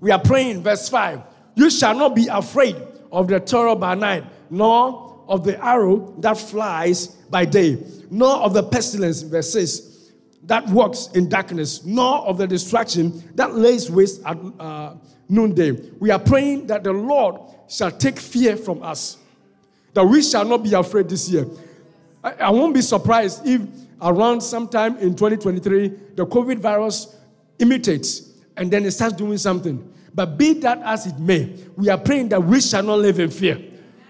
We 0.00 0.10
are 0.10 0.20
praying, 0.20 0.62
verse 0.62 0.88
5 0.88 1.22
You 1.54 1.70
shall 1.70 1.96
not 1.96 2.14
be 2.14 2.28
afraid 2.28 2.76
of 3.10 3.28
the 3.28 3.40
terror 3.40 3.74
by 3.74 3.94
night, 3.94 4.24
nor 4.50 5.24
of 5.26 5.44
the 5.44 5.62
arrow 5.64 6.14
that 6.18 6.36
flies 6.36 7.08
by 7.30 7.46
day, 7.46 7.82
nor 8.10 8.36
of 8.36 8.52
the 8.52 8.62
pestilence, 8.62 9.22
verse 9.22 9.50
6, 9.52 10.12
that 10.44 10.68
walks 10.68 11.08
in 11.14 11.28
darkness, 11.28 11.84
nor 11.84 12.18
of 12.18 12.36
the 12.36 12.46
destruction 12.46 13.22
that 13.34 13.54
lays 13.54 13.90
waste 13.90 14.22
at 14.24 14.36
uh, 14.60 14.94
noonday. 15.28 15.72
We 15.98 16.10
are 16.10 16.18
praying 16.18 16.66
that 16.66 16.84
the 16.84 16.92
Lord 16.92 17.36
shall 17.68 17.90
take 17.90 18.18
fear 18.18 18.58
from 18.58 18.82
us, 18.82 19.16
that 19.94 20.04
we 20.04 20.22
shall 20.22 20.44
not 20.44 20.62
be 20.62 20.74
afraid 20.74 21.08
this 21.08 21.30
year. 21.30 21.46
I, 22.22 22.32
I 22.32 22.50
won't 22.50 22.74
be 22.74 22.82
surprised 22.82 23.46
if 23.46 23.62
around 24.02 24.42
sometime 24.42 24.98
in 24.98 25.16
2023, 25.16 25.88
the 26.14 26.26
COVID 26.26 26.58
virus 26.58 27.15
imitates 27.58 28.32
and 28.56 28.70
then 28.70 28.84
it 28.84 28.92
starts 28.92 29.14
doing 29.16 29.38
something. 29.38 29.92
But 30.14 30.38
be 30.38 30.54
that 30.54 30.80
as 30.82 31.06
it 31.06 31.18
may, 31.18 31.54
we 31.76 31.88
are 31.90 31.98
praying 31.98 32.30
that 32.30 32.42
we 32.42 32.60
shall 32.60 32.82
not 32.82 32.98
live 32.98 33.20
in 33.20 33.30
fear. 33.30 33.60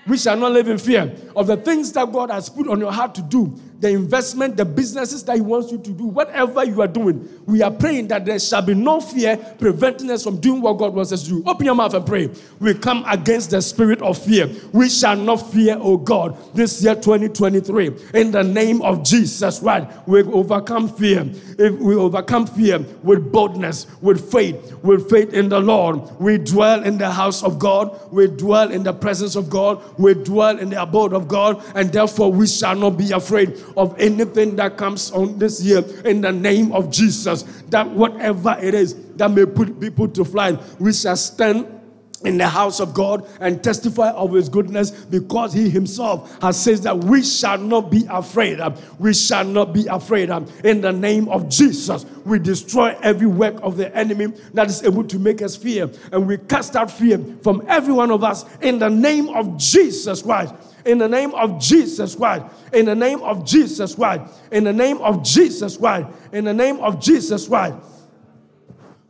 We 0.06 0.18
shall 0.18 0.36
not 0.36 0.52
live 0.52 0.68
in 0.68 0.78
fear 0.78 1.14
of 1.34 1.48
the 1.48 1.56
things 1.56 1.92
that 1.92 2.12
God 2.12 2.30
has 2.30 2.48
put 2.48 2.68
on 2.68 2.78
your 2.78 2.92
heart 2.92 3.14
to 3.16 3.22
do 3.22 3.58
the 3.80 3.90
investment, 3.90 4.56
the 4.56 4.64
businesses 4.64 5.22
that 5.24 5.36
He 5.36 5.42
wants 5.42 5.70
you 5.70 5.78
to 5.78 5.90
do, 5.90 6.04
whatever 6.04 6.64
you 6.64 6.80
are 6.80 6.88
doing, 6.88 7.28
we 7.46 7.62
are 7.62 7.70
praying 7.70 8.08
that 8.08 8.24
there 8.24 8.38
shall 8.38 8.62
be 8.62 8.74
no 8.74 9.00
fear 9.00 9.36
preventing 9.58 10.10
us 10.10 10.24
from 10.24 10.38
doing 10.38 10.62
what 10.62 10.78
God 10.78 10.94
wants 10.94 11.12
us 11.12 11.22
to 11.24 11.28
do. 11.28 11.44
Open 11.46 11.66
your 11.66 11.74
mouth 11.74 11.94
and 11.94 12.06
pray. 12.06 12.30
We 12.60 12.74
come 12.74 13.04
against 13.06 13.50
the 13.50 13.60
spirit 13.60 14.00
of 14.02 14.18
fear. 14.18 14.48
We 14.72 14.88
shall 14.88 15.16
not 15.16 15.36
fear, 15.36 15.76
oh 15.80 15.96
God, 15.96 16.36
this 16.54 16.82
year 16.82 16.94
2023. 16.94 17.90
In 18.14 18.30
the 18.30 18.42
name 18.42 18.82
of 18.82 19.04
Jesus, 19.04 19.60
right? 19.60 19.86
We 20.08 20.22
overcome 20.22 20.88
fear. 20.88 21.26
If 21.58 21.74
we 21.78 21.94
overcome 21.94 22.46
fear 22.46 22.78
with 23.02 23.30
boldness, 23.30 23.86
with 24.00 24.30
faith, 24.30 24.76
with 24.82 25.10
faith 25.10 25.32
in 25.32 25.48
the 25.48 25.60
Lord. 25.60 26.00
We 26.18 26.38
dwell 26.38 26.82
in 26.82 26.98
the 26.98 27.10
house 27.10 27.42
of 27.42 27.58
God. 27.58 27.98
We 28.12 28.26
dwell 28.28 28.70
in 28.70 28.82
the 28.82 28.92
presence 28.92 29.36
of 29.36 29.50
God. 29.50 29.82
We 29.98 30.14
dwell 30.14 30.58
in 30.58 30.70
the 30.70 30.82
abode 30.82 31.12
of 31.12 31.28
God. 31.28 31.62
And 31.74 31.92
therefore, 31.92 32.32
we 32.32 32.46
shall 32.46 32.74
not 32.74 32.96
be 32.96 33.12
afraid 33.12 33.58
of 33.76 33.98
anything 33.98 34.56
that 34.56 34.76
comes 34.76 35.10
on 35.10 35.38
this 35.38 35.62
year 35.62 35.84
in 36.04 36.20
the 36.20 36.32
name 36.32 36.72
of 36.72 36.90
Jesus. 36.90 37.42
That 37.68 37.88
whatever 37.88 38.56
it 38.60 38.74
is 38.74 38.94
that 39.16 39.30
may 39.30 39.46
put 39.46 39.80
people 39.80 40.08
to 40.08 40.24
flight, 40.24 40.58
we 40.78 40.92
shall 40.92 41.16
stand 41.16 41.76
in 42.24 42.38
the 42.38 42.48
house 42.48 42.80
of 42.80 42.94
God 42.94 43.28
and 43.40 43.62
testify 43.62 44.10
of 44.10 44.32
his 44.32 44.48
goodness 44.48 44.90
because 44.90 45.52
he 45.52 45.68
himself 45.68 46.40
has 46.40 46.60
said 46.60 46.78
that 46.78 46.96
we 47.04 47.22
shall 47.22 47.58
not 47.58 47.90
be 47.90 48.06
afraid. 48.10 48.58
We 48.98 49.14
shall 49.14 49.44
not 49.44 49.72
be 49.72 49.86
afraid. 49.86 50.30
In 50.64 50.80
the 50.80 50.92
name 50.92 51.28
of 51.28 51.48
Jesus, 51.48 52.04
we 52.24 52.38
destroy 52.38 52.96
every 53.02 53.26
work 53.26 53.56
of 53.62 53.76
the 53.76 53.94
enemy 53.96 54.28
that 54.54 54.68
is 54.68 54.82
able 54.82 55.04
to 55.04 55.18
make 55.18 55.42
us 55.42 55.56
fear. 55.56 55.90
And 56.10 56.26
we 56.26 56.38
cast 56.38 56.74
out 56.74 56.90
fear 56.90 57.22
from 57.42 57.64
every 57.68 57.92
one 57.92 58.10
of 58.10 58.24
us 58.24 58.44
in 58.58 58.78
the 58.78 58.90
name 58.90 59.28
of 59.28 59.56
Jesus 59.58 60.22
Christ. 60.22 60.54
In 60.86 60.98
the 60.98 61.08
name 61.08 61.34
of 61.34 61.60
Jesus 61.60 62.14
Christ. 62.14 62.46
In 62.72 62.86
the 62.86 62.94
name 62.94 63.20
of 63.22 63.44
Jesus 63.44 63.94
Christ. 63.94 64.32
In 64.52 64.64
the 64.64 64.72
name 64.72 64.98
of 64.98 65.22
Jesus 65.22 65.76
Christ. 65.76 66.08
In 66.32 66.44
the 66.44 66.54
name 66.54 66.78
of 66.78 67.00
Jesus 67.00 67.48
Christ. 67.48 67.76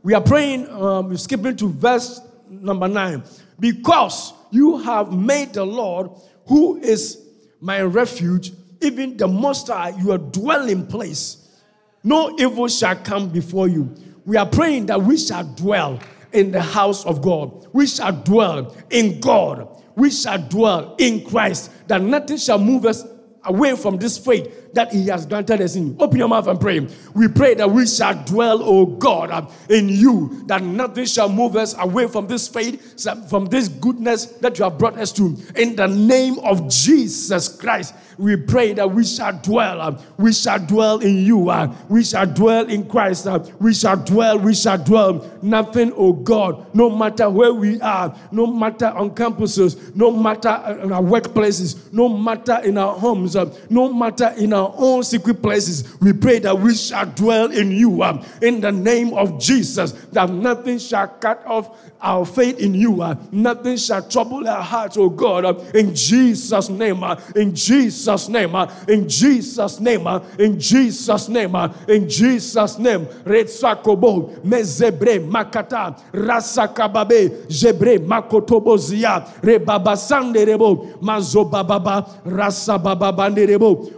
We 0.02 0.14
are 0.14 0.22
praying, 0.22 0.68
um, 0.70 1.08
we're 1.08 1.16
skipping 1.16 1.56
to 1.56 1.68
verse 1.68 2.20
number 2.48 2.88
nine. 2.88 3.24
Because 3.60 4.32
you 4.50 4.78
have 4.78 5.12
made 5.12 5.52
the 5.52 5.64
Lord, 5.64 6.10
who 6.46 6.78
is 6.78 7.22
my 7.60 7.82
refuge, 7.82 8.52
even 8.80 9.16
the 9.16 9.28
Most 9.28 9.68
High, 9.68 9.90
your 10.02 10.18
dwelling 10.18 10.86
place. 10.86 11.60
No 12.02 12.38
evil 12.38 12.68
shall 12.68 12.96
come 12.96 13.28
before 13.28 13.68
you. 13.68 13.94
We 14.24 14.36
are 14.36 14.46
praying 14.46 14.86
that 14.86 15.02
we 15.02 15.16
shall 15.18 15.44
dwell 15.44 15.98
in 16.36 16.52
the 16.52 16.60
house 16.60 17.04
of 17.06 17.22
God. 17.22 17.66
We 17.72 17.86
shall 17.86 18.12
dwell 18.12 18.76
in 18.90 19.20
God. 19.20 19.82
We 19.96 20.10
shall 20.10 20.38
dwell 20.38 20.94
in 20.98 21.24
Christ. 21.24 21.70
That 21.88 22.02
nothing 22.02 22.36
shall 22.36 22.58
move 22.58 22.84
us 22.84 23.04
away 23.44 23.74
from 23.76 23.96
this 23.96 24.18
faith 24.18 24.65
that 24.76 24.92
He 24.92 25.06
has 25.08 25.26
granted 25.26 25.60
us 25.60 25.74
in. 25.74 25.96
Open 25.98 26.18
your 26.18 26.28
mouth 26.28 26.46
and 26.46 26.60
pray. 26.60 26.86
We 27.14 27.28
pray 27.28 27.54
that 27.54 27.70
we 27.70 27.86
shall 27.86 28.14
dwell, 28.24 28.62
O 28.62 28.86
God, 28.86 29.50
in 29.68 29.88
you, 29.88 30.44
that 30.46 30.62
nothing 30.62 31.06
shall 31.06 31.28
move 31.28 31.56
us 31.56 31.74
away 31.78 32.06
from 32.06 32.26
this 32.26 32.46
faith, 32.46 33.02
from 33.28 33.46
this 33.46 33.68
goodness 33.68 34.26
that 34.26 34.58
you 34.58 34.64
have 34.64 34.78
brought 34.78 34.96
us 34.98 35.12
to. 35.12 35.36
In 35.56 35.76
the 35.76 35.88
name 35.88 36.38
of 36.40 36.68
Jesus 36.68 37.48
Christ, 37.56 37.94
we 38.18 38.36
pray 38.36 38.72
that 38.72 38.90
we 38.90 39.04
shall 39.04 39.38
dwell, 39.40 40.02
we 40.16 40.32
shall 40.32 40.58
dwell 40.58 41.00
in 41.00 41.16
you, 41.16 41.52
we 41.88 42.02
shall 42.02 42.26
dwell 42.26 42.66
in 42.66 42.88
Christ, 42.88 43.26
we 43.58 43.74
shall 43.74 43.96
dwell, 43.96 44.38
we 44.38 44.54
shall 44.54 44.78
dwell. 44.78 45.30
Nothing, 45.42 45.92
oh 45.96 46.12
God, 46.12 46.74
no 46.74 46.88
matter 46.88 47.28
where 47.28 47.52
we 47.52 47.80
are, 47.80 48.16
no 48.32 48.46
matter 48.46 48.86
on 48.86 49.10
campuses, 49.10 49.94
no 49.94 50.10
matter 50.10 50.78
in 50.82 50.92
our 50.92 51.02
workplaces, 51.02 51.92
no 51.92 52.08
matter 52.08 52.60
in 52.64 52.78
our 52.78 52.94
homes, 52.94 53.36
no 53.70 53.92
matter 53.92 54.34
in 54.38 54.52
our 54.52 54.65
own 54.76 55.02
secret 55.02 55.42
places, 55.42 55.98
we 56.00 56.12
pray 56.12 56.38
that 56.40 56.58
we 56.58 56.74
shall 56.74 57.06
dwell 57.06 57.50
in 57.50 57.70
you 57.70 58.02
in 58.42 58.60
the 58.60 58.72
name 58.72 59.14
of 59.14 59.38
Jesus, 59.40 59.92
that 60.12 60.30
nothing 60.30 60.78
shall 60.78 61.08
cut 61.08 61.44
off 61.46 61.78
our 62.00 62.24
faith 62.24 62.58
in 62.58 62.74
you. 62.74 62.96
Nothing 63.32 63.76
shall 63.76 64.02
trouble 64.08 64.46
our 64.48 64.62
hearts, 64.62 64.96
oh 64.96 65.10
God, 65.10 65.74
in 65.74 65.94
Jesus' 65.94 66.68
name, 66.68 67.02
in 67.34 67.54
Jesus' 67.54 68.28
name, 68.28 68.54
uh, 68.54 68.72
in 68.88 69.08
Jesus' 69.08 69.80
name, 69.80 70.06
uh, 70.06 70.20
in 70.38 70.58
Jesus' 70.58 71.28
name, 71.28 71.56
uh, 71.56 71.72
in 71.88 72.08
Jesus' 72.08 72.78
name. 72.78 73.06
Retsakobo, 73.24 74.38
mezebre, 74.44 75.18
makata, 75.18 75.98
rasakababe, 76.12 77.46
jebre, 77.48 77.98
makotobozia, 77.98 79.26
rebabasande 79.42 80.44
rebo, 80.46 80.98
mazobababa, 81.00 82.06
rasabababande 82.24 83.46
rebo, 83.46 83.90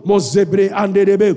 mozebre 0.59 0.71
anderebe. 0.71 1.37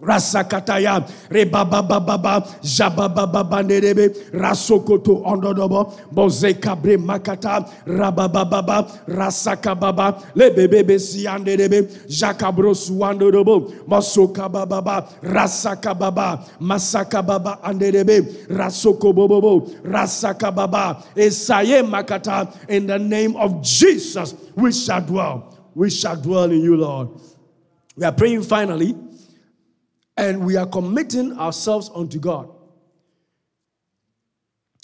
Rasakataya, 0.00 1.04
Rebabababa, 1.28 2.46
Jabababa 2.62 3.64
Nerebe, 3.64 4.30
Rasokoto 4.30 5.24
Ondodobo, 5.24 5.92
Bozekabre 6.14 6.96
Makata, 6.96 7.68
Rabababa, 7.84 8.86
Rasakababa, 9.08 10.22
Lebebebe 10.36 11.00
Sianderebe, 11.00 12.06
Jacabros 12.06 12.88
Wandodobo, 12.92 13.72
Masokababa, 13.88 15.04
Rasakababa, 15.20 16.46
Masakababa 16.60 17.60
Anderebe, 17.60 18.46
Rasokobobo, 18.46 19.82
Rasakababa, 19.82 21.02
Esaye 21.16 21.82
Makata, 21.82 22.54
in 22.68 22.86
the 22.86 23.00
name 23.00 23.34
of 23.34 23.60
Jesus, 23.64 24.32
we 24.54 24.70
shall 24.70 25.00
dwell. 25.00 25.58
We 25.74 25.90
shall 25.90 26.14
dwell 26.14 26.44
in 26.44 26.62
you, 26.62 26.76
Lord. 26.76 27.08
We 27.98 28.04
are 28.04 28.12
praying 28.12 28.44
finally 28.44 28.94
and 30.16 30.46
we 30.46 30.54
are 30.54 30.66
committing 30.66 31.36
ourselves 31.36 31.90
unto 31.92 32.20
God. 32.20 32.48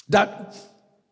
That 0.08 0.56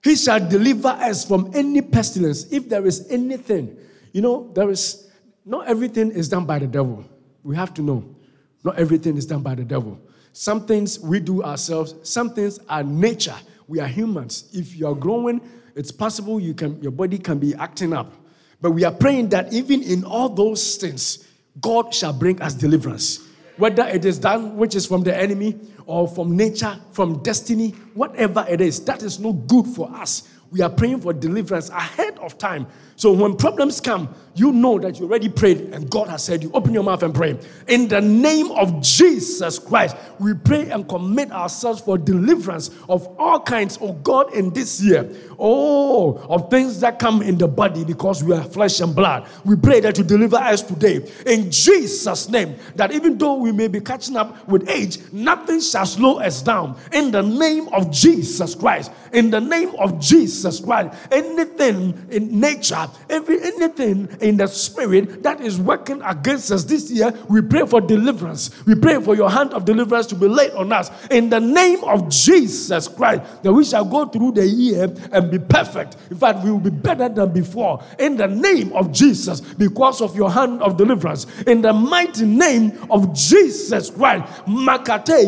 He 0.03 0.16
shall 0.16 0.40
deliver 0.40 0.88
us 0.88 1.24
from 1.24 1.53
any 1.55 1.80
pestilence. 1.80 2.50
If 2.50 2.68
there 2.68 2.84
is 2.86 3.07
anything, 3.09 3.76
you 4.12 4.20
know, 4.20 4.50
there 4.53 4.68
is 4.68 5.12
not 5.46 5.68
everything 5.68 6.11
is 6.11 6.28
done 6.28 6.44
by 6.44 6.59
the 6.59 6.66
devil. 6.66 7.05
We 7.44 7.55
have 7.55 7.72
to 7.74 7.82
know. 7.82 8.16
Not 8.64 8.80
everything 8.80 9.16
is 9.16 9.24
done 9.24 9.42
by 9.42 9.55
the 9.55 9.64
devil. 9.64 10.00
Some 10.32 10.66
things 10.66 10.98
we 10.98 11.20
do 11.20 11.44
ourselves, 11.44 11.94
some 12.03 12.34
things 12.34 12.59
are 12.68 12.82
nature. 12.82 13.36
We 13.68 13.78
are 13.78 13.86
humans. 13.86 14.50
If 14.53 14.74
you 14.74 14.88
are 14.88 14.94
growing, 14.96 15.40
it's 15.76 15.92
possible 15.92 16.40
you 16.40 16.55
can 16.55 16.82
your 16.82 16.92
body 16.92 17.18
can 17.18 17.38
be 17.38 17.55
acting 17.55 17.92
up. 17.92 18.12
But 18.61 18.72
we 18.72 18.82
are 18.84 18.92
praying 18.92 19.28
that 19.28 19.53
even 19.53 19.84
in 19.84 20.05
all 20.05 20.28
those 20.28 20.76
things, 20.76 21.28
God 21.61 21.94
shall 21.94 22.12
bring 22.12 22.40
us 22.40 22.55
deliverance. 22.55 23.28
Whether 23.57 23.86
it 23.86 24.05
is 24.05 24.18
done 24.18 24.57
which 24.57 24.74
is 24.74 24.86
from 24.86 25.03
the 25.03 25.16
enemy 25.16 25.59
or 25.86 26.09
from 26.09 26.36
nature, 26.36 26.78
from 26.92 27.22
destiny, 27.22 27.74
whatever 27.95 28.45
it 28.49 28.61
is, 28.61 28.84
that 28.84 29.03
is 29.03 29.18
not 29.18 29.32
good 29.47 29.66
for 29.66 29.90
us. 29.90 30.28
We 30.53 30.61
are 30.61 30.68
praying 30.68 31.01
for 31.01 31.14
deliverance 31.14 31.70
ahead 31.70 32.18
of 32.18 32.36
time. 32.36 32.66
So 32.97 33.11
when 33.11 33.36
problems 33.36 33.80
come, 33.80 34.14
you 34.34 34.53
know 34.53 34.78
that 34.78 35.01
you 35.01 35.07
already 35.07 35.30
prayed 35.30 35.59
and 35.72 35.90
God 35.90 36.09
has 36.09 36.24
said 36.24 36.43
you. 36.43 36.51
Open 36.53 36.74
your 36.74 36.84
mouth 36.84 37.03
and 37.03 37.14
pray. 37.14 37.38
In 37.68 37.88
the 37.88 38.03
name 38.03 38.51
of 38.53 38.82
Jesus 38.82 39.59
Christ, 39.59 39.97
we 40.18 40.34
pray 40.34 40.70
and 40.70 40.86
commit 40.86 41.32
ourselves 41.32 41.80
for 41.80 41.97
deliverance 41.97 42.70
of 42.88 43.09
all 43.18 43.40
kinds, 43.40 43.76
of 43.78 43.82
oh 43.82 43.93
God, 43.95 44.34
in 44.34 44.51
this 44.51 44.80
year. 44.80 45.11
Oh, 45.38 46.18
of 46.28 46.51
things 46.51 46.80
that 46.80 46.99
come 46.99 47.22
in 47.22 47.38
the 47.38 47.49
body 47.49 47.82
because 47.82 48.22
we 48.22 48.34
are 48.34 48.45
flesh 48.45 48.80
and 48.80 48.95
blood. 48.95 49.26
We 49.45 49.57
pray 49.57 49.80
that 49.80 49.99
you 49.99 50.05
deliver 50.05 50.36
us 50.36 50.62
today. 50.62 51.11
In 51.26 51.51
Jesus' 51.51 52.28
name, 52.28 52.57
that 52.76 52.93
even 52.93 53.18
though 53.18 53.34
we 53.34 53.53
may 53.53 53.68
be 53.68 53.80
catching 53.80 54.16
up 54.16 54.47
with 54.47 54.68
age, 54.68 54.99
nothing 55.12 55.61
shall 55.61 55.86
slow 55.86 56.20
us 56.20 56.43
down. 56.43 56.78
In 56.93 57.11
the 57.11 57.22
name 57.22 57.68
of 57.68 57.81
Jesus 57.90 58.54
Christ. 58.54 58.92
In 59.12 59.30
the 59.30 59.40
name 59.40 59.74
of 59.78 60.00
Jesus 60.00 60.60
Christ. 60.60 60.96
Anything 61.10 62.06
in 62.10 62.40
nature, 62.40 62.86
every 63.10 63.42
anything 63.42 64.08
in 64.20 64.36
the 64.36 64.46
spirit 64.46 65.22
that 65.22 65.40
is 65.40 65.58
working 65.58 66.00
against 66.02 66.50
us 66.50 66.64
this 66.64 66.90
year, 66.90 67.12
we 67.28 67.42
pray 67.42 67.66
for 67.66 67.80
deliverance. 67.80 68.50
We 68.66 68.74
pray 68.74 69.00
for 69.00 69.14
your 69.14 69.30
hand 69.30 69.52
of 69.52 69.64
deliverance 69.64 70.06
to 70.06 70.14
be 70.14 70.28
laid 70.28 70.52
on 70.52 70.72
us 70.72 70.90
in 71.10 71.30
the 71.30 71.40
name 71.40 71.82
of 71.84 72.08
Jesus 72.08 72.88
Christ, 72.88 73.42
that 73.42 73.52
we 73.52 73.64
shall 73.64 73.84
go 73.84 74.06
through 74.06 74.32
the 74.32 74.46
year 74.46 74.94
and 75.12 75.30
be 75.30 75.38
perfect. 75.38 75.96
In 76.10 76.16
fact, 76.16 76.44
we 76.44 76.50
will 76.50 76.60
be 76.60 76.70
better 76.70 77.08
than 77.08 77.32
before 77.32 77.82
in 77.98 78.16
the 78.16 78.28
name 78.28 78.72
of 78.72 78.92
Jesus 78.92 79.40
because 79.40 80.00
of 80.00 80.16
your 80.16 80.30
hand 80.30 80.62
of 80.62 80.76
deliverance. 80.76 81.26
In 81.46 81.62
the 81.62 81.72
mighty 81.72 82.24
name 82.24 82.86
of 82.90 83.14
Jesus 83.14 83.90
Christ, 83.90 84.24
Makate. 84.46 85.22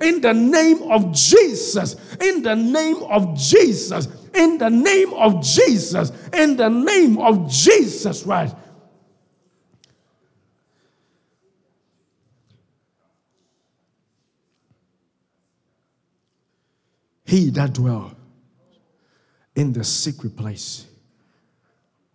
In 0.00 0.20
the 0.20 0.32
name 0.34 0.82
of 0.90 1.12
Jesus, 1.12 2.16
in 2.20 2.42
the 2.42 2.54
name 2.56 3.02
of 3.04 3.36
Jesus, 3.36 4.08
in 4.34 4.58
the 4.58 4.70
name 4.70 5.12
of 5.14 5.42
Jesus, 5.42 6.12
in 6.32 6.56
the 6.56 6.68
name 6.68 7.18
of 7.18 7.50
Jesus 7.50 8.24
Right. 8.24 8.54
He 17.28 17.50
that 17.50 17.74
dwell 17.74 18.16
in 19.54 19.74
the 19.74 19.84
secret 19.84 20.34
place 20.34 20.86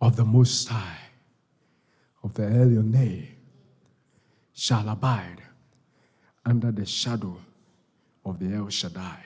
of 0.00 0.16
the 0.16 0.24
Most 0.24 0.66
High, 0.66 0.98
of 2.24 2.34
the 2.34 2.42
Elyon, 2.42 3.33
shall 4.54 4.88
abide 4.88 5.42
under 6.46 6.70
the 6.70 6.86
shadow 6.86 7.36
of 8.24 8.38
the 8.38 8.54
El 8.54 8.68
Shaddai. 8.68 9.23